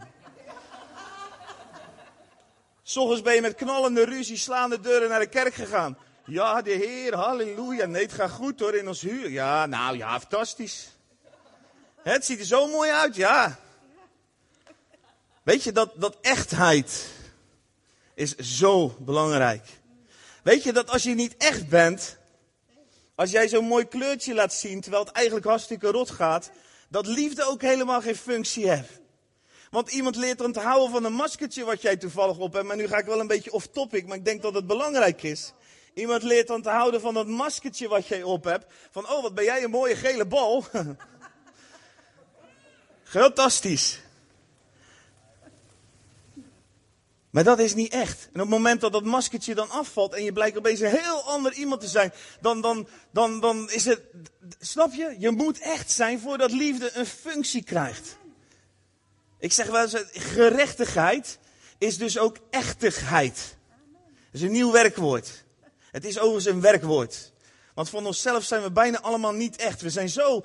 Soms 2.82 3.22
ben 3.22 3.34
je 3.34 3.40
met 3.40 3.54
knallende 3.54 4.04
ruzie, 4.04 4.36
slaande 4.36 4.80
deuren 4.80 5.08
naar 5.08 5.20
de 5.20 5.26
kerk 5.28 5.54
gegaan. 5.54 5.98
Ja, 6.24 6.62
de 6.62 6.70
Heer, 6.70 7.14
halleluja. 7.14 7.86
Nee, 7.86 8.02
het 8.02 8.12
gaat 8.12 8.30
goed 8.30 8.60
hoor 8.60 8.74
in 8.74 8.88
ons 8.88 9.00
huur. 9.00 9.30
Ja, 9.30 9.66
nou 9.66 9.96
ja, 9.96 10.20
fantastisch. 10.20 11.00
Het 12.02 12.24
ziet 12.24 12.38
er 12.38 12.44
zo 12.44 12.66
mooi 12.66 12.90
uit, 12.90 13.16
ja. 13.16 13.58
Weet 15.42 15.62
je, 15.62 15.72
dat, 15.72 15.92
dat 15.96 16.16
echtheid 16.20 17.06
is 18.14 18.36
zo 18.36 18.96
belangrijk. 18.98 19.66
Weet 20.42 20.62
je 20.62 20.72
dat 20.72 20.90
als 20.90 21.02
je 21.02 21.14
niet 21.14 21.36
echt 21.36 21.68
bent, 21.68 22.16
als 23.14 23.30
jij 23.30 23.48
zo'n 23.48 23.64
mooi 23.64 23.88
kleurtje 23.88 24.34
laat 24.34 24.54
zien, 24.54 24.80
terwijl 24.80 25.04
het 25.04 25.12
eigenlijk 25.12 25.46
hartstikke 25.46 25.90
rot 25.90 26.10
gaat, 26.10 26.50
dat 26.88 27.06
liefde 27.06 27.44
ook 27.44 27.62
helemaal 27.62 28.00
geen 28.00 28.16
functie 28.16 28.70
heeft. 28.70 29.00
Want 29.70 29.90
iemand 29.90 30.16
leert 30.16 30.38
dan 30.38 30.52
te 30.52 30.60
houden 30.60 30.90
van 30.90 31.04
een 31.04 31.12
maskertje 31.12 31.64
wat 31.64 31.82
jij 31.82 31.96
toevallig 31.96 32.38
op 32.38 32.52
hebt. 32.52 32.66
Maar 32.66 32.76
nu 32.76 32.86
ga 32.86 32.98
ik 32.98 33.04
wel 33.04 33.20
een 33.20 33.26
beetje 33.26 33.52
off 33.52 33.66
topic, 33.66 34.06
maar 34.06 34.16
ik 34.16 34.24
denk 34.24 34.42
dat 34.42 34.54
het 34.54 34.66
belangrijk 34.66 35.22
is. 35.22 35.52
Iemand 35.94 36.22
leert 36.22 36.46
dan 36.46 36.62
te 36.62 36.70
houden 36.70 37.00
van 37.00 37.14
dat 37.14 37.26
maskertje 37.26 37.88
wat 37.88 38.06
jij 38.06 38.22
op 38.22 38.44
hebt. 38.44 38.72
Van, 38.90 39.08
oh, 39.08 39.22
wat 39.22 39.34
ben 39.34 39.44
jij 39.44 39.62
een 39.62 39.70
mooie 39.70 39.96
gele 39.96 40.26
bal. 40.26 40.64
Fantastisch. 43.12 44.00
Maar 47.30 47.44
dat 47.44 47.58
is 47.58 47.74
niet 47.74 47.92
echt. 47.92 48.24
En 48.24 48.40
op 48.40 48.40
het 48.40 48.48
moment 48.48 48.80
dat 48.80 48.92
dat 48.92 49.04
maskertje 49.04 49.54
dan 49.54 49.70
afvalt 49.70 50.14
en 50.14 50.24
je 50.24 50.32
blijkt 50.32 50.58
opeens 50.58 50.80
een 50.80 50.90
heel 50.90 51.22
ander 51.22 51.52
iemand 51.52 51.80
te 51.80 51.86
zijn, 51.86 52.12
dan, 52.40 52.60
dan, 52.60 52.88
dan, 53.10 53.40
dan 53.40 53.70
is 53.70 53.84
het, 53.84 54.00
snap 54.60 54.92
je? 54.92 55.16
Je 55.18 55.30
moet 55.30 55.58
echt 55.58 55.90
zijn 55.90 56.20
voordat 56.20 56.52
liefde 56.52 56.90
een 56.94 57.06
functie 57.06 57.62
krijgt. 57.62 58.16
Ik 59.38 59.52
zeg 59.52 59.66
wel 59.66 59.82
eens, 59.82 60.04
gerechtigheid 60.12 61.38
is 61.78 61.98
dus 61.98 62.18
ook 62.18 62.36
echtigheid. 62.50 63.56
Dat 64.30 64.40
is 64.40 64.42
een 64.42 64.52
nieuw 64.52 64.72
werkwoord. 64.72 65.44
Het 65.90 66.04
is 66.04 66.18
overigens 66.18 66.54
een 66.54 66.60
werkwoord. 66.60 67.32
Want 67.74 67.88
van 67.88 68.06
onszelf 68.06 68.44
zijn 68.44 68.62
we 68.62 68.70
bijna 68.70 69.00
allemaal 69.00 69.32
niet 69.32 69.56
echt. 69.56 69.80
We 69.80 69.90
zijn 69.90 70.08
zo 70.08 70.44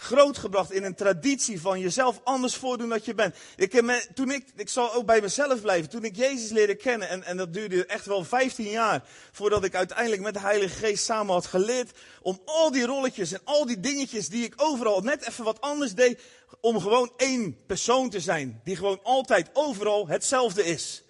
grootgebracht 0.00 0.72
in 0.72 0.84
een 0.84 0.94
traditie 0.94 1.60
van 1.60 1.80
jezelf 1.80 2.20
anders 2.24 2.54
voordoen 2.54 2.88
dan 2.88 3.00
je 3.02 3.14
bent. 3.14 3.34
Ik, 3.56 3.82
toen 4.14 4.30
ik, 4.30 4.44
ik 4.56 4.68
zal 4.68 4.94
ook 4.94 5.06
bij 5.06 5.20
mezelf 5.20 5.60
blijven, 5.60 5.90
toen 5.90 6.04
ik 6.04 6.16
Jezus 6.16 6.50
leerde 6.50 6.74
kennen, 6.74 7.08
en, 7.08 7.24
en 7.24 7.36
dat 7.36 7.52
duurde 7.52 7.86
echt 7.86 8.06
wel 8.06 8.24
15 8.24 8.70
jaar, 8.70 9.04
voordat 9.32 9.64
ik 9.64 9.74
uiteindelijk 9.74 10.22
met 10.22 10.34
de 10.34 10.40
Heilige 10.40 10.76
Geest 10.86 11.04
samen 11.04 11.34
had 11.34 11.46
geleerd, 11.46 11.98
om 12.22 12.40
al 12.44 12.70
die 12.70 12.86
rolletjes 12.86 13.32
en 13.32 13.40
al 13.44 13.66
die 13.66 13.80
dingetjes 13.80 14.28
die 14.28 14.44
ik 14.44 14.54
overal 14.56 15.00
net 15.00 15.28
even 15.28 15.44
wat 15.44 15.60
anders 15.60 15.94
deed, 15.94 16.20
om 16.60 16.80
gewoon 16.80 17.12
één 17.16 17.56
persoon 17.66 18.10
te 18.10 18.20
zijn, 18.20 18.60
die 18.64 18.76
gewoon 18.76 19.00
altijd 19.02 19.50
overal 19.52 20.08
hetzelfde 20.08 20.64
is 20.64 21.02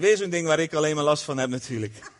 weer 0.00 0.16
zo'n 0.16 0.30
ding 0.30 0.46
waar 0.46 0.58
ik 0.58 0.74
alleen 0.74 0.94
maar 0.94 1.04
last 1.04 1.22
van 1.22 1.38
heb 1.38 1.48
natuurlijk. 1.48 2.14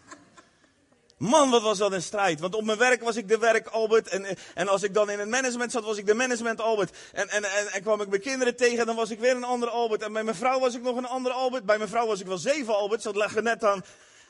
Man, 1.19 1.51
wat 1.51 1.63
was 1.63 1.79
dat 1.79 1.93
een 1.93 2.03
strijd. 2.03 2.41
Want 2.41 2.55
op 2.55 2.65
mijn 2.65 2.79
werk 2.79 3.03
was 3.03 3.17
ik 3.17 3.29
de 3.29 3.39
werk 3.39 3.67
Albert. 3.67 4.09
En, 4.09 4.27
en 4.55 4.69
als 4.69 4.83
ik 4.83 4.95
dan 4.95 5.11
in 5.11 5.19
het 5.19 5.29
management 5.29 5.73
zat, 5.73 5.85
was 5.85 5.97
ik 5.97 6.07
de 6.07 6.15
management 6.15 6.61
Albert. 6.61 6.97
En, 7.13 7.29
en, 7.29 7.45
en, 7.45 7.73
en 7.73 7.83
kwam 7.83 8.01
ik 8.01 8.09
mijn 8.09 8.21
kinderen 8.21 8.57
tegen, 8.57 8.87
dan 8.87 8.97
was 8.97 9.11
ik 9.11 9.19
weer 9.19 9.37
een 9.37 9.45
andere 9.45 9.71
Albert. 9.71 10.03
En 10.03 10.13
bij 10.13 10.25
mijn 10.25 10.37
vrouw 10.37 10.61
was 10.61 10.75
ik 10.75 10.83
nog 10.83 10.97
een 10.97 11.07
andere 11.07 11.35
Albert. 11.35 11.65
Bij 11.65 11.77
mijn 11.77 11.89
vrouw 11.89 12.07
was 12.07 12.21
ik 12.21 12.27
wel 12.27 12.39
zeven 12.39 12.77
Alberts. 12.77 13.05
Dat 13.05 13.17
leggen 13.17 13.43
net 13.43 13.65
aan. 13.65 13.85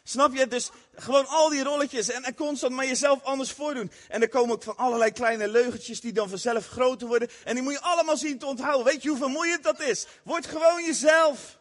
Snap 0.05 0.35
je? 0.35 0.47
Dus 0.47 0.71
gewoon 0.95 1.27
al 1.27 1.49
die 1.49 1.63
rolletjes. 1.63 2.11
En, 2.11 2.23
en 2.23 2.35
constant 2.35 2.73
maar 2.73 2.87
jezelf 2.87 3.23
anders 3.23 3.53
voordoen. 3.53 3.91
En 4.09 4.23
er 4.23 4.29
komen 4.29 4.55
ook 4.55 4.63
van 4.63 4.77
allerlei 4.77 5.11
kleine 5.11 5.49
leugentjes 5.49 6.01
die 6.01 6.13
dan 6.13 6.29
vanzelf 6.29 6.67
groter 6.67 7.07
worden. 7.07 7.29
En 7.45 7.55
die 7.55 7.63
moet 7.63 7.73
je 7.73 7.81
allemaal 7.81 8.17
zien 8.17 8.39
te 8.39 8.47
onthouden. 8.47 8.85
Weet 8.85 9.03
je 9.03 9.09
hoe 9.09 9.19
vermoeiend 9.19 9.63
dat 9.63 9.81
is? 9.81 10.07
Word 10.23 10.47
gewoon 10.47 10.85
jezelf. 10.85 11.59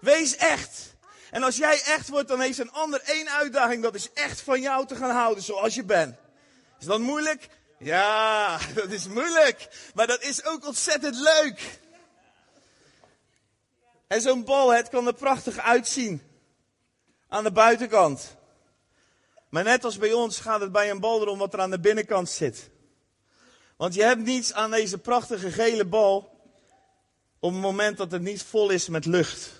Wees 0.00 0.36
echt. 0.36 0.89
En 1.30 1.42
als 1.42 1.56
jij 1.56 1.82
echt 1.82 2.08
wordt, 2.08 2.28
dan 2.28 2.40
heeft 2.40 2.58
een 2.58 2.72
ander 2.72 3.00
één 3.04 3.30
uitdaging. 3.30 3.82
Dat 3.82 3.94
is 3.94 4.12
echt 4.12 4.40
van 4.40 4.60
jou 4.60 4.86
te 4.86 4.96
gaan 4.96 5.10
houden 5.10 5.44
zoals 5.44 5.74
je 5.74 5.84
bent. 5.84 6.16
Is 6.80 6.86
dat 6.86 7.00
moeilijk? 7.00 7.48
Ja, 7.78 8.58
dat 8.74 8.90
is 8.90 9.08
moeilijk. 9.08 9.68
Maar 9.94 10.06
dat 10.06 10.22
is 10.22 10.44
ook 10.44 10.66
ontzettend 10.66 11.16
leuk. 11.16 11.80
En 14.06 14.20
zo'n 14.20 14.44
bal, 14.44 14.82
kan 14.82 15.06
er 15.06 15.14
prachtig 15.14 15.58
uitzien. 15.58 16.22
Aan 17.28 17.44
de 17.44 17.52
buitenkant. 17.52 18.36
Maar 19.48 19.64
net 19.64 19.84
als 19.84 19.98
bij 19.98 20.12
ons 20.12 20.40
gaat 20.40 20.60
het 20.60 20.72
bij 20.72 20.90
een 20.90 21.00
bal 21.00 21.20
erom 21.20 21.38
wat 21.38 21.54
er 21.54 21.60
aan 21.60 21.70
de 21.70 21.80
binnenkant 21.80 22.30
zit. 22.30 22.70
Want 23.76 23.94
je 23.94 24.02
hebt 24.02 24.22
niets 24.22 24.52
aan 24.52 24.70
deze 24.70 24.98
prachtige 24.98 25.50
gele 25.50 25.84
bal 25.84 26.38
op 27.38 27.52
het 27.52 27.60
moment 27.60 27.96
dat 27.96 28.10
het 28.10 28.22
niet 28.22 28.42
vol 28.42 28.70
is 28.70 28.88
met 28.88 29.04
lucht 29.04 29.59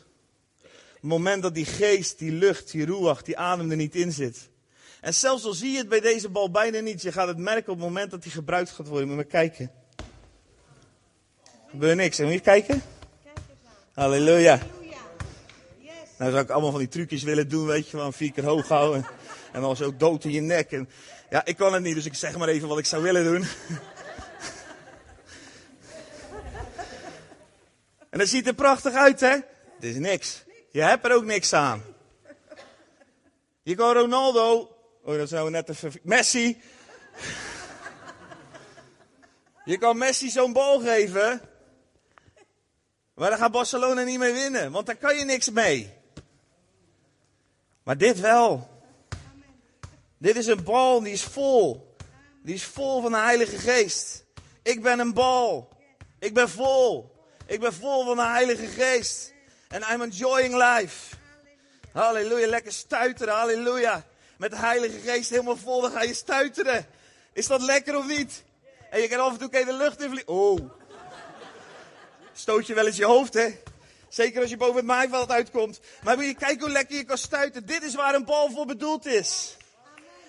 het 1.01 1.11
moment 1.11 1.43
dat 1.43 1.55
die 1.55 1.65
geest, 1.65 2.19
die 2.19 2.33
lucht, 2.33 2.71
die 2.71 2.85
ruach, 2.85 3.23
die 3.23 3.39
adem 3.39 3.71
er 3.71 3.77
niet 3.77 3.95
in 3.95 4.13
zit. 4.13 4.49
En 5.01 5.15
zelfs 5.15 5.45
al 5.45 5.53
zie 5.53 5.71
je 5.71 5.79
het 5.79 5.89
bij 5.89 6.01
deze 6.01 6.29
bal 6.29 6.51
bijna 6.51 6.81
niet, 6.81 7.03
je 7.03 7.13
gaat 7.13 7.29
het 7.29 7.39
merken 7.39 7.73
op 7.73 7.79
het 7.79 7.87
moment 7.87 8.11
dat 8.11 8.23
die 8.23 8.33
gebruikt 8.33 8.71
gaat 8.71 8.87
worden. 8.87 9.07
Moet 9.07 9.17
maar 9.17 9.25
kijken. 9.25 9.71
Gebeurt 11.71 11.97
niks. 11.97 12.19
En 12.19 12.25
moet 12.25 12.35
je 12.35 12.41
kijken? 12.41 12.83
Halleluja. 13.93 14.61
Nou 16.19 16.31
zou 16.31 16.43
ik 16.43 16.51
allemaal 16.51 16.71
van 16.71 16.79
die 16.79 16.89
trucjes 16.89 17.23
willen 17.23 17.49
doen, 17.49 17.67
weet 17.67 17.89
je, 17.89 17.97
van 17.97 18.13
vier 18.13 18.33
keer 18.33 18.45
hoog 18.45 18.69
houden. 18.69 19.07
En 19.53 19.61
dan 19.61 19.77
zo 19.77 19.97
dood 19.97 20.25
in 20.25 20.31
je 20.31 20.41
nek. 20.41 20.73
En, 20.73 20.89
ja, 21.31 21.45
ik 21.45 21.57
kan 21.57 21.73
het 21.73 21.83
niet, 21.83 21.95
dus 21.95 22.05
ik 22.05 22.15
zeg 22.15 22.39
maar 22.39 22.49
even 22.49 22.69
wat 22.69 22.79
ik 22.79 22.87
zou 22.87 23.03
willen 23.03 23.25
doen. 23.25 23.45
En 28.11 28.19
dat 28.19 28.29
ziet 28.29 28.47
er 28.47 28.55
prachtig 28.55 28.93
uit, 28.93 29.21
hè? 29.21 29.37
Dit 29.79 29.95
is 29.95 29.99
niks. 30.01 30.45
Je 30.71 30.83
hebt 30.83 31.05
er 31.05 31.15
ook 31.15 31.25
niks 31.25 31.53
aan. 31.53 31.83
Je 33.63 33.75
kan 33.75 33.95
Ronaldo. 33.95 34.77
Oh, 35.03 35.17
dat 35.17 35.29
zou 35.29 35.51
net 35.51 35.69
even. 35.69 35.93
Messi. 36.03 36.63
Je 39.65 39.79
kan 39.79 39.99
Messi 39.99 40.31
zo'n 40.31 40.53
bal 40.53 40.81
geven. 40.81 41.41
Maar 43.15 43.31
daar 43.31 43.39
gaat 43.39 43.53
Barcelona 43.53 44.03
niet 44.03 44.19
mee 44.19 44.33
winnen. 44.33 44.73
Want 44.73 44.87
daar 44.87 44.97
kan 44.97 45.17
je 45.17 45.25
niks 45.25 45.51
mee. 45.51 45.93
Maar 47.83 47.99
dit 47.99 48.21
wel. 48.21 48.69
Dit 50.19 50.37
is 50.37 50.47
een 50.47 50.65
bal 50.65 51.03
die 51.03 51.13
is 51.13 51.23
vol. 51.23 51.95
Die 52.43 52.55
is 52.55 52.65
vol 52.65 53.03
van 53.03 53.13
de 53.13 53.19
Heilige 53.19 53.59
Geest. 53.59 54.25
Ik 54.63 54.83
ben 54.83 54.99
een 54.99 55.15
bal. 55.15 55.69
Ik 56.19 56.35
ben 56.35 56.49
vol. 56.49 57.15
Ik 57.47 57.61
ben 57.61 57.73
vol 57.73 58.05
van 58.05 58.17
de 58.17 58.27
Heilige 58.27 58.67
Geest. 58.67 59.33
En 59.71 59.83
I'm 59.93 60.03
enjoying 60.03 60.55
life. 60.55 61.17
Halleluja, 61.93 62.47
lekker 62.47 62.73
stuiteren, 62.73 63.35
halleluja. 63.35 64.05
Met 64.37 64.51
de 64.51 64.57
Heilige 64.57 64.99
Geest 64.99 65.31
helemaal 65.31 65.57
vol, 65.57 65.81
dan 65.81 65.91
ga 65.91 66.03
je 66.03 66.15
stuiteren. 66.15 66.87
Is 67.33 67.47
dat 67.47 67.63
lekker 67.63 67.97
of 67.97 68.07
niet? 68.07 68.45
En 68.91 69.01
je 69.01 69.09
kan 69.09 69.21
af 69.21 69.33
en 69.33 69.39
toe 69.39 69.65
de 69.65 69.73
lucht 69.73 70.03
in 70.03 70.11
vliegen. 70.11 70.29
Oh. 70.29 70.71
Stoot 72.33 72.67
je 72.67 72.75
wel 72.75 72.87
eens 72.87 72.97
je 72.97 73.05
hoofd, 73.05 73.35
hè? 73.35 73.59
Zeker 74.09 74.41
als 74.41 74.51
je 74.51 74.57
boven 74.57 74.77
het 74.77 74.85
maaiveld 74.85 75.31
uitkomt. 75.31 75.81
Maar 76.03 76.25
je 76.25 76.35
kijken 76.35 76.61
hoe 76.61 76.71
lekker 76.71 76.97
je 76.97 77.05
kan 77.05 77.19
stuiten? 77.19 77.67
Dit 77.67 77.83
is 77.83 77.95
waar 77.95 78.15
een 78.15 78.25
bal 78.25 78.51
voor 78.51 78.67
bedoeld 78.67 79.07
is. 79.07 79.57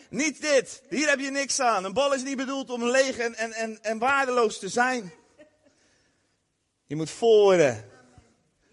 Niet 0.10 0.42
dit. 0.42 0.82
Hier 0.90 1.10
heb 1.10 1.20
je 1.20 1.32
niks 1.32 1.60
aan. 1.60 1.84
Een 1.84 1.94
bal 1.94 2.14
is 2.14 2.24
niet 2.24 2.38
bedoeld 2.38 2.70
om 2.70 2.84
leeg 2.84 3.18
en, 3.18 3.36
en, 3.36 3.52
en, 3.52 3.80
en 3.82 3.98
waardeloos 3.98 4.60
te 4.60 4.70
zijn. 4.70 5.14
Je 6.86 6.96
moet 6.96 7.10
vol 7.10 7.44
worden. 7.44 7.91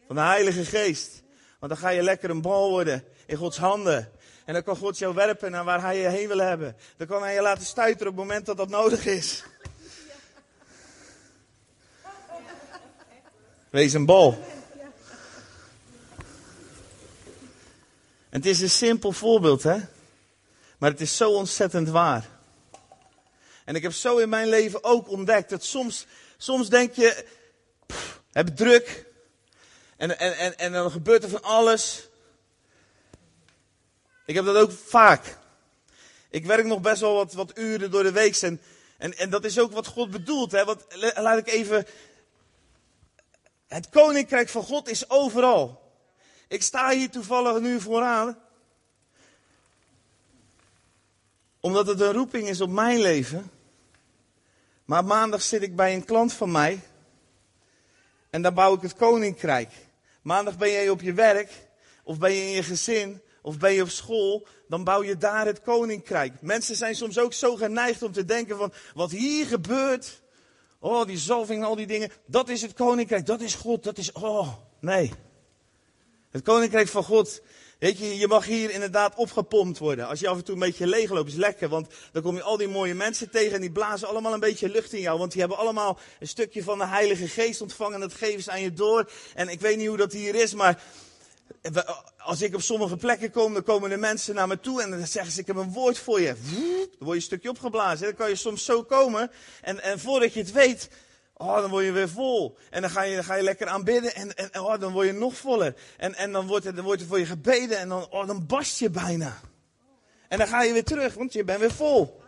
Van 0.08 0.16
de 0.16 0.22
Heilige 0.22 0.64
Geest. 0.64 1.22
Want 1.58 1.72
dan 1.72 1.80
ga 1.80 1.88
je 1.88 2.02
lekker 2.02 2.30
een 2.30 2.42
bal 2.42 2.70
worden 2.70 3.04
in 3.26 3.36
Gods 3.36 3.58
handen. 3.58 4.12
En 4.44 4.52
dan 4.54 4.62
kan 4.62 4.76
God 4.76 4.98
jou 4.98 5.14
werpen 5.14 5.50
naar 5.50 5.64
waar 5.64 5.80
Hij 5.80 5.98
je 5.98 6.08
heen 6.08 6.28
wil 6.28 6.38
hebben. 6.38 6.76
Dan 6.96 7.06
kan 7.06 7.22
Hij 7.22 7.34
je 7.34 7.42
laten 7.42 7.66
stuiteren 7.66 8.12
op 8.12 8.18
het 8.18 8.26
moment 8.26 8.46
dat 8.46 8.56
dat 8.56 8.68
nodig 8.68 9.06
is. 9.06 9.44
Wees 13.70 13.92
een 13.92 14.06
bal. 14.06 14.44
En 18.28 18.38
het 18.38 18.46
is 18.46 18.60
een 18.60 18.70
simpel 18.70 19.12
voorbeeld, 19.12 19.62
hè? 19.62 19.76
Maar 20.78 20.90
het 20.90 21.00
is 21.00 21.16
zo 21.16 21.30
ontzettend 21.30 21.88
waar. 21.88 22.28
En 23.64 23.74
ik 23.74 23.82
heb 23.82 23.92
zo 23.92 24.16
in 24.16 24.28
mijn 24.28 24.48
leven 24.48 24.84
ook 24.84 25.08
ontdekt 25.08 25.50
dat 25.50 25.64
soms, 25.64 26.06
soms 26.36 26.68
denk 26.68 26.94
je, 26.94 27.26
heb 28.32 28.56
druk, 28.56 29.06
en, 29.98 30.18
en, 30.18 30.36
en, 30.36 30.58
en 30.58 30.72
dan 30.72 30.90
gebeurt 30.90 31.22
er 31.22 31.28
van 31.28 31.42
alles. 31.42 32.08
Ik 34.26 34.34
heb 34.34 34.44
dat 34.44 34.56
ook 34.56 34.72
vaak. 34.72 35.38
Ik 36.30 36.46
werk 36.46 36.64
nog 36.64 36.80
best 36.80 37.00
wel 37.00 37.14
wat, 37.14 37.32
wat 37.32 37.58
uren 37.58 37.90
door 37.90 38.02
de 38.02 38.12
week. 38.12 38.36
En, 38.36 38.60
en, 38.96 39.16
en 39.16 39.30
dat 39.30 39.44
is 39.44 39.58
ook 39.58 39.72
wat 39.72 39.86
God 39.86 40.10
bedoelt. 40.10 40.52
Hè? 40.52 40.64
Want, 40.64 40.84
laat 41.14 41.38
ik 41.38 41.46
even. 41.46 41.86
Het 43.66 43.88
koninkrijk 43.88 44.48
van 44.48 44.62
God 44.62 44.88
is 44.88 45.10
overal. 45.10 45.92
Ik 46.48 46.62
sta 46.62 46.90
hier 46.90 47.10
toevallig 47.10 47.60
nu 47.60 47.80
vooraan. 47.80 48.38
Omdat 51.60 51.86
het 51.86 52.00
een 52.00 52.12
roeping 52.12 52.48
is 52.48 52.60
op 52.60 52.70
mijn 52.70 53.00
leven. 53.00 53.50
Maar 54.84 55.04
maandag 55.04 55.42
zit 55.42 55.62
ik 55.62 55.76
bij 55.76 55.94
een 55.94 56.04
klant 56.04 56.32
van 56.32 56.50
mij. 56.50 56.80
En 58.30 58.42
daar 58.42 58.52
bouw 58.52 58.74
ik 58.74 58.82
het 58.82 58.94
koninkrijk. 58.94 59.72
Maandag 60.28 60.58
ben 60.58 60.70
jij 60.70 60.88
op 60.88 61.00
je 61.00 61.12
werk, 61.12 61.50
of 62.04 62.18
ben 62.18 62.32
je 62.32 62.40
in 62.40 62.50
je 62.50 62.62
gezin, 62.62 63.22
of 63.42 63.58
ben 63.58 63.72
je 63.72 63.82
op 63.82 63.88
school, 63.88 64.46
dan 64.66 64.84
bouw 64.84 65.02
je 65.02 65.16
daar 65.16 65.46
het 65.46 65.62
koninkrijk. 65.62 66.42
Mensen 66.42 66.76
zijn 66.76 66.94
soms 66.94 67.18
ook 67.18 67.32
zo 67.32 67.56
geneigd 67.56 68.02
om 68.02 68.12
te 68.12 68.24
denken 68.24 68.56
van, 68.56 68.72
wat 68.94 69.10
hier 69.10 69.46
gebeurt, 69.46 70.22
oh 70.78 71.06
die 71.06 71.18
zalving 71.18 71.60
en 71.60 71.66
al 71.66 71.76
die 71.76 71.86
dingen, 71.86 72.10
dat 72.26 72.48
is 72.48 72.62
het 72.62 72.72
koninkrijk, 72.72 73.26
dat 73.26 73.40
is 73.40 73.54
God, 73.54 73.84
dat 73.84 73.98
is, 73.98 74.12
oh, 74.12 74.52
nee. 74.80 75.12
Het 76.30 76.42
koninkrijk 76.42 76.88
van 76.88 77.04
God 77.04 77.42
Weet 77.78 77.98
je, 77.98 78.18
je 78.18 78.26
mag 78.26 78.44
hier 78.44 78.70
inderdaad 78.70 79.14
opgepompt 79.14 79.78
worden. 79.78 80.06
Als 80.06 80.20
je 80.20 80.28
af 80.28 80.36
en 80.36 80.44
toe 80.44 80.54
een 80.54 80.60
beetje 80.60 80.86
leeg 80.86 81.10
loopt, 81.10 81.28
is 81.28 81.36
lekker. 81.36 81.68
Want 81.68 81.88
dan 82.12 82.22
kom 82.22 82.34
je 82.34 82.42
al 82.42 82.56
die 82.56 82.68
mooie 82.68 82.94
mensen 82.94 83.30
tegen 83.30 83.54
en 83.54 83.60
die 83.60 83.70
blazen 83.70 84.08
allemaal 84.08 84.32
een 84.32 84.40
beetje 84.40 84.68
lucht 84.68 84.92
in 84.92 85.00
jou. 85.00 85.18
Want 85.18 85.30
die 85.30 85.40
hebben 85.40 85.58
allemaal 85.58 85.98
een 86.20 86.28
stukje 86.28 86.62
van 86.62 86.78
de 86.78 86.86
Heilige 86.86 87.28
Geest 87.28 87.60
ontvangen. 87.60 87.94
En 87.94 88.00
dat 88.00 88.14
geven 88.14 88.42
ze 88.42 88.50
aan 88.50 88.60
je 88.60 88.72
door. 88.72 89.10
En 89.34 89.48
ik 89.48 89.60
weet 89.60 89.76
niet 89.76 89.88
hoe 89.88 89.96
dat 89.96 90.12
hier 90.12 90.34
is, 90.34 90.54
maar 90.54 90.82
als 92.18 92.42
ik 92.42 92.54
op 92.54 92.62
sommige 92.62 92.96
plekken 92.96 93.30
kom, 93.30 93.52
dan 93.52 93.62
komen 93.62 93.90
de 93.90 93.96
mensen 93.96 94.34
naar 94.34 94.48
me 94.48 94.60
toe 94.60 94.82
en 94.82 94.90
dan 94.90 95.06
zeggen 95.06 95.32
ze, 95.32 95.40
ik 95.40 95.46
heb 95.46 95.56
een 95.56 95.72
woord 95.72 95.98
voor 95.98 96.20
je. 96.20 96.34
Dan 96.34 96.88
word 96.98 97.08
je 97.08 97.14
een 97.14 97.22
stukje 97.22 97.48
opgeblazen. 97.48 98.06
Dan 98.06 98.14
kan 98.14 98.28
je 98.28 98.36
soms 98.36 98.64
zo 98.64 98.82
komen. 98.82 99.30
En, 99.62 99.82
en 99.82 99.98
voordat 100.00 100.32
je 100.32 100.40
het 100.40 100.52
weet, 100.52 100.88
Oh, 101.40 101.56
dan 101.56 101.70
word 101.70 101.84
je 101.84 101.92
weer 101.92 102.08
vol. 102.08 102.56
En 102.70 102.80
dan 102.80 102.90
ga 102.90 103.02
je, 103.02 103.22
ga 103.22 103.34
je 103.34 103.42
lekker 103.42 103.66
aanbidden 103.66 104.14
en, 104.14 104.36
en 104.36 104.60
oh, 104.60 104.80
dan 104.80 104.92
word 104.92 105.06
je 105.06 105.12
nog 105.12 105.36
voller. 105.36 105.74
En, 105.96 106.14
en 106.14 106.32
dan, 106.32 106.46
wordt 106.46 106.66
er, 106.66 106.74
dan 106.74 106.84
wordt 106.84 107.00
er 107.00 107.06
voor 107.06 107.18
je 107.18 107.26
gebeden 107.26 107.78
en 107.78 107.88
dan, 107.88 108.10
oh, 108.10 108.26
dan 108.26 108.46
barst 108.46 108.78
je 108.78 108.90
bijna. 108.90 109.40
En 110.28 110.38
dan 110.38 110.46
ga 110.46 110.62
je 110.62 110.72
weer 110.72 110.84
terug, 110.84 111.14
want 111.14 111.32
je 111.32 111.44
bent 111.44 111.60
weer 111.60 111.72
vol. 111.72 112.20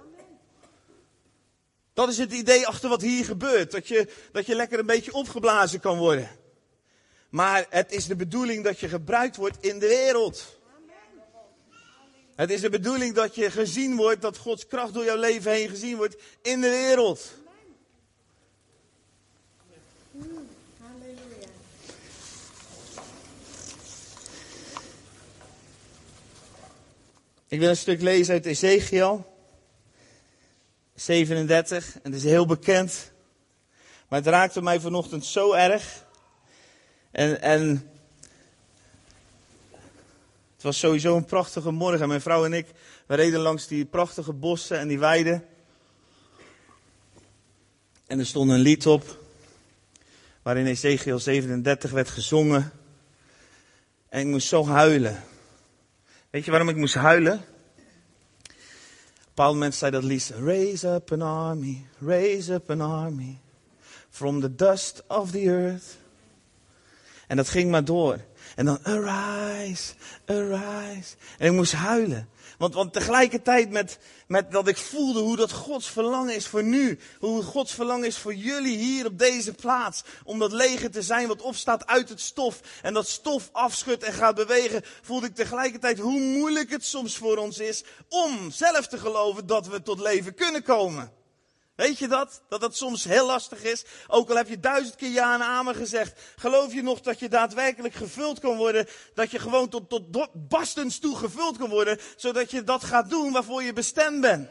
Dat 1.93 2.09
is 2.09 2.19
het 2.19 2.33
idee 2.33 2.67
achter 2.67 2.89
wat 2.89 3.01
hier 3.01 3.25
gebeurt. 3.25 3.71
Dat 3.71 3.89
je, 3.89 4.13
dat 4.33 4.47
je 4.47 4.55
lekker 4.55 4.79
een 4.79 4.87
beetje 4.87 5.13
opgeblazen 5.13 5.81
kan 5.81 5.99
worden. 5.99 6.29
Maar 7.29 7.67
het 7.69 7.93
is 7.93 8.07
de 8.07 8.17
bedoeling 8.17 8.65
dat 8.65 8.79
je 8.79 8.89
gebruikt 8.89 9.37
wordt 9.37 9.65
in 9.65 9.79
de 9.79 9.89
wereld. 9.89 10.59
Het 12.35 12.51
is 12.51 12.61
de 12.61 12.71
bedoeling 12.71 13.15
dat 13.15 13.35
je 13.35 13.51
gezien 13.51 13.97
wordt, 13.97 14.23
dat 14.23 14.37
Gods 14.37 14.67
kracht 14.67 14.95
door 14.95 15.05
jouw 15.05 15.17
leven 15.17 15.53
heen 15.53 15.69
gezien 15.69 15.97
wordt 15.97 16.17
in 16.43 16.61
de 16.61 16.69
wereld. 16.69 17.39
Ik 27.51 27.59
wil 27.59 27.68
een 27.68 27.76
stuk 27.76 28.01
lezen 28.01 28.34
uit 28.34 28.46
Ezekiel 28.46 29.34
37. 30.94 31.94
En 31.94 32.12
het 32.12 32.14
is 32.14 32.30
heel 32.30 32.46
bekend. 32.46 33.12
Maar 34.09 34.18
het 34.18 34.28
raakte 34.28 34.62
mij 34.62 34.80
vanochtend 34.80 35.24
zo 35.24 35.53
erg. 35.53 36.05
En, 37.11 37.40
en 37.40 37.90
Het 40.55 40.62
was 40.62 40.78
sowieso 40.78 41.16
een 41.16 41.24
prachtige 41.24 41.70
morgen. 41.70 42.09
Mijn 42.09 42.20
vrouw 42.20 42.44
en 42.44 42.53
ik, 42.53 42.66
we 43.07 43.14
reden 43.14 43.40
langs 43.40 43.66
die 43.66 43.84
prachtige 43.84 44.32
bossen 44.32 44.78
en 44.78 44.88
die 44.88 44.98
weiden. 44.98 45.44
En 48.07 48.18
er 48.18 48.26
stond 48.26 48.51
een 48.51 48.59
lied 48.59 48.86
op, 48.86 49.18
waarin 50.42 50.66
Ezekiel 50.66 51.18
37 51.18 51.90
werd 51.90 52.09
gezongen. 52.09 52.72
En 54.09 54.20
ik 54.20 54.26
moest 54.26 54.48
zo 54.48 54.66
huilen. 54.66 55.24
Weet 56.31 56.45
je 56.45 56.51
waarom 56.51 56.68
ik 56.68 56.76
moest 56.76 56.95
huilen? 56.95 57.33
Op 57.33 57.43
een 58.47 59.47
bepaald 59.47 59.53
moment 59.53 59.74
zei 59.74 59.91
dat 59.91 60.05
lied, 60.05 60.33
Raise 60.45 60.89
up 60.89 61.12
an 61.12 61.22
army, 61.22 61.87
raise 62.01 62.53
up 62.53 62.70
an 62.70 62.81
army, 62.81 63.39
from 64.11 64.41
the 64.41 64.55
dust 64.55 65.03
of 65.07 65.31
the 65.31 65.41
earth. 65.41 65.99
En 67.26 67.37
dat 67.37 67.49
ging 67.49 67.70
maar 67.70 67.85
door. 67.85 68.18
En 68.57 68.64
dan 68.64 68.78
arise, 68.83 69.93
arise. 70.26 71.14
En 71.39 71.47
ik 71.47 71.53
moest 71.53 71.72
huilen. 71.72 72.28
Want, 72.61 72.75
want 72.75 72.93
tegelijkertijd 72.93 73.71
met, 73.71 73.99
met 74.27 74.51
dat 74.53 74.69
ik 74.69 74.77
voelde 74.77 75.21
hoe 75.21 75.37
dat 75.37 75.53
Gods 75.53 75.91
verlangen 75.91 76.35
is 76.35 76.47
voor 76.47 76.63
nu. 76.63 76.99
Hoe 77.19 77.43
Gods 77.43 77.75
verlangen 77.75 78.07
is 78.07 78.19
voor 78.19 78.35
jullie 78.35 78.77
hier 78.77 79.07
op 79.07 79.19
deze 79.19 79.53
plaats. 79.53 80.03
Om 80.25 80.39
dat 80.39 80.53
leger 80.53 80.91
te 80.91 81.03
zijn 81.03 81.29
wat 81.29 81.43
opstaat 81.43 81.87
uit 81.87 82.09
het 82.09 82.21
stof. 82.21 82.61
En 82.83 82.95
dat 82.95 83.09
stof 83.09 83.49
afschudt 83.53 84.03
en 84.03 84.13
gaat 84.13 84.35
bewegen. 84.35 84.83
Voelde 85.03 85.27
ik 85.27 85.35
tegelijkertijd 85.35 85.99
hoe 85.99 86.21
moeilijk 86.21 86.71
het 86.71 86.85
soms 86.85 87.17
voor 87.17 87.37
ons 87.37 87.59
is. 87.59 87.85
Om 88.09 88.51
zelf 88.51 88.87
te 88.87 88.99
geloven 88.99 89.47
dat 89.47 89.67
we 89.67 89.83
tot 89.83 90.01
leven 90.01 90.35
kunnen 90.35 90.63
komen. 90.63 91.20
Weet 91.81 91.99
je 91.99 92.09
dat? 92.09 92.43
Dat 92.49 92.61
dat 92.61 92.76
soms 92.76 93.05
heel 93.05 93.26
lastig 93.26 93.62
is. 93.62 93.85
Ook 94.07 94.31
al 94.31 94.37
heb 94.37 94.49
je 94.49 94.61
duizend 94.61 94.97
keer 94.97 95.11
ja 95.11 95.35
en 95.35 95.43
amen 95.43 95.74
gezegd. 95.74 96.20
Geloof 96.37 96.74
je 96.74 96.83
nog 96.83 97.01
dat 97.01 97.18
je 97.18 97.28
daadwerkelijk 97.28 97.95
gevuld 97.95 98.41
kan 98.41 98.57
worden? 98.57 98.87
Dat 99.14 99.31
je 99.31 99.39
gewoon 99.39 99.68
tot, 99.68 99.89
tot 99.89 100.49
bastens 100.49 100.99
toe 100.99 101.16
gevuld 101.16 101.59
kan 101.59 101.68
worden. 101.68 101.99
Zodat 102.16 102.51
je 102.51 102.64
dat 102.64 102.85
gaat 102.85 103.11
doen 103.11 103.33
waarvoor 103.33 103.62
je 103.62 103.72
bestemd 103.72 104.20
bent. 104.20 104.49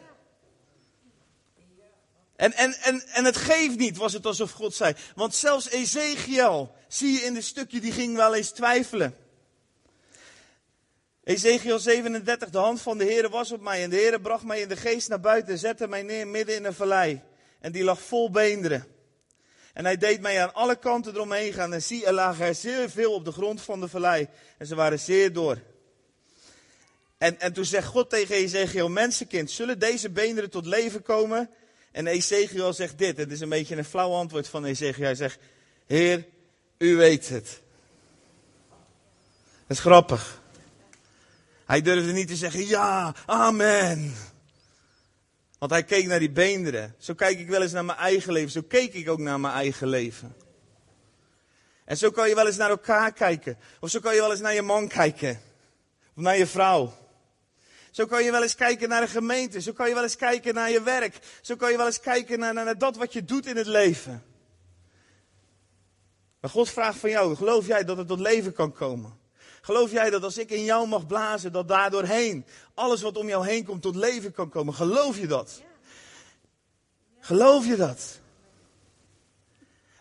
En, 2.35 2.53
en, 2.53 2.73
en, 2.73 3.07
en 3.07 3.25
het 3.25 3.37
geeft 3.37 3.77
niet, 3.77 3.97
was 3.97 4.13
het 4.13 4.25
alsof 4.25 4.51
God 4.51 4.75
zei. 4.75 4.93
Want 5.15 5.35
zelfs 5.35 5.69
Ezekiel, 5.69 6.75
zie 6.87 7.11
je 7.11 7.19
in 7.19 7.33
dit 7.33 7.45
stukje, 7.45 7.79
die 7.79 7.91
ging 7.91 8.15
wel 8.15 8.35
eens 8.35 8.51
twijfelen. 8.51 9.15
Ezekiel 11.29 11.79
37, 11.79 12.49
de 12.49 12.57
hand 12.57 12.81
van 12.81 12.97
de 12.97 13.03
Heer 13.03 13.29
was 13.29 13.51
op 13.51 13.61
mij 13.61 13.83
en 13.83 13.89
de 13.89 13.95
Heer 13.95 14.21
bracht 14.21 14.43
mij 14.43 14.61
in 14.61 14.67
de 14.67 14.75
geest 14.75 15.09
naar 15.09 15.19
buiten 15.19 15.53
en 15.53 15.59
zette 15.59 15.87
mij 15.87 16.01
neer 16.01 16.27
midden 16.27 16.55
in 16.55 16.65
een 16.65 16.73
vallei. 16.73 17.21
En 17.59 17.71
die 17.71 17.83
lag 17.83 18.01
vol 18.01 18.31
beenderen. 18.31 18.85
En 19.73 19.85
hij 19.85 19.97
deed 19.97 20.21
mij 20.21 20.41
aan 20.41 20.53
alle 20.53 20.75
kanten 20.75 21.13
eromheen 21.13 21.53
gaan 21.53 21.73
en 21.73 21.81
zie, 21.81 22.05
er 22.05 22.13
lagen 22.13 22.45
er 22.45 22.55
zeer 22.55 22.89
veel 22.89 23.13
op 23.13 23.25
de 23.25 23.31
grond 23.31 23.61
van 23.61 23.79
de 23.79 23.87
vallei. 23.87 24.27
En 24.57 24.67
ze 24.67 24.75
waren 24.75 24.99
zeer 24.99 25.33
door. 25.33 25.57
En, 27.17 27.39
en 27.39 27.53
toen 27.53 27.65
zegt 27.65 27.87
God 27.87 28.09
tegen 28.09 28.35
Ezekiel, 28.35 28.89
mensenkind, 28.89 29.51
zullen 29.51 29.79
deze 29.79 30.09
beenderen 30.09 30.49
tot 30.49 30.65
leven 30.65 31.01
komen? 31.01 31.49
En 31.91 32.07
Ezekiel 32.07 32.73
zegt 32.73 32.97
dit, 32.97 33.17
het 33.17 33.31
is 33.31 33.39
een 33.39 33.49
beetje 33.49 33.75
een 33.75 33.85
flauw 33.85 34.13
antwoord 34.13 34.47
van 34.47 34.65
Ezekiel. 34.65 35.03
Hij 35.03 35.15
zegt, 35.15 35.39
Heer, 35.85 36.25
u 36.77 36.95
weet 36.95 37.29
het. 37.29 37.61
Dat 39.67 39.77
is 39.77 39.79
grappig. 39.79 40.38
Hij 41.69 41.81
durfde 41.81 42.11
niet 42.11 42.27
te 42.27 42.35
zeggen, 42.35 42.67
ja, 42.67 43.15
amen. 43.25 44.15
Want 45.59 45.71
hij 45.71 45.83
keek 45.83 46.07
naar 46.07 46.19
die 46.19 46.31
beenderen. 46.31 46.95
Zo 46.97 47.13
kijk 47.13 47.39
ik 47.39 47.49
wel 47.49 47.61
eens 47.61 47.71
naar 47.71 47.85
mijn 47.85 47.97
eigen 47.97 48.33
leven. 48.33 48.51
Zo 48.51 48.61
keek 48.61 48.93
ik 48.93 49.09
ook 49.09 49.19
naar 49.19 49.39
mijn 49.39 49.53
eigen 49.53 49.87
leven. 49.87 50.35
En 51.85 51.97
zo 51.97 52.11
kan 52.11 52.29
je 52.29 52.35
wel 52.35 52.45
eens 52.45 52.57
naar 52.57 52.69
elkaar 52.69 53.13
kijken. 53.13 53.57
Of 53.79 53.89
zo 53.89 53.99
kan 53.99 54.15
je 54.15 54.19
wel 54.19 54.31
eens 54.31 54.39
naar 54.39 54.53
je 54.53 54.61
man 54.61 54.87
kijken. 54.87 55.41
Of 56.15 56.23
naar 56.23 56.37
je 56.37 56.47
vrouw. 56.47 56.93
Zo 57.91 58.05
kan 58.05 58.23
je 58.23 58.31
wel 58.31 58.43
eens 58.43 58.55
kijken 58.55 58.89
naar 58.89 59.01
een 59.01 59.07
gemeente. 59.07 59.61
Zo 59.61 59.71
kan 59.71 59.87
je 59.87 59.93
wel 59.93 60.03
eens 60.03 60.15
kijken 60.15 60.53
naar 60.53 60.71
je 60.71 60.81
werk. 60.81 61.19
Zo 61.41 61.55
kan 61.55 61.71
je 61.71 61.77
wel 61.77 61.85
eens 61.85 61.99
kijken 61.99 62.39
naar, 62.39 62.53
naar 62.53 62.77
dat 62.77 62.95
wat 62.95 63.13
je 63.13 63.25
doet 63.25 63.45
in 63.45 63.57
het 63.57 63.67
leven. 63.67 64.23
Maar 66.39 66.49
God 66.49 66.69
vraagt 66.69 66.99
van 66.99 67.09
jou, 67.09 67.35
geloof 67.35 67.67
jij 67.67 67.83
dat 67.83 67.97
het 67.97 68.07
tot 68.07 68.19
leven 68.19 68.53
kan 68.53 68.71
komen? 68.71 69.18
Geloof 69.61 69.91
jij 69.91 70.09
dat 70.09 70.23
als 70.23 70.37
ik 70.37 70.49
in 70.49 70.63
jou 70.63 70.87
mag 70.87 71.07
blazen, 71.07 71.51
dat 71.51 71.67
daardoorheen 71.67 72.45
alles 72.73 73.01
wat 73.01 73.17
om 73.17 73.27
jou 73.27 73.47
heen 73.47 73.65
komt 73.65 73.81
tot 73.81 73.95
leven 73.95 74.31
kan 74.31 74.49
komen? 74.49 74.73
Geloof 74.73 75.17
je 75.17 75.27
dat? 75.27 75.61
Geloof 77.19 77.65
je 77.65 77.75
dat? 77.75 78.19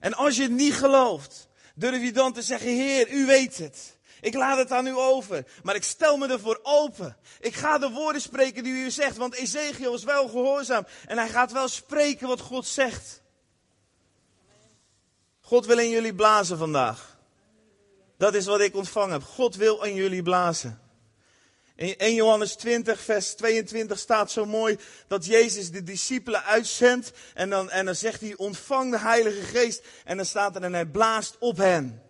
En 0.01 0.15
als 0.15 0.37
je 0.37 0.43
het 0.43 0.51
niet 0.51 0.75
gelooft, 0.75 1.49
durf 1.75 2.03
je 2.03 2.13
dan 2.13 2.33
te 2.33 2.43
zeggen, 2.43 2.69
Heer, 2.69 3.11
u 3.11 3.27
weet 3.27 3.59
het. 3.59 3.97
Ik 4.21 4.35
laat 4.35 4.59
het 4.59 4.73
aan 4.73 4.87
u 4.87 4.97
over, 4.97 5.47
maar 5.63 5.75
ik 5.75 5.83
stel 5.83 6.17
me 6.17 6.29
ervoor 6.29 6.61
open. 6.63 7.17
Ik 7.41 7.55
ga 7.55 7.79
de 7.79 7.91
woorden 7.91 8.23
spreken 8.23 8.63
die 8.63 8.73
u 8.73 8.91
zegt, 8.91 9.17
want 9.17 9.35
Ezekiel 9.35 9.95
is 9.95 10.05
wel 10.05 10.29
gehoorzaam 10.29 10.87
en 11.07 11.19
hij 11.19 11.29
gaat 11.29 11.53
wel 11.53 11.69
spreken 11.69 12.29
wat 12.29 12.41
God 12.41 12.67
zegt. 12.67 13.23
God 15.41 15.67
wil 15.67 15.79
in 15.79 15.89
jullie 15.89 16.15
blazen 16.15 16.59
vandaag. 16.59 17.08
Dat 18.19 18.35
is 18.35 18.47
wat 18.47 18.61
ik 18.61 18.77
ontvangen 18.77 19.13
heb. 19.13 19.23
God 19.23 19.57
wil 19.57 19.83
aan 19.83 19.95
jullie 19.95 20.23
blazen. 20.23 20.81
In 21.77 21.97
1 21.97 22.15
Johannes 22.15 22.55
20, 22.55 23.01
vers 23.01 23.35
22 23.35 23.99
staat 23.99 24.31
zo 24.31 24.47
mooi 24.47 24.79
dat 25.07 25.27
Jezus 25.27 25.71
de 25.71 25.83
discipelen 25.83 26.45
uitzendt. 26.45 27.13
En 27.35 27.51
dan, 27.51 27.71
en 27.71 27.85
dan 27.85 27.95
zegt 27.95 28.21
hij, 28.21 28.37
ontvang 28.37 28.91
de 28.91 28.99
Heilige 28.99 29.41
Geest. 29.41 29.83
En 30.05 30.17
dan 30.17 30.27
staat 30.27 30.57
er, 30.57 30.63
en 30.63 30.73
hij 30.73 30.87
blaast 30.87 31.37
op 31.39 31.57
hen. 31.57 32.03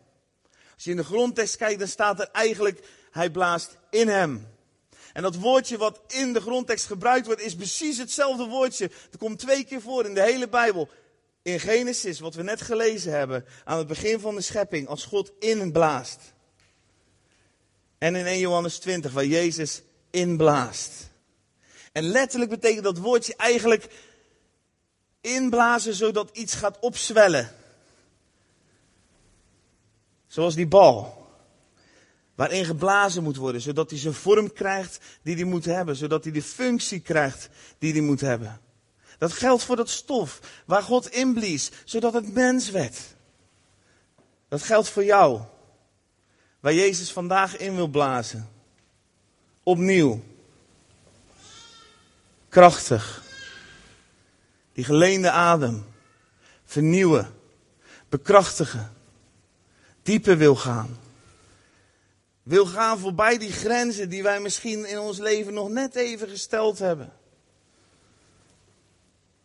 Als 0.74 0.84
je 0.84 0.90
in 0.90 0.96
de 0.96 1.04
grondtekst 1.04 1.56
kijkt, 1.56 1.78
dan 1.78 1.88
staat 1.88 2.20
er 2.20 2.28
eigenlijk, 2.32 2.80
hij 3.10 3.30
blaast 3.30 3.76
in 3.90 4.08
hem. 4.08 4.46
En 5.12 5.22
dat 5.22 5.36
woordje 5.36 5.78
wat 5.78 6.00
in 6.06 6.32
de 6.32 6.40
grondtekst 6.40 6.86
gebruikt 6.86 7.26
wordt, 7.26 7.40
is 7.40 7.54
precies 7.56 7.98
hetzelfde 7.98 8.44
woordje. 8.46 8.90
Het 9.10 9.18
komt 9.18 9.38
twee 9.38 9.64
keer 9.64 9.80
voor 9.80 10.04
in 10.04 10.14
de 10.14 10.22
hele 10.22 10.48
Bijbel 10.48 10.88
in 11.42 11.60
Genesis, 11.60 12.20
wat 12.20 12.34
we 12.34 12.42
net 12.42 12.60
gelezen 12.60 13.12
hebben, 13.12 13.44
aan 13.64 13.78
het 13.78 13.86
begin 13.86 14.20
van 14.20 14.34
de 14.34 14.40
schepping, 14.40 14.88
als 14.88 15.04
God 15.04 15.32
inblaast. 15.38 16.18
En 17.98 18.14
in 18.14 18.26
1 18.26 18.38
Johannes 18.38 18.78
20, 18.78 19.12
waar 19.12 19.24
Jezus 19.24 19.82
inblaast. 20.10 21.10
En 21.92 22.04
letterlijk 22.04 22.50
betekent 22.50 22.84
dat 22.84 22.98
woordje 22.98 23.36
eigenlijk 23.36 23.88
inblazen 25.20 25.94
zodat 25.94 26.30
iets 26.32 26.54
gaat 26.54 26.78
opzwellen. 26.78 27.50
Zoals 30.26 30.54
die 30.54 30.66
bal. 30.66 31.26
Waarin 32.34 32.64
geblazen 32.64 33.22
moet 33.22 33.36
worden, 33.36 33.60
zodat 33.60 33.90
hij 33.90 33.98
zijn 33.98 34.14
vorm 34.14 34.52
krijgt 34.52 34.98
die 35.22 35.34
hij 35.34 35.44
moet 35.44 35.64
hebben. 35.64 35.96
Zodat 35.96 36.24
hij 36.24 36.32
de 36.32 36.42
functie 36.42 37.00
krijgt 37.00 37.48
die 37.78 37.92
hij 37.92 38.00
moet 38.00 38.20
hebben. 38.20 38.60
Dat 39.18 39.32
geldt 39.32 39.62
voor 39.62 39.76
dat 39.76 39.90
stof 39.90 40.40
waar 40.64 40.82
God 40.82 41.10
inblies, 41.10 41.70
zodat 41.84 42.12
het 42.12 42.34
mens 42.34 42.70
werd. 42.70 42.98
Dat 44.48 44.62
geldt 44.62 44.88
voor 44.88 45.04
jou, 45.04 45.40
waar 46.60 46.74
Jezus 46.74 47.12
vandaag 47.12 47.56
in 47.56 47.74
wil 47.74 47.88
blazen. 47.88 48.48
Opnieuw. 49.62 50.22
Krachtig. 52.48 53.22
Die 54.72 54.84
geleende 54.84 55.30
adem. 55.30 55.86
Vernieuwen. 56.64 57.34
Bekrachtigen. 58.08 58.92
Dieper 60.02 60.36
wil 60.36 60.56
gaan. 60.56 60.98
Wil 62.42 62.66
gaan 62.66 62.98
voorbij 62.98 63.38
die 63.38 63.52
grenzen 63.52 64.08
die 64.08 64.22
wij 64.22 64.40
misschien 64.40 64.84
in 64.84 64.98
ons 64.98 65.18
leven 65.18 65.54
nog 65.54 65.68
net 65.68 65.94
even 65.94 66.28
gesteld 66.28 66.78
hebben. 66.78 67.12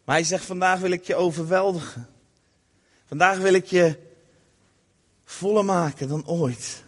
Maar 0.04 0.16
hij 0.16 0.24
zegt, 0.24 0.46
vandaag 0.46 0.80
wil 0.80 0.92
ik 0.92 1.04
je 1.04 1.16
overweldigen. 1.16 2.08
Vandaag 3.06 3.38
wil 3.38 3.54
ik 3.54 3.66
je 3.66 4.00
voller 5.26 5.66
maken 5.66 6.08
dan 6.08 6.28
ooit. 6.28 6.84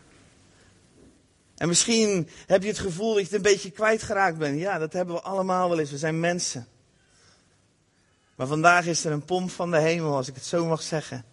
En 1.56 1.68
misschien 1.68 2.30
heb 2.46 2.62
je 2.62 2.68
het 2.68 2.80
gevoel 2.80 3.10
dat 3.10 3.18
je 3.18 3.24
het 3.24 3.34
een 3.34 3.52
beetje 3.52 3.72
kwijtgeraakt 3.72 4.38
bent. 4.38 4.60
Ja, 4.60 4.78
dat 4.78 4.94
hebben 4.94 5.16
we 5.16 5.22
allemaal 5.22 5.70
wel 5.70 5.80
eens. 5.80 5.92
We 5.92 5.98
zijn 5.98 6.20
mensen. 6.20 6.68
Maar 8.36 8.48
vandaag 8.48 8.86
is 8.86 9.06
er 9.06 9.12
een 9.12 9.26
pomp 9.26 9.52
van 9.52 9.72
de 9.72 9.80
hemel, 9.80 10.16
als 10.16 10.28
ik 10.28 10.36
het 10.36 10.46
zo 10.46 10.66
mag 10.66 10.82
zeggen. 10.82 11.26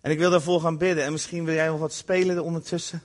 En 0.00 0.10
ik 0.10 0.18
wil 0.18 0.30
daarvoor 0.30 0.60
gaan 0.60 0.78
bidden. 0.78 1.04
En 1.04 1.12
misschien 1.12 1.44
wil 1.44 1.54
jij 1.54 1.66
nog 1.66 1.78
wat 1.78 1.92
spelen 1.92 2.42
ondertussen. 2.42 3.02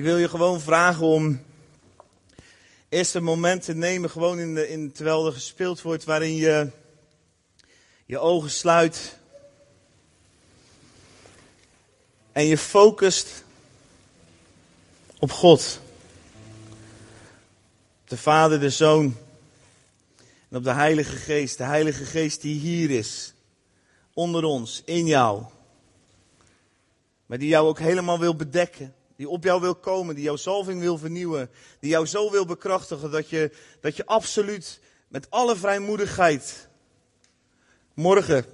Ik 0.00 0.06
wil 0.06 0.18
je 0.18 0.28
gewoon 0.28 0.60
vragen 0.60 1.06
om 1.06 1.42
eerst 2.88 3.14
een 3.14 3.22
moment 3.22 3.62
te 3.62 3.74
nemen, 3.74 4.10
gewoon 4.10 4.38
in 4.38 4.68
in, 4.68 4.92
terwijl 4.92 5.26
er 5.26 5.32
gespeeld 5.32 5.82
wordt, 5.82 6.04
waarin 6.04 6.34
je 6.34 6.70
je 8.06 8.18
ogen 8.18 8.50
sluit. 8.50 9.16
En 12.32 12.46
je 12.46 12.58
focust 12.58 13.44
op 15.18 15.32
God. 15.32 15.80
De 18.04 18.16
Vader, 18.16 18.60
de 18.60 18.70
Zoon 18.70 19.16
en 20.48 20.56
op 20.56 20.64
de 20.64 20.72
Heilige 20.72 21.16
Geest. 21.16 21.58
De 21.58 21.64
Heilige 21.64 22.04
Geest 22.04 22.40
die 22.40 22.60
hier 22.60 22.90
is, 22.90 23.34
onder 24.14 24.44
ons, 24.44 24.82
in 24.84 25.06
jou. 25.06 25.44
Maar 27.26 27.38
die 27.38 27.48
jou 27.48 27.68
ook 27.68 27.78
helemaal 27.78 28.18
wil 28.18 28.36
bedekken. 28.36 28.94
Die 29.20 29.28
op 29.28 29.44
jou 29.44 29.60
wil 29.60 29.74
komen, 29.74 30.14
die 30.14 30.24
jouw 30.24 30.36
zalving 30.36 30.80
wil 30.80 30.98
vernieuwen. 30.98 31.50
Die 31.80 31.90
jou 31.90 32.06
zo 32.06 32.30
wil 32.30 32.46
bekrachtigen 32.46 33.10
dat 33.10 33.28
je, 33.28 33.50
dat 33.80 33.96
je 33.96 34.06
absoluut 34.06 34.80
met 35.08 35.30
alle 35.30 35.56
vrijmoedigheid 35.56 36.68
morgen 37.94 38.44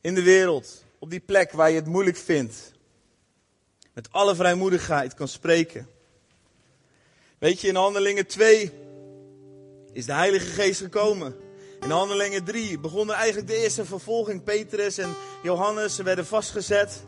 in 0.00 0.14
de 0.14 0.22
wereld, 0.22 0.84
op 0.98 1.10
die 1.10 1.20
plek 1.20 1.52
waar 1.52 1.70
je 1.70 1.76
het 1.76 1.86
moeilijk 1.86 2.16
vindt, 2.16 2.72
met 3.92 4.12
alle 4.12 4.34
vrijmoedigheid 4.34 5.14
kan 5.14 5.28
spreken. 5.28 5.88
Weet 7.38 7.60
je, 7.60 7.68
in 7.68 7.74
Handelingen 7.74 8.26
2 8.26 8.72
is 9.92 10.06
de 10.06 10.12
Heilige 10.12 10.46
Geest 10.46 10.80
gekomen. 10.80 11.36
In 11.80 11.90
Handelingen 11.90 12.44
3 12.44 12.78
begon 12.78 13.08
er 13.08 13.14
eigenlijk 13.14 13.48
de 13.48 13.56
eerste 13.56 13.84
vervolging. 13.84 14.42
Petrus 14.42 14.98
en 14.98 15.14
Johannes 15.42 15.96
werden 15.96 16.26
vastgezet. 16.26 17.04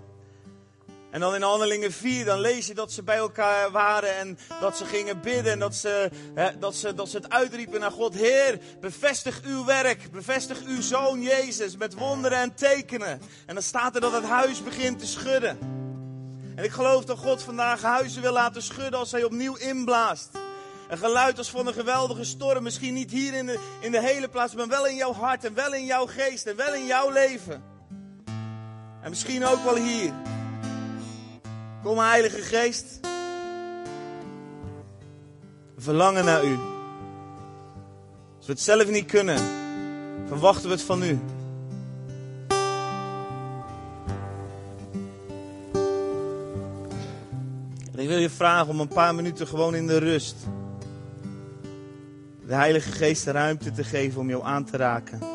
En 1.12 1.20
dan 1.20 1.34
in 1.34 1.42
Handelingen 1.42 1.92
4, 1.92 2.24
dan 2.24 2.40
lees 2.40 2.66
je 2.66 2.74
dat 2.74 2.92
ze 2.92 3.02
bij 3.02 3.16
elkaar 3.16 3.70
waren 3.70 4.16
en 4.16 4.38
dat 4.60 4.76
ze 4.76 4.84
gingen 4.84 5.20
bidden 5.20 5.52
en 5.52 5.58
dat 5.58 5.74
ze, 5.74 6.10
hè, 6.34 6.58
dat 6.58 6.74
ze, 6.74 6.94
dat 6.94 7.08
ze 7.08 7.16
het 7.16 7.30
uitriepen 7.30 7.80
naar 7.80 7.90
God. 7.90 8.14
Heer, 8.14 8.58
bevestig 8.80 9.40
uw 9.44 9.64
werk, 9.64 10.10
bevestig 10.10 10.62
uw 10.64 10.80
Zoon 10.80 11.22
Jezus 11.22 11.76
met 11.76 11.94
wonderen 11.94 12.38
en 12.38 12.54
tekenen. 12.54 13.20
En 13.46 13.54
dan 13.54 13.62
staat 13.62 13.94
er 13.94 14.00
dat 14.00 14.12
het 14.12 14.24
huis 14.24 14.62
begint 14.62 14.98
te 14.98 15.06
schudden. 15.06 15.58
En 16.56 16.64
ik 16.64 16.70
geloof 16.70 17.04
dat 17.04 17.18
God 17.18 17.42
vandaag 17.42 17.82
huizen 17.82 18.22
wil 18.22 18.32
laten 18.32 18.62
schudden 18.62 18.98
als 18.98 19.12
hij 19.12 19.24
opnieuw 19.24 19.56
inblaast. 19.56 20.30
Een 20.88 20.98
geluid 20.98 21.38
als 21.38 21.50
van 21.50 21.66
een 21.66 21.74
geweldige 21.74 22.24
storm, 22.24 22.62
misschien 22.62 22.94
niet 22.94 23.10
hier 23.10 23.34
in 23.34 23.46
de, 23.46 23.58
in 23.80 23.90
de 23.90 24.00
hele 24.00 24.28
plaats, 24.28 24.54
maar 24.54 24.68
wel 24.68 24.86
in 24.86 24.96
jouw 24.96 25.12
hart 25.12 25.44
en 25.44 25.54
wel 25.54 25.74
in 25.74 25.84
jouw 25.84 26.06
geest 26.06 26.46
en 26.46 26.56
wel 26.56 26.74
in 26.74 26.86
jouw 26.86 27.10
leven. 27.10 27.62
En 29.02 29.10
misschien 29.10 29.44
ook 29.44 29.64
wel 29.64 29.76
hier. 29.76 30.12
Kom, 31.82 31.98
Heilige 31.98 32.42
Geest. 32.42 33.00
We 35.74 35.80
verlangen 35.80 36.24
naar 36.24 36.44
U. 36.44 36.58
Als 38.36 38.46
we 38.46 38.52
het 38.52 38.60
zelf 38.60 38.90
niet 38.90 39.06
kunnen, 39.06 39.38
verwachten 40.26 40.68
we 40.68 40.74
het 40.74 40.82
van 40.82 41.02
U. 41.02 41.18
En 47.92 47.98
ik 47.98 48.08
wil 48.08 48.18
je 48.18 48.30
vragen 48.30 48.68
om 48.68 48.80
een 48.80 48.88
paar 48.88 49.14
minuten 49.14 49.46
gewoon 49.46 49.74
in 49.74 49.86
de 49.86 49.98
rust. 49.98 50.36
De 52.46 52.54
Heilige 52.54 52.92
Geest 52.92 53.24
de 53.24 53.30
ruimte 53.30 53.70
te 53.70 53.84
geven 53.84 54.20
om 54.20 54.28
jou 54.28 54.44
aan 54.44 54.64
te 54.64 54.76
raken. 54.76 55.31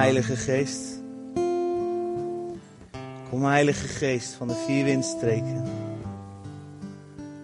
Heilige 0.00 0.36
Geest. 0.36 1.02
Kom, 3.30 3.44
Heilige 3.44 3.88
Geest 3.88 4.32
van 4.32 4.48
de 4.48 4.54
vier 4.54 4.84
windstreken. 4.84 5.64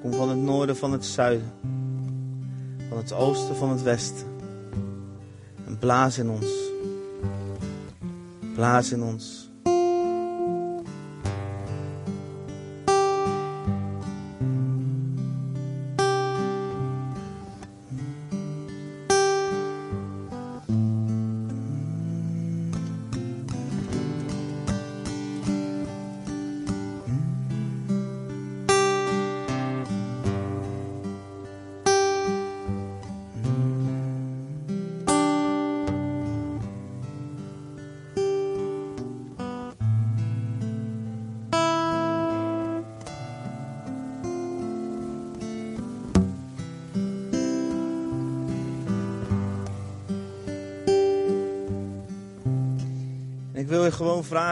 Kom 0.00 0.12
van 0.12 0.28
het 0.28 0.38
noorden, 0.38 0.76
van 0.76 0.92
het 0.92 1.04
zuiden. 1.04 1.52
Van 2.88 2.96
het 2.96 3.12
oosten, 3.12 3.56
van 3.56 3.70
het 3.70 3.82
westen. 3.82 4.26
En 5.66 5.78
blaas 5.78 6.18
in 6.18 6.30
ons. 6.30 6.46
Blaas 8.54 8.92
in 8.92 9.02
ons. 9.02 9.45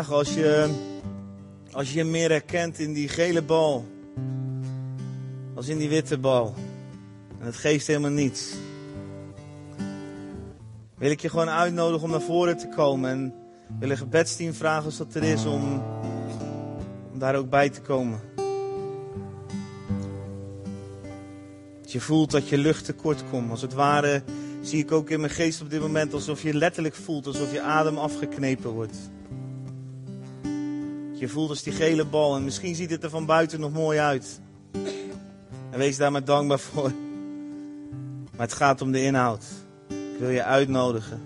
Als 0.02 0.34
je, 0.34 0.70
als 1.72 1.92
je 1.92 2.04
meer 2.04 2.30
herkent 2.30 2.78
in 2.78 2.92
die 2.92 3.08
gele 3.08 3.42
bal, 3.42 3.84
als 5.54 5.68
in 5.68 5.78
die 5.78 5.88
witte 5.88 6.18
bal, 6.18 6.54
en 7.40 7.46
het 7.46 7.56
geeft 7.56 7.86
helemaal 7.86 8.10
niets, 8.10 8.54
wil 10.98 11.10
ik 11.10 11.20
je 11.20 11.28
gewoon 11.28 11.48
uitnodigen 11.48 12.04
om 12.04 12.10
naar 12.10 12.20
voren 12.20 12.56
te 12.56 12.68
komen 12.68 13.10
en 13.10 13.34
wil 13.78 13.90
een 13.90 13.96
gebedsteam 13.96 14.52
vragen 14.52 14.84
als 14.84 14.96
dat 14.96 15.14
er 15.14 15.22
is 15.22 15.44
om, 15.44 15.82
om 17.12 17.18
daar 17.18 17.36
ook 17.36 17.50
bij 17.50 17.70
te 17.70 17.80
komen. 17.80 18.20
Als 21.82 21.92
je 21.92 22.00
voelt 22.00 22.30
dat 22.30 22.48
je 22.48 22.58
lucht 22.58 22.84
tekort 22.84 23.22
komt, 23.30 23.50
als 23.50 23.62
het 23.62 23.74
ware 23.74 24.22
zie 24.62 24.78
ik 24.78 24.92
ook 24.92 25.10
in 25.10 25.20
mijn 25.20 25.32
geest 25.32 25.60
op 25.60 25.70
dit 25.70 25.80
moment 25.80 26.14
alsof 26.14 26.42
je 26.42 26.54
letterlijk 26.54 26.94
voelt 26.94 27.26
alsof 27.26 27.52
je 27.52 27.60
adem 27.60 27.98
afgeknepen 27.98 28.70
wordt. 28.70 28.96
Je 31.14 31.28
voelt 31.28 31.48
als 31.48 31.62
die 31.62 31.72
gele 31.72 32.04
bal 32.04 32.36
en 32.36 32.44
misschien 32.44 32.74
ziet 32.74 32.90
het 32.90 33.02
er 33.04 33.10
van 33.10 33.26
buiten 33.26 33.60
nog 33.60 33.72
mooi 33.72 33.98
uit. 33.98 34.40
En 35.70 35.78
wees 35.78 35.96
daar 35.96 36.12
maar 36.12 36.24
dankbaar 36.24 36.58
voor. 36.58 36.92
Maar 38.36 38.46
het 38.46 38.52
gaat 38.52 38.80
om 38.80 38.92
de 38.92 39.02
inhoud. 39.02 39.44
Ik 39.88 40.18
wil 40.18 40.30
je 40.30 40.44
uitnodigen. 40.44 41.22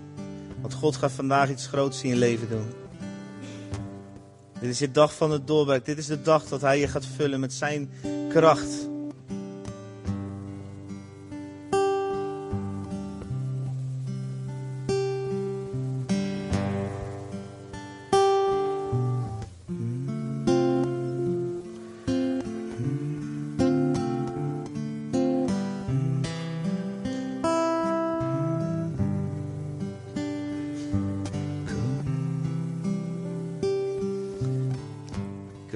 Want 0.61 0.73
God 0.73 0.95
gaat 0.95 1.11
vandaag 1.11 1.49
iets 1.49 1.67
groots 1.67 2.03
in 2.03 2.09
je 2.09 2.15
leven 2.15 2.49
doen. 2.49 2.67
Dit 4.59 4.69
is 4.69 4.79
je 4.79 4.91
dag 4.91 5.15
van 5.15 5.31
het 5.31 5.47
doorbraak. 5.47 5.85
Dit 5.85 5.97
is 5.97 6.05
de 6.05 6.21
dag 6.21 6.43
dat 6.43 6.61
Hij 6.61 6.79
je 6.79 6.87
gaat 6.87 7.05
vullen 7.05 7.39
met 7.39 7.53
Zijn 7.53 7.89
kracht. 8.29 8.88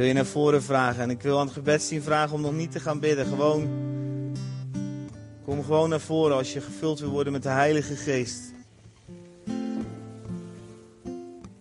Wil 0.04 0.12
je 0.12 0.18
naar 0.18 0.32
voren 0.32 0.64
vragen 0.64 1.04
en 1.04 1.10
ik 1.10 1.22
wil 1.22 1.39
aan 1.39 1.45
het 1.45 1.54
gebedsteam 1.54 2.01
vragen 2.01 2.36
om 2.36 2.41
nog 2.41 2.54
niet 2.54 2.72
te 2.72 2.80
gaan 2.80 2.99
bidden. 2.99 3.26
Gewoon, 3.26 3.68
kom 5.45 5.64
gewoon 5.64 5.89
naar 5.89 5.99
voren 5.99 6.36
als 6.36 6.54
je 6.54 6.62
gevuld 6.62 6.99
wil 6.99 7.10
worden 7.10 7.34
met 7.34 7.43
de 7.43 7.49
Heilige 7.49 7.95
Geest. 7.95 8.41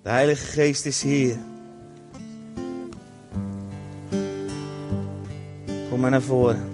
De 0.02 0.08
Heilige 0.08 0.44
Geest 0.46 0.86
is 0.86 1.02
hier. 1.02 1.36
Kom 5.90 6.00
maar 6.00 6.10
naar 6.10 6.22
voren. 6.22 6.70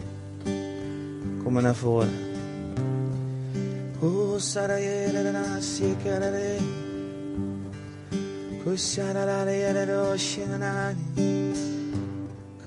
Kom 1.43 1.53
maar 1.53 1.63
naar 1.63 1.75
voren. 1.75 2.11
Oh, 4.01 4.39
sarayera, 4.39 5.61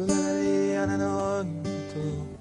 그날이 0.08 0.76
아는 0.78 1.00
온도 1.02 2.40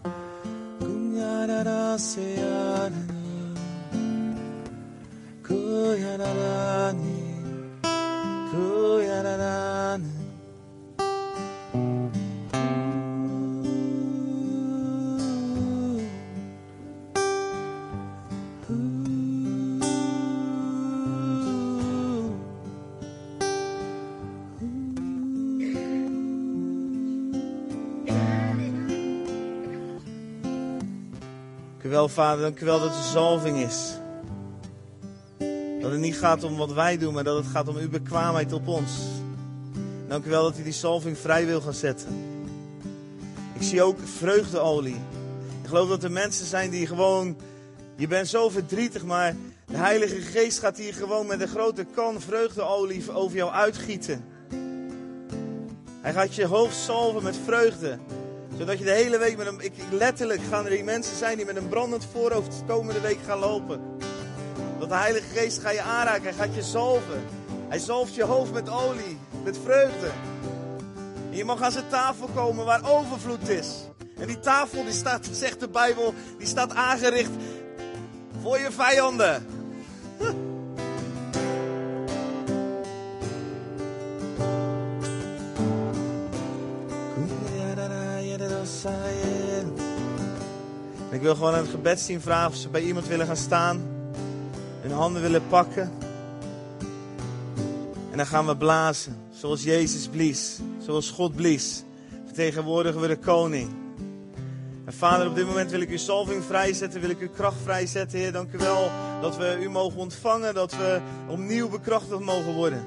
그녀라라세 0.78 2.40
아는 2.42 3.54
그녀라라니 5.42 7.09
Vader. 32.08 32.42
Dank 32.42 32.60
u 32.60 32.64
wel 32.64 32.80
dat 32.80 32.96
er 32.96 33.02
zalving 33.02 33.58
is. 33.58 33.98
Dat 35.80 35.90
het 35.90 36.00
niet 36.00 36.18
gaat 36.18 36.44
om 36.44 36.56
wat 36.56 36.72
wij 36.72 36.98
doen, 36.98 37.14
maar 37.14 37.24
dat 37.24 37.36
het 37.36 37.46
gaat 37.46 37.68
om 37.68 37.76
uw 37.76 37.88
bekwaamheid 37.88 38.52
op 38.52 38.68
ons. 38.68 38.90
Dank 40.08 40.24
u 40.24 40.30
wel 40.30 40.42
dat 40.42 40.58
u 40.58 40.62
die 40.62 40.72
zalving 40.72 41.18
vrij 41.18 41.46
wil 41.46 41.60
gaan 41.60 41.74
zetten. 41.74 42.08
Ik 43.54 43.62
zie 43.62 43.82
ook 43.82 43.98
vreugdeolie. 44.18 45.00
Ik 45.62 45.68
geloof 45.68 45.88
dat 45.88 46.04
er 46.04 46.12
mensen 46.12 46.46
zijn 46.46 46.70
die 46.70 46.86
gewoon. 46.86 47.36
Je 47.96 48.06
bent 48.06 48.28
zo 48.28 48.48
verdrietig, 48.48 49.04
maar 49.04 49.36
de 49.66 49.76
Heilige 49.76 50.20
Geest 50.20 50.58
gaat 50.58 50.76
hier 50.76 50.94
gewoon 50.94 51.26
met 51.26 51.40
een 51.40 51.48
grote 51.48 51.86
kan 51.94 52.20
vreugdeolie 52.20 53.12
over 53.12 53.36
jou 53.36 53.52
uitgieten. 53.52 54.24
Hij 56.00 56.12
gaat 56.12 56.34
je 56.34 56.46
hoofd 56.46 56.76
salven 56.76 57.22
met 57.22 57.36
vreugde 57.44 57.98
zodat 58.60 58.78
je 58.78 58.84
de 58.84 58.90
hele 58.90 59.18
week 59.18 59.36
met 59.36 59.46
een. 59.46 59.60
Ik, 59.60 59.72
letterlijk 59.90 60.40
gaan 60.50 60.64
er 60.64 60.70
die 60.70 60.84
mensen 60.84 61.16
zijn 61.16 61.36
die 61.36 61.46
met 61.46 61.56
een 61.56 61.68
brandend 61.68 62.06
voorhoofd 62.12 62.58
de 62.58 62.64
komende 62.66 63.00
week 63.00 63.18
gaan 63.26 63.38
lopen. 63.38 63.80
Dat 64.78 64.88
de 64.88 64.94
Heilige 64.94 65.26
Geest 65.38 65.58
gaat 65.58 65.72
je 65.72 65.80
aanraken. 65.80 66.22
Hij 66.22 66.32
gaat 66.32 66.54
je 66.54 66.62
zalven. 66.62 67.24
Hij 67.68 67.78
zalft 67.78 68.14
je 68.14 68.24
hoofd 68.24 68.52
met 68.52 68.68
olie. 68.68 69.18
Met 69.44 69.58
vreugde. 69.64 70.10
En 71.30 71.36
je 71.36 71.44
mag 71.44 71.62
aan 71.62 71.72
zijn 71.72 71.88
tafel 71.88 72.28
komen 72.34 72.64
waar 72.64 72.90
overvloed 72.90 73.48
is. 73.48 73.68
En 74.16 74.26
die 74.26 74.40
tafel, 74.40 74.84
die 74.84 74.92
staat, 74.92 75.28
zegt 75.32 75.60
de 75.60 75.68
Bijbel, 75.68 76.14
die 76.38 76.46
staat 76.46 76.74
aangericht 76.74 77.30
voor 78.42 78.58
je 78.58 78.70
vijanden. 78.70 79.46
Ik 91.20 91.26
wil 91.26 91.34
gewoon 91.34 91.54
aan 91.54 91.60
het 91.60 91.70
gebedsteam 91.70 92.20
vragen 92.20 92.50
of 92.50 92.56
ze 92.56 92.68
bij 92.68 92.82
iemand 92.82 93.06
willen 93.06 93.26
gaan 93.26 93.36
staan. 93.36 93.82
Hun 94.80 94.92
handen 94.92 95.22
willen 95.22 95.42
pakken. 95.48 95.92
En 98.10 98.16
dan 98.16 98.26
gaan 98.26 98.46
we 98.46 98.56
blazen. 98.56 99.16
Zoals 99.30 99.62
Jezus 99.62 100.08
blies. 100.08 100.58
Zoals 100.78 101.10
God 101.10 101.36
blies. 101.36 101.84
Vertegenwoordigen 102.24 103.00
we 103.00 103.06
de 103.06 103.18
koning. 103.18 103.70
En 104.84 104.92
vader, 104.92 105.26
op 105.26 105.34
dit 105.34 105.46
moment 105.46 105.70
wil 105.70 105.80
ik 105.80 105.90
uw 105.90 105.98
salving 105.98 106.44
vrijzetten. 106.44 107.00
Wil 107.00 107.10
ik 107.10 107.20
uw 107.20 107.30
kracht 107.30 107.60
vrijzetten, 107.62 108.18
Heer. 108.18 108.32
Dank 108.32 108.52
u 108.52 108.58
wel 108.58 108.90
dat 109.20 109.36
we 109.36 109.58
u 109.62 109.70
mogen 109.70 109.98
ontvangen. 109.98 110.54
Dat 110.54 110.72
we 110.72 111.00
opnieuw 111.28 111.68
bekrachtigd 111.68 112.20
mogen 112.20 112.54
worden. 112.54 112.84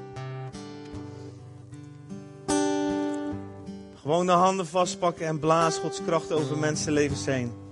Gewoon 4.01 4.25
de 4.25 4.31
handen 4.31 4.67
vastpakken 4.67 5.27
en 5.27 5.39
blaas 5.39 5.77
Gods 5.77 6.01
kracht 6.05 6.31
over 6.31 6.57
mensenlevens 6.57 7.25
heen. 7.25 7.62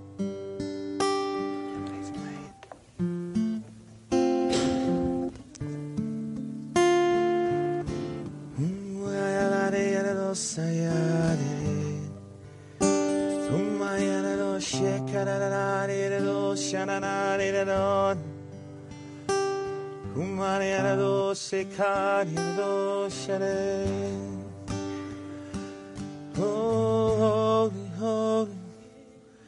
Oh, 26.40 27.16
holy, 27.20 27.88
holy, 28.00 28.52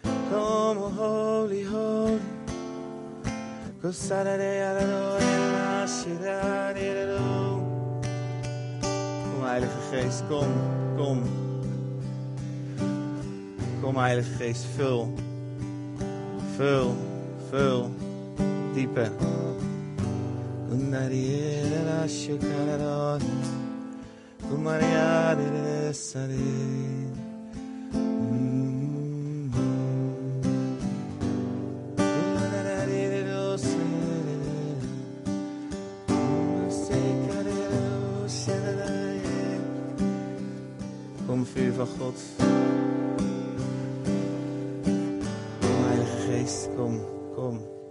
come, 0.04 0.78
oh, 0.78 0.92
holy, 0.96 1.64
holy. 1.64 2.20
Kom, 3.82 3.92
Heilige 9.44 9.82
Geest, 9.92 10.24
kom, 10.30 10.48
kom. 10.98 11.24
Kom, 13.82 13.96
Heilige 13.98 14.38
Geest, 14.38 14.66
vul. 14.78 15.14
Vul, 16.58 16.96
vul. 17.50 17.90
Diepe. 18.76 19.12
Kumariare 24.50 25.94
sare. 25.94 26.36
Kom, 41.28 41.46
vuur 41.46 41.74
van 41.74 41.88
God. 42.00 42.18
Kom, 45.60 45.84
Heilige 45.88 46.18
Geest, 46.28 46.70
kom, 46.76 47.00
kom. 47.36 47.58
Kom, 47.60 47.83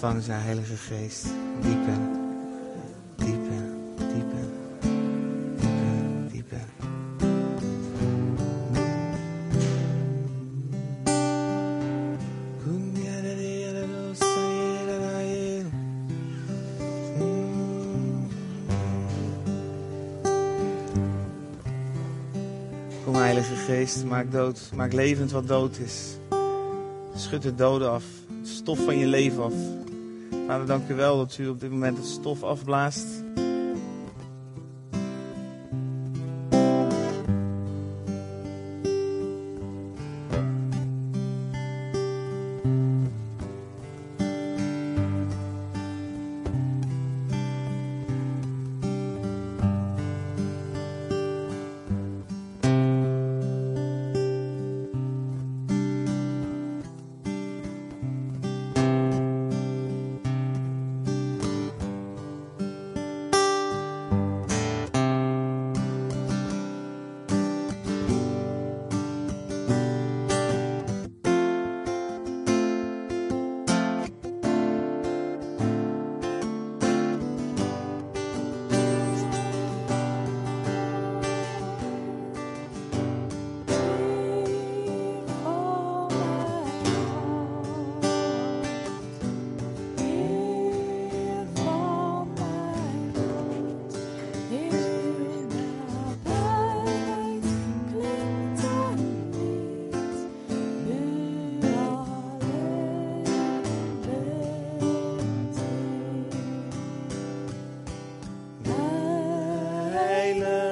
Ontvang 0.00 0.22
zijn 0.22 0.40
Heilige 0.40 0.76
Geest. 0.76 1.26
Dieper, 1.60 1.98
dieper, 3.16 3.62
dieper, 3.96 4.46
dieper, 5.60 6.30
dieper. 6.30 6.66
Heilige 23.12 23.54
Geest, 23.54 24.04
maak 24.04 24.32
dood, 24.32 24.70
maak 24.74 24.92
levend 24.92 25.30
wat 25.30 25.48
dood 25.48 25.78
is. 25.78 26.16
Schud 27.16 27.44
het 27.44 27.58
doden 27.58 27.90
af, 27.90 28.04
stof 28.42 28.84
van 28.84 28.98
je 28.98 29.06
leven 29.06 29.42
af. 29.42 29.52
Vader, 30.48 30.66
dank 30.66 30.88
u 30.88 30.94
wel 30.94 31.16
dat 31.16 31.38
u 31.38 31.48
op 31.48 31.60
dit 31.60 31.70
moment 31.70 31.96
het 31.96 32.06
stof 32.06 32.42
afblaast. 32.42 33.06
Heilig, 110.18 110.67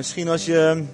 misschien 0.00 0.28
als 0.28 0.44
je 0.44 0.84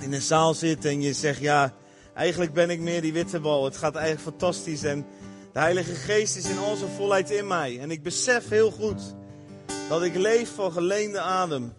in 0.00 0.12
een 0.12 0.22
zaal 0.22 0.54
zit 0.54 0.84
en 0.84 1.02
je 1.02 1.12
zegt, 1.12 1.40
ja, 1.40 1.74
eigenlijk 2.14 2.52
ben 2.52 2.70
ik 2.70 2.80
meer 2.80 3.00
die 3.00 3.12
witte 3.12 3.40
bal. 3.40 3.64
Het 3.64 3.76
gaat 3.76 3.94
eigenlijk 3.94 4.28
fantastisch 4.28 4.82
en 4.82 5.06
de 5.52 5.58
Heilige 5.58 5.94
Geest 5.94 6.36
is 6.36 6.48
in 6.48 6.58
al 6.58 6.76
zijn 6.76 6.90
volheid 6.90 7.30
in 7.30 7.46
mij. 7.46 7.78
En 7.80 7.90
ik 7.90 8.02
besef 8.02 8.48
heel 8.48 8.70
goed 8.70 9.00
dat 9.88 10.02
ik 10.02 10.14
leef 10.14 10.54
van 10.54 10.72
geleende 10.72 11.20
adem. 11.20 11.72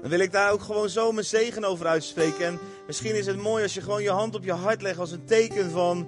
Dan 0.00 0.10
wil 0.10 0.18
ik 0.18 0.32
daar 0.32 0.52
ook 0.52 0.62
gewoon 0.62 0.88
zo 0.88 1.12
mijn 1.12 1.26
zegen 1.26 1.64
over 1.64 1.86
uitspreken. 1.86 2.46
En 2.46 2.58
misschien 2.86 3.14
is 3.14 3.26
het 3.26 3.36
mooi 3.36 3.62
als 3.62 3.74
je 3.74 3.80
gewoon 3.80 4.02
je 4.02 4.10
hand 4.10 4.34
op 4.34 4.44
je 4.44 4.52
hart 4.52 4.82
legt 4.82 4.98
als 4.98 5.10
een 5.10 5.24
teken 5.24 5.70
van 5.70 6.06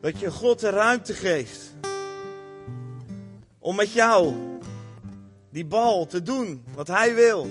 dat 0.00 0.18
je 0.18 0.30
God 0.30 0.60
de 0.60 0.70
ruimte 0.70 1.14
geeft. 1.14 1.74
Om 3.58 3.76
met 3.76 3.92
jou 3.92 4.34
die 5.56 5.64
bal 5.64 6.06
te 6.06 6.22
doen 6.22 6.64
wat 6.74 6.86
hij 6.86 7.14
wil. 7.14 7.48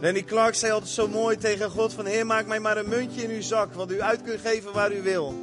Lenny 0.00 0.22
Clark 0.22 0.54
zei 0.54 0.72
altijd 0.72 0.90
zo 0.90 1.08
mooi 1.08 1.36
tegen 1.36 1.70
God 1.70 1.92
van 1.92 2.06
Heer 2.06 2.26
maak 2.26 2.46
mij 2.46 2.60
maar 2.60 2.76
een 2.76 2.88
muntje 2.88 3.22
in 3.22 3.30
uw 3.30 3.42
zak, 3.42 3.74
wat 3.74 3.90
u 3.90 4.00
uit 4.00 4.22
kunt 4.22 4.40
geven 4.40 4.72
waar 4.72 4.92
u 4.92 5.02
wil. 5.02 5.34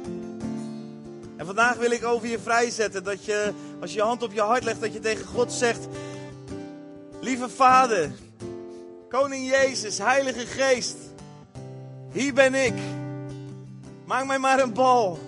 En 1.36 1.46
vandaag 1.46 1.76
wil 1.76 1.90
ik 1.90 2.04
over 2.04 2.28
je 2.28 2.38
vrijzetten 2.38 3.04
dat 3.04 3.24
je, 3.24 3.52
als 3.80 3.90
je 3.90 3.96
je 3.96 4.02
hand 4.02 4.22
op 4.22 4.32
je 4.32 4.40
hart 4.40 4.64
legt, 4.64 4.80
dat 4.80 4.92
je 4.92 5.00
tegen 5.00 5.26
God 5.26 5.52
zegt, 5.52 5.86
lieve 7.20 7.48
Vader, 7.48 8.10
Koning 9.08 9.50
Jezus, 9.50 9.98
Heilige 9.98 10.46
Geest, 10.46 10.96
hier 12.12 12.34
ben 12.34 12.54
ik. 12.54 12.74
Maak 14.04 14.26
mij 14.26 14.38
maar 14.38 14.60
een 14.60 14.72
bal 14.72 15.18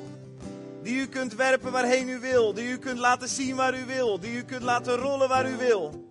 die 0.84 0.96
u 0.96 1.06
kunt 1.06 1.34
werpen 1.34 1.72
waarheen 1.72 2.08
u 2.08 2.20
wil, 2.20 2.54
die 2.54 2.68
u 2.68 2.78
kunt 2.78 2.98
laten 2.98 3.28
zien 3.28 3.56
waar 3.56 3.78
u 3.78 3.84
wil, 3.84 4.20
die 4.20 4.32
u 4.32 4.42
kunt 4.42 4.62
laten 4.62 4.96
rollen 4.96 5.28
waar 5.28 5.50
u 5.50 5.56
wil. 5.56 6.08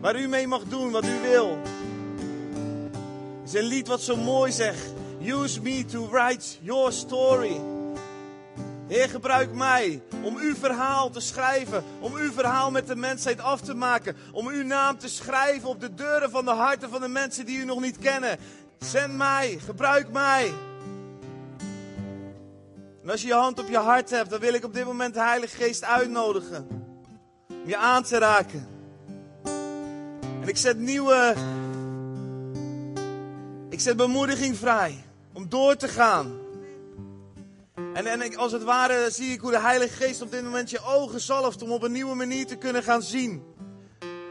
Waar 0.00 0.20
u 0.20 0.28
mee 0.28 0.46
mag 0.46 0.62
doen 0.62 0.90
wat 0.90 1.04
u 1.04 1.20
wil. 1.22 1.58
Het 3.40 3.54
is 3.54 3.60
een 3.60 3.66
lied 3.66 3.88
wat 3.88 4.00
zo 4.00 4.16
mooi 4.16 4.52
zegt. 4.52 4.92
Use 5.22 5.62
me 5.62 5.84
to 5.84 6.08
write 6.08 6.44
your 6.60 6.92
story. 6.92 7.60
Heer, 8.88 9.08
gebruik 9.08 9.54
mij 9.54 10.02
om 10.22 10.36
uw 10.36 10.54
verhaal 10.54 11.10
te 11.10 11.20
schrijven. 11.20 11.84
Om 12.00 12.14
uw 12.14 12.32
verhaal 12.32 12.70
met 12.70 12.86
de 12.86 12.96
mensheid 12.96 13.40
af 13.40 13.60
te 13.60 13.74
maken. 13.74 14.16
Om 14.32 14.48
uw 14.48 14.64
naam 14.64 14.98
te 14.98 15.08
schrijven 15.08 15.68
op 15.68 15.80
de 15.80 15.94
deuren 15.94 16.30
van 16.30 16.44
de 16.44 16.50
harten 16.50 16.90
van 16.90 17.00
de 17.00 17.08
mensen 17.08 17.46
die 17.46 17.58
u 17.58 17.64
nog 17.64 17.80
niet 17.80 17.98
kennen. 17.98 18.38
Zend 18.78 19.16
mij, 19.16 19.58
gebruik 19.64 20.12
mij. 20.12 20.52
En 23.04 23.10
als 23.10 23.20
je 23.20 23.26
je 23.26 23.34
hand 23.34 23.58
op 23.58 23.68
je 23.68 23.76
hart 23.76 24.10
hebt, 24.10 24.30
dan 24.30 24.40
wil 24.40 24.54
ik 24.54 24.64
op 24.64 24.74
dit 24.74 24.84
moment 24.84 25.14
de 25.14 25.20
Heilige 25.20 25.56
Geest 25.56 25.84
uitnodigen. 25.84 26.68
Om 27.48 27.68
je 27.68 27.76
aan 27.76 28.02
te 28.02 28.18
raken. 28.18 28.68
En 30.40 30.48
ik 30.48 30.56
zet 30.56 30.78
nieuwe. 30.78 31.34
Ik 33.68 33.80
zet 33.80 33.96
bemoediging 33.96 34.56
vrij. 34.56 35.04
Om 35.32 35.48
door 35.48 35.76
te 35.76 35.88
gaan. 35.88 36.38
En, 37.94 38.06
en 38.06 38.36
als 38.36 38.52
het 38.52 38.62
ware 38.62 39.10
zie 39.10 39.32
ik 39.32 39.40
hoe 39.40 39.50
de 39.50 39.60
Heilige 39.60 39.94
Geest 40.04 40.22
op 40.22 40.30
dit 40.30 40.42
moment 40.42 40.70
je 40.70 40.80
ogen 40.84 41.20
zalft. 41.20 41.62
Om 41.62 41.70
op 41.70 41.82
een 41.82 41.92
nieuwe 41.92 42.14
manier 42.14 42.46
te 42.46 42.56
kunnen 42.56 42.82
gaan 42.82 43.02
zien. 43.02 43.42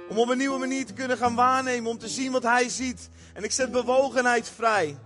Om 0.09 0.19
op 0.19 0.29
een 0.29 0.37
nieuwe 0.37 0.59
manier 0.59 0.85
te 0.85 0.93
kunnen 0.93 1.17
gaan 1.17 1.35
waarnemen. 1.35 1.91
Om 1.91 1.97
te 1.97 2.09
zien 2.09 2.31
wat 2.31 2.43
Hij 2.43 2.69
ziet. 2.69 3.09
En 3.33 3.43
ik 3.43 3.51
zet 3.51 3.71
bewogenheid 3.71 4.49
vrij. 4.55 4.97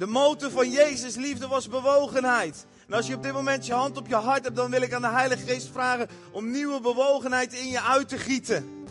De 0.00 0.06
motor 0.06 0.50
van 0.50 0.70
Jezus' 0.70 1.14
liefde 1.14 1.46
was 1.46 1.68
bewogenheid. 1.68 2.66
En 2.86 2.94
als 2.94 3.06
je 3.06 3.14
op 3.14 3.22
dit 3.22 3.32
moment 3.32 3.66
je 3.66 3.72
hand 3.72 3.96
op 3.96 4.06
je 4.06 4.14
hart 4.14 4.44
hebt, 4.44 4.56
dan 4.56 4.70
wil 4.70 4.82
ik 4.82 4.92
aan 4.92 5.02
de 5.02 5.08
Heilige 5.08 5.46
Geest 5.46 5.68
vragen 5.72 6.08
om 6.32 6.50
nieuwe 6.50 6.80
bewogenheid 6.80 7.52
in 7.52 7.68
je 7.68 7.82
uit 7.82 8.08
te 8.08 8.18
gieten. 8.18 8.86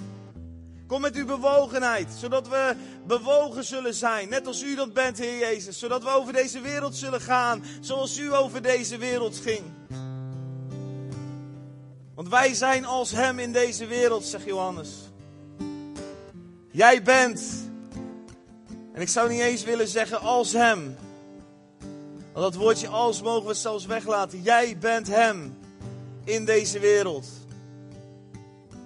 Kom 0.87 1.01
met 1.01 1.15
uw 1.15 1.25
bewogenheid, 1.25 2.07
zodat 2.19 2.47
we 2.47 2.75
bewogen 3.07 3.63
zullen 3.63 3.93
zijn, 3.93 4.29
net 4.29 4.47
als 4.47 4.63
u 4.63 4.75
dat 4.75 4.93
bent, 4.93 5.17
Heer 5.17 5.39
Jezus. 5.39 5.79
Zodat 5.79 6.03
we 6.03 6.09
over 6.09 6.33
deze 6.33 6.61
wereld 6.61 6.95
zullen 6.95 7.21
gaan, 7.21 7.63
zoals 7.81 8.17
u 8.17 8.33
over 8.33 8.61
deze 8.61 8.97
wereld 8.97 9.37
ging. 9.37 9.63
Want 12.15 12.29
wij 12.29 12.53
zijn 12.53 12.85
als 12.85 13.11
Hem 13.11 13.39
in 13.39 13.51
deze 13.51 13.85
wereld, 13.85 14.25
zegt 14.25 14.45
Johannes. 14.45 14.89
Jij 16.71 17.03
bent, 17.03 17.68
en 18.99 19.05
ik 19.05 19.11
zou 19.11 19.29
niet 19.29 19.41
eens 19.41 19.63
willen 19.63 19.87
zeggen 19.87 20.19
als 20.19 20.53
Hem. 20.53 20.97
Want 22.33 22.53
dat 22.53 22.55
woordje 22.55 22.87
als 22.87 23.21
mogen 23.21 23.47
we 23.47 23.53
zelfs 23.53 23.85
weglaten. 23.85 24.41
Jij 24.41 24.77
bent 24.77 25.07
Hem 25.07 25.57
in 26.23 26.45
deze 26.45 26.79
wereld. 26.79 27.27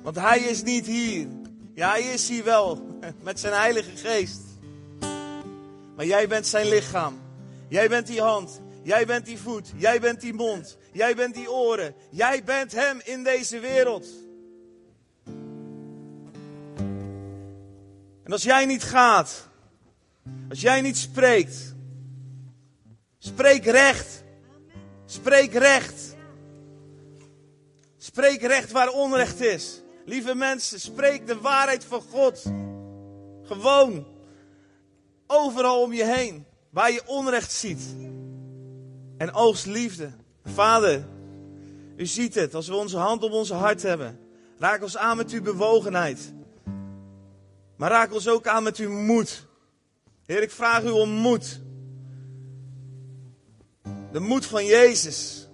Want 0.01 0.15
Hij 0.15 0.39
is 0.39 0.63
niet 0.63 0.85
hier. 0.85 1.27
Ja, 1.75 1.89
hij 1.89 2.01
is 2.01 2.29
hier 2.29 2.43
wel 2.43 2.99
met 3.23 3.39
zijn 3.39 3.53
Heilige 3.53 3.95
Geest. 3.95 4.41
Maar 5.95 6.05
jij 6.05 6.27
bent 6.27 6.47
zijn 6.47 6.67
lichaam. 6.67 7.21
Jij 7.67 7.89
bent 7.89 8.07
die 8.07 8.21
hand. 8.21 8.61
Jij 8.83 9.05
bent 9.05 9.25
die 9.25 9.39
voet. 9.39 9.71
Jij 9.75 9.99
bent 9.99 10.21
die 10.21 10.33
mond. 10.33 10.77
Jij 10.91 11.15
bent 11.15 11.33
die 11.33 11.51
oren. 11.51 11.95
Jij 12.09 12.43
bent 12.43 12.71
Hem 12.71 13.01
in 13.03 13.23
deze 13.23 13.59
wereld. 13.59 14.07
En 18.23 18.31
als 18.31 18.43
jij 18.43 18.65
niet 18.65 18.83
gaat, 18.83 19.51
als 20.49 20.61
jij 20.61 20.81
niet 20.81 20.97
spreekt, 20.97 21.75
spreek 23.17 23.65
recht. 23.65 24.23
Spreek 25.05 25.53
recht. 25.53 26.15
Spreek 27.97 28.41
recht 28.41 28.71
waar 28.71 28.89
onrecht 28.89 29.41
is. 29.41 29.81
Lieve 30.05 30.35
mensen, 30.35 30.79
spreek 30.79 31.27
de 31.27 31.39
waarheid 31.39 31.83
van 31.83 32.01
God. 32.01 32.43
Gewoon. 33.43 34.07
Overal 35.27 35.81
om 35.81 35.93
je 35.93 36.05
heen. 36.05 36.45
Waar 36.69 36.91
je 36.91 37.01
onrecht 37.05 37.51
ziet. 37.51 37.95
En 39.17 39.33
oogst 39.33 39.65
liefde. 39.65 40.11
Vader, 40.45 41.07
u 41.95 42.05
ziet 42.05 42.35
het 42.35 42.55
als 42.55 42.67
we 42.67 42.75
onze 42.75 42.97
hand 42.97 43.23
op 43.23 43.31
onze 43.31 43.53
hart 43.53 43.81
hebben. 43.81 44.19
Raak 44.57 44.83
ons 44.83 44.97
aan 44.97 45.17
met 45.17 45.31
uw 45.31 45.41
bewogenheid. 45.41 46.33
Maar 47.75 47.89
raak 47.89 48.13
ons 48.13 48.27
ook 48.27 48.47
aan 48.47 48.63
met 48.63 48.77
uw 48.77 48.91
moed. 48.91 49.45
Heer, 50.25 50.41
ik 50.41 50.51
vraag 50.51 50.83
u 50.83 50.89
om 50.89 51.09
moed. 51.09 51.61
De 54.11 54.19
moed 54.19 54.45
van 54.45 54.65
Jezus. 54.65 55.47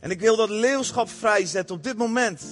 En 0.00 0.10
ik 0.10 0.20
wil 0.20 0.36
dat 0.36 0.48
leeuwschap 0.48 1.08
vrijzetten 1.08 1.76
op 1.76 1.82
dit 1.82 1.96
moment. 1.96 2.42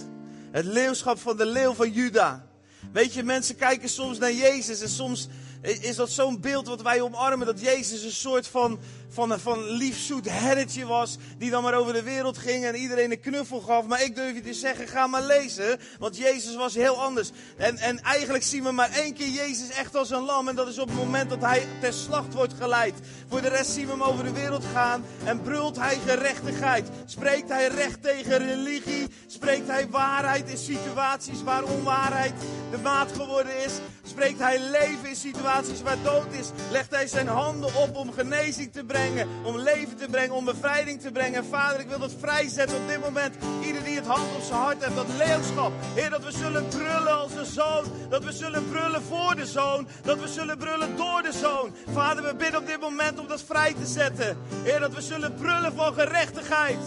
Het 0.51 0.64
leeuwschap 0.64 1.18
van 1.18 1.36
de 1.36 1.47
leeuw 1.47 1.72
van 1.72 1.93
Juda. 1.93 2.49
Weet 2.93 3.12
je, 3.12 3.22
mensen 3.22 3.57
kijken 3.57 3.88
soms 3.88 4.18
naar 4.18 4.32
Jezus 4.32 4.80
en 4.80 4.88
soms 4.88 5.28
is 5.62 5.97
dat 5.97 6.11
zo'n 6.11 6.41
beeld 6.41 6.66
wat 6.66 6.82
wij 6.82 7.01
omarmen. 7.01 7.47
Dat 7.47 7.61
Jezus 7.61 8.03
een 8.03 8.11
soort 8.11 8.47
van, 8.47 8.78
van, 9.11 9.40
van 9.40 9.70
lief 9.70 9.98
zoet 9.98 10.30
herretje 10.30 10.86
was. 10.86 11.16
Die 11.38 11.50
dan 11.50 11.62
maar 11.62 11.74
over 11.74 11.92
de 11.92 12.02
wereld 12.02 12.38
ging 12.38 12.64
en 12.64 12.74
iedereen 12.74 13.11
een 13.11 13.20
knuffel 13.20 13.61
gaf. 13.61 13.86
Maar 13.86 14.02
ik 14.02 14.14
durf 14.14 14.34
je 14.34 14.40
te 14.40 14.54
zeggen, 14.54 14.88
ga 14.88 15.06
maar 15.06 15.22
lezen. 15.22 15.80
Want 15.98 16.16
Jezus 16.16 16.56
was 16.56 16.74
heel 16.74 17.02
anders. 17.02 17.30
En, 17.56 17.76
en 17.76 18.00
eigenlijk 18.00 18.44
zien 18.44 18.62
we 18.62 18.70
maar 18.70 18.90
één 18.90 19.14
keer 19.14 19.28
Jezus 19.28 19.70
echt 19.70 19.96
als 19.96 20.11
een 20.11 20.24
lam. 20.24 20.48
En 20.48 20.54
dat 20.54 20.68
is 20.68 20.78
op 20.78 20.88
het 20.88 20.96
moment 20.96 21.30
dat 21.30 21.40
hij 21.40 21.66
ter 21.80 21.92
slacht 21.92 22.34
wordt 22.34 22.54
geleid. 22.58 22.94
Voor 23.28 23.40
de 23.40 23.48
rest 23.48 23.70
zien 23.70 23.86
we 23.86 23.92
hem 23.92 24.02
over 24.02 24.24
de 24.24 24.32
wereld 24.32 24.64
gaan. 24.72 25.04
En 25.24 25.42
brult 25.42 25.76
hij 25.76 25.98
gerechtigheid. 26.06 26.88
Spreekt 27.04 27.48
hij 27.48 27.68
recht 27.68 28.02
tegen 28.02 28.38
religie. 28.38 29.06
Spreekt 29.26 29.66
hij 29.66 29.88
waarheid 29.88 30.50
in 30.50 30.58
situaties 30.58 31.42
waar 31.42 31.64
onwaarheid 31.64 32.32
de 32.70 32.78
maat 32.78 33.12
geworden 33.12 33.64
is. 33.64 33.72
Spreekt 34.02 34.38
hij 34.38 34.61
leven 34.61 35.08
in 35.08 35.16
situaties 35.16 35.82
waar 35.82 36.02
dood 36.02 36.32
is. 36.32 36.50
Legt 36.70 36.90
hij 36.90 37.06
zijn 37.06 37.26
handen 37.26 37.74
op 37.74 37.96
om 37.96 38.12
genezing 38.12 38.72
te 38.72 38.84
brengen. 38.84 38.99
Om 39.42 39.59
leven 39.59 39.96
te 39.96 40.07
brengen, 40.11 40.34
om 40.34 40.44
bevrijding 40.44 41.01
te 41.01 41.12
brengen. 41.12 41.44
Vader, 41.44 41.80
ik 41.80 41.88
wil 41.88 41.98
dat 41.98 42.12
vrijzetten 42.20 42.76
op 42.76 42.88
dit 42.88 43.01
moment. 43.01 43.34
Ieder 43.66 43.84
die 43.84 43.94
het 43.94 44.07
hand 44.07 44.34
op 44.36 44.42
zijn 44.42 44.59
hart 44.59 44.84
heeft, 44.84 44.96
dat 44.96 45.07
leeuwschap. 45.18 45.72
Heer, 45.94 46.11
dat 46.11 46.24
we 46.24 46.32
zullen 46.32 46.68
brullen 46.68 47.18
als 47.18 47.34
een 47.34 47.46
zoon. 47.46 47.84
Dat 48.09 48.24
we 48.24 48.32
zullen 48.32 48.68
brullen 48.68 49.03
voor 49.03 49.36
de 49.36 49.46
zoon. 49.46 49.88
Dat 50.03 50.20
we 50.20 50.28
zullen 50.28 50.59
brullen 50.59 50.96
door 50.96 51.22
de 51.22 51.32
zoon. 51.32 51.74
Vader, 51.92 52.24
we 52.24 52.34
bidden 52.34 52.61
op 52.61 52.66
dit 52.66 52.80
moment 52.80 53.18
om 53.18 53.26
dat 53.26 53.42
vrij 53.42 53.74
te 53.74 53.86
zetten. 53.86 54.36
Heer, 54.62 54.80
dat 54.80 54.94
we 54.94 55.01
zullen 55.01 55.34
brullen 55.34 55.72
van 55.74 55.94
gerechtigheid. 55.94 56.78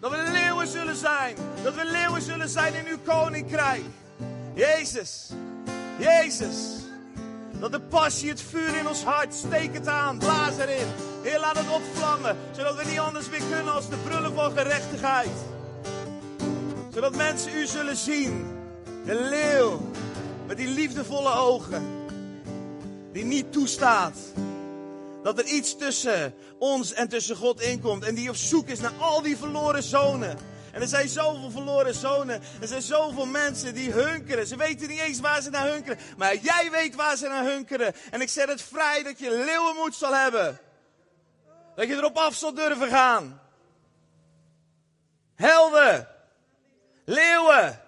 Dat 0.00 0.10
we 0.10 0.28
leeuwen 0.32 0.66
zullen 0.66 0.96
zijn. 0.96 1.36
Dat 1.62 1.74
we 1.74 1.84
leeuwen 1.84 2.22
zullen 2.22 2.48
zijn 2.48 2.74
in 2.74 2.86
uw 2.86 2.98
koninkrijk. 3.04 3.82
Jezus. 4.54 5.30
Jezus. 5.98 6.81
Dat 7.62 7.72
de 7.72 7.80
passie, 7.80 8.28
het 8.28 8.40
vuur 8.40 8.76
in 8.76 8.88
ons 8.88 9.02
hart, 9.02 9.34
steek 9.34 9.74
het 9.74 9.88
aan, 9.88 10.18
blaas 10.18 10.56
erin. 10.58 10.86
Heer, 11.22 11.40
laat 11.40 11.58
het 11.58 11.70
opvlammen, 11.70 12.36
zodat 12.56 12.76
we 12.76 12.84
niet 12.84 12.98
anders 12.98 13.28
meer 13.28 13.42
kunnen 13.50 13.72
als 13.72 13.88
de 13.88 13.96
brullen 13.96 14.34
van 14.34 14.52
gerechtigheid. 14.52 15.30
Zodat 16.94 17.16
mensen 17.16 17.56
u 17.56 17.66
zullen 17.66 17.96
zien. 17.96 18.46
De 19.04 19.14
leeuw 19.14 19.80
met 20.46 20.56
die 20.56 20.68
liefdevolle 20.68 21.34
ogen. 21.34 21.82
Die 23.12 23.24
niet 23.24 23.52
toestaat 23.52 24.16
dat 25.22 25.38
er 25.38 25.44
iets 25.44 25.76
tussen 25.76 26.34
ons 26.58 26.92
en 26.92 27.08
tussen 27.08 27.36
God 27.36 27.60
inkomt. 27.60 28.04
En 28.04 28.14
die 28.14 28.28
op 28.28 28.36
zoek 28.36 28.68
is 28.68 28.80
naar 28.80 28.94
al 28.98 29.22
die 29.22 29.36
verloren 29.36 29.82
zonen. 29.82 30.36
En 30.72 30.80
er 30.80 30.88
zijn 30.88 31.08
zoveel 31.08 31.50
verloren 31.50 31.94
zonen. 31.94 32.42
Er 32.60 32.68
zijn 32.68 32.82
zoveel 32.82 33.26
mensen 33.26 33.74
die 33.74 33.90
hunkeren. 33.92 34.46
Ze 34.46 34.56
weten 34.56 34.88
niet 34.88 35.00
eens 35.00 35.20
waar 35.20 35.42
ze 35.42 35.50
naar 35.50 35.68
hunkeren. 35.68 35.98
Maar 36.16 36.36
jij 36.36 36.70
weet 36.70 36.94
waar 36.94 37.16
ze 37.16 37.28
naar 37.28 37.44
hunkeren. 37.44 37.94
En 38.10 38.20
ik 38.20 38.28
zet 38.28 38.48
het 38.48 38.62
vrij 38.62 39.02
dat 39.02 39.18
je 39.18 39.30
leeuwenmoed 39.30 39.94
zal 39.94 40.14
hebben. 40.14 40.60
Dat 41.74 41.88
je 41.88 41.94
erop 41.94 42.16
af 42.16 42.34
zal 42.34 42.54
durven 42.54 42.88
gaan. 42.88 43.40
Helden. 45.34 46.08
Leeuwen. 47.04 47.80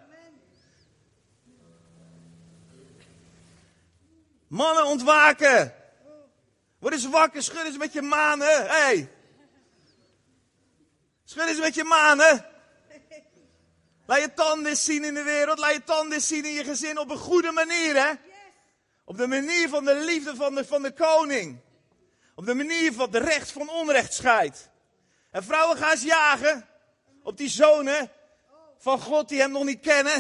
Mannen 4.46 4.84
ontwaken. 4.84 5.74
Word 6.78 6.94
eens 6.94 7.08
wakker, 7.08 7.42
schud 7.42 7.64
eens 7.64 7.76
met 7.76 7.92
je 7.92 8.02
manen. 8.02 8.66
Hey. 8.66 9.10
Schud 11.24 11.48
eens 11.48 11.58
met 11.58 11.74
je 11.74 11.84
manen. 11.84 12.52
Laat 14.06 14.20
je 14.20 14.34
tanden 14.34 14.76
zien 14.76 15.04
in 15.04 15.14
de 15.14 15.22
wereld. 15.22 15.58
Laat 15.58 15.72
je 15.72 15.84
tanden 15.84 16.20
zien 16.20 16.44
in 16.44 16.52
je 16.52 16.64
gezin 16.64 16.98
op 16.98 17.10
een 17.10 17.18
goede 17.18 17.50
manier, 17.50 17.94
hè? 17.94 18.12
Op 19.04 19.16
de 19.16 19.26
manier 19.26 19.68
van 19.68 19.84
de 19.84 20.04
liefde 20.04 20.36
van 20.36 20.54
de, 20.54 20.64
van 20.64 20.82
de 20.82 20.92
koning. 20.92 21.58
Op 22.34 22.46
de 22.46 22.54
manier 22.54 22.92
van 22.92 23.10
de 23.10 23.18
recht 23.18 23.52
van 23.52 23.68
onrecht 23.68 24.14
scheidt. 24.14 24.70
En 25.30 25.44
vrouwen 25.44 25.76
gaan 25.76 25.90
eens 25.90 26.02
jagen 26.02 26.68
op 27.22 27.36
die 27.36 27.48
zonen 27.48 28.10
van 28.78 29.00
God 29.00 29.28
die 29.28 29.40
hem 29.40 29.50
nog 29.50 29.64
niet 29.64 29.80
kennen. 29.80 30.18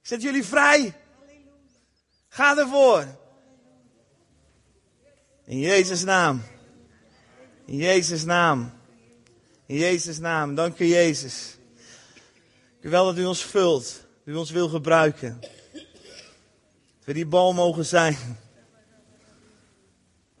Ik 0.00 0.06
zet 0.06 0.22
jullie 0.22 0.44
vrij. 0.44 0.94
Ga 2.28 2.56
ervoor. 2.56 3.18
In 5.44 5.58
Jezus' 5.58 6.04
naam. 6.04 6.42
In 7.66 7.76
Jezus' 7.76 8.24
naam. 8.24 8.72
In 9.66 9.76
Jezus' 9.76 10.18
naam. 10.18 10.54
Dank 10.54 10.78
u 10.78 10.84
Jezus. 10.84 11.58
Ik 12.80 12.90
wil 12.90 13.04
dat 13.04 13.18
u 13.18 13.24
ons 13.24 13.44
vult. 13.44 13.84
Dat 14.24 14.34
u 14.34 14.36
ons 14.36 14.50
wil 14.50 14.68
gebruiken. 14.68 15.38
Dat 15.40 17.04
we 17.04 17.12
die 17.12 17.26
bal 17.26 17.52
mogen 17.52 17.86
zijn. 17.86 18.16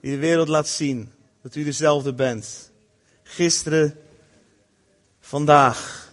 Die 0.00 0.10
de 0.10 0.18
wereld 0.18 0.48
laat 0.48 0.68
zien 0.68 1.12
dat 1.42 1.54
u 1.54 1.64
dezelfde 1.64 2.12
bent. 2.12 2.70
Gisteren, 3.22 3.98
vandaag 5.20 6.10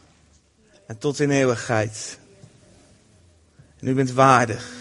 en 0.86 0.98
tot 0.98 1.20
in 1.20 1.32
eeuwigheid. 1.32 2.20
En 3.80 3.88
u 3.88 3.94
bent 3.94 4.12
waardig 4.12 4.72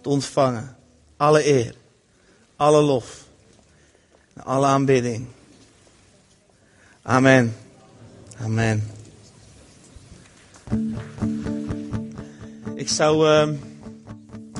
te 0.00 0.08
ontvangen. 0.08 0.76
Alle 1.16 1.46
eer, 1.46 1.74
alle 2.56 2.82
lof 2.82 3.24
en 4.32 4.42
alle 4.42 4.66
aanbidding. 4.66 5.26
Amen. 7.02 7.56
Amen. 8.40 8.99
Ik 12.74 12.88
zou. 12.88 13.26
Uh, 13.26 13.48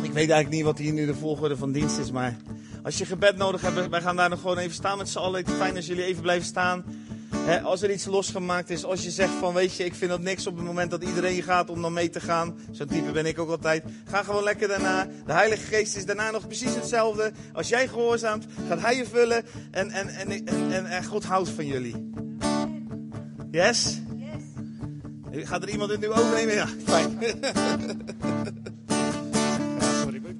ik 0.03 0.13
weet 0.13 0.31
eigenlijk 0.31 0.49
niet 0.49 0.65
wat 0.65 0.79
hier 0.79 0.93
nu 0.93 1.07
de 1.07 1.15
volgorde 1.15 1.57
van 1.57 1.73
dienst 1.73 1.99
is, 1.99 2.11
maar. 2.11 2.37
Als 2.83 2.99
je 2.99 3.05
gebed 3.05 3.37
nodig 3.37 3.61
hebt, 3.61 3.89
wij 3.89 4.01
gaan 4.01 4.17
daar 4.17 4.29
nog 4.29 4.41
gewoon 4.41 4.59
even 4.59 4.75
staan 4.75 4.99
met 4.99 5.09
z'n 5.09 5.19
allen. 5.19 5.49
Fijn 5.49 5.77
als 5.77 5.87
jullie 5.87 6.05
even 6.05 6.23
blijven 6.23 6.47
staan. 6.47 6.85
als 7.63 7.83
er 7.83 7.91
iets 7.91 8.05
losgemaakt 8.05 8.71
is, 8.71 8.85
als 8.85 9.03
je 9.03 9.11
zegt 9.11 9.33
van 9.33 9.55
weet 9.55 9.77
je, 9.77 9.85
ik 9.85 9.95
vind 9.95 10.11
dat 10.11 10.21
niks 10.21 10.47
op 10.47 10.57
het 10.57 10.65
moment 10.65 10.91
dat 10.91 11.05
iedereen 11.05 11.43
gaat 11.43 11.71
om 11.71 11.83
dan 11.83 11.93
mee 11.93 12.11
te 12.11 12.21
gaan. 12.21 12.59
Zo'n 12.71 12.87
type 12.87 13.11
ben 13.11 13.27
ik 13.27 13.39
ook 13.39 13.51
altijd. 13.51 13.85
Ga 14.05 14.23
gewoon 14.23 14.43
lekker 14.43 14.69
daarna. 14.69 15.07
De 15.27 15.33
Heilige 15.33 15.67
Geest 15.67 15.97
is 15.97 16.07
daarna 16.07 16.31
nog 16.31 16.47
precies 16.47 16.75
hetzelfde. 16.75 17.33
Als 17.53 17.69
jij 17.69 17.89
gehoorzaamt, 17.89 18.47
gaat 18.69 18.81
Hij 18.81 18.97
je 18.97 19.07
vullen. 19.07 19.45
En, 19.71 19.91
en, 19.91 20.09
en, 20.09 20.47
en, 20.47 20.87
en 20.87 21.05
God 21.05 21.25
houdt 21.25 21.49
van 21.49 21.67
jullie. 21.67 22.11
Yes? 23.51 24.01
Gaat 25.33 25.63
er 25.63 25.69
iemand 25.69 25.91
het 25.91 26.01
nu 26.01 26.09
overnemen? 26.09 26.55
Ja, 26.55 26.67
fijn. 26.85 27.19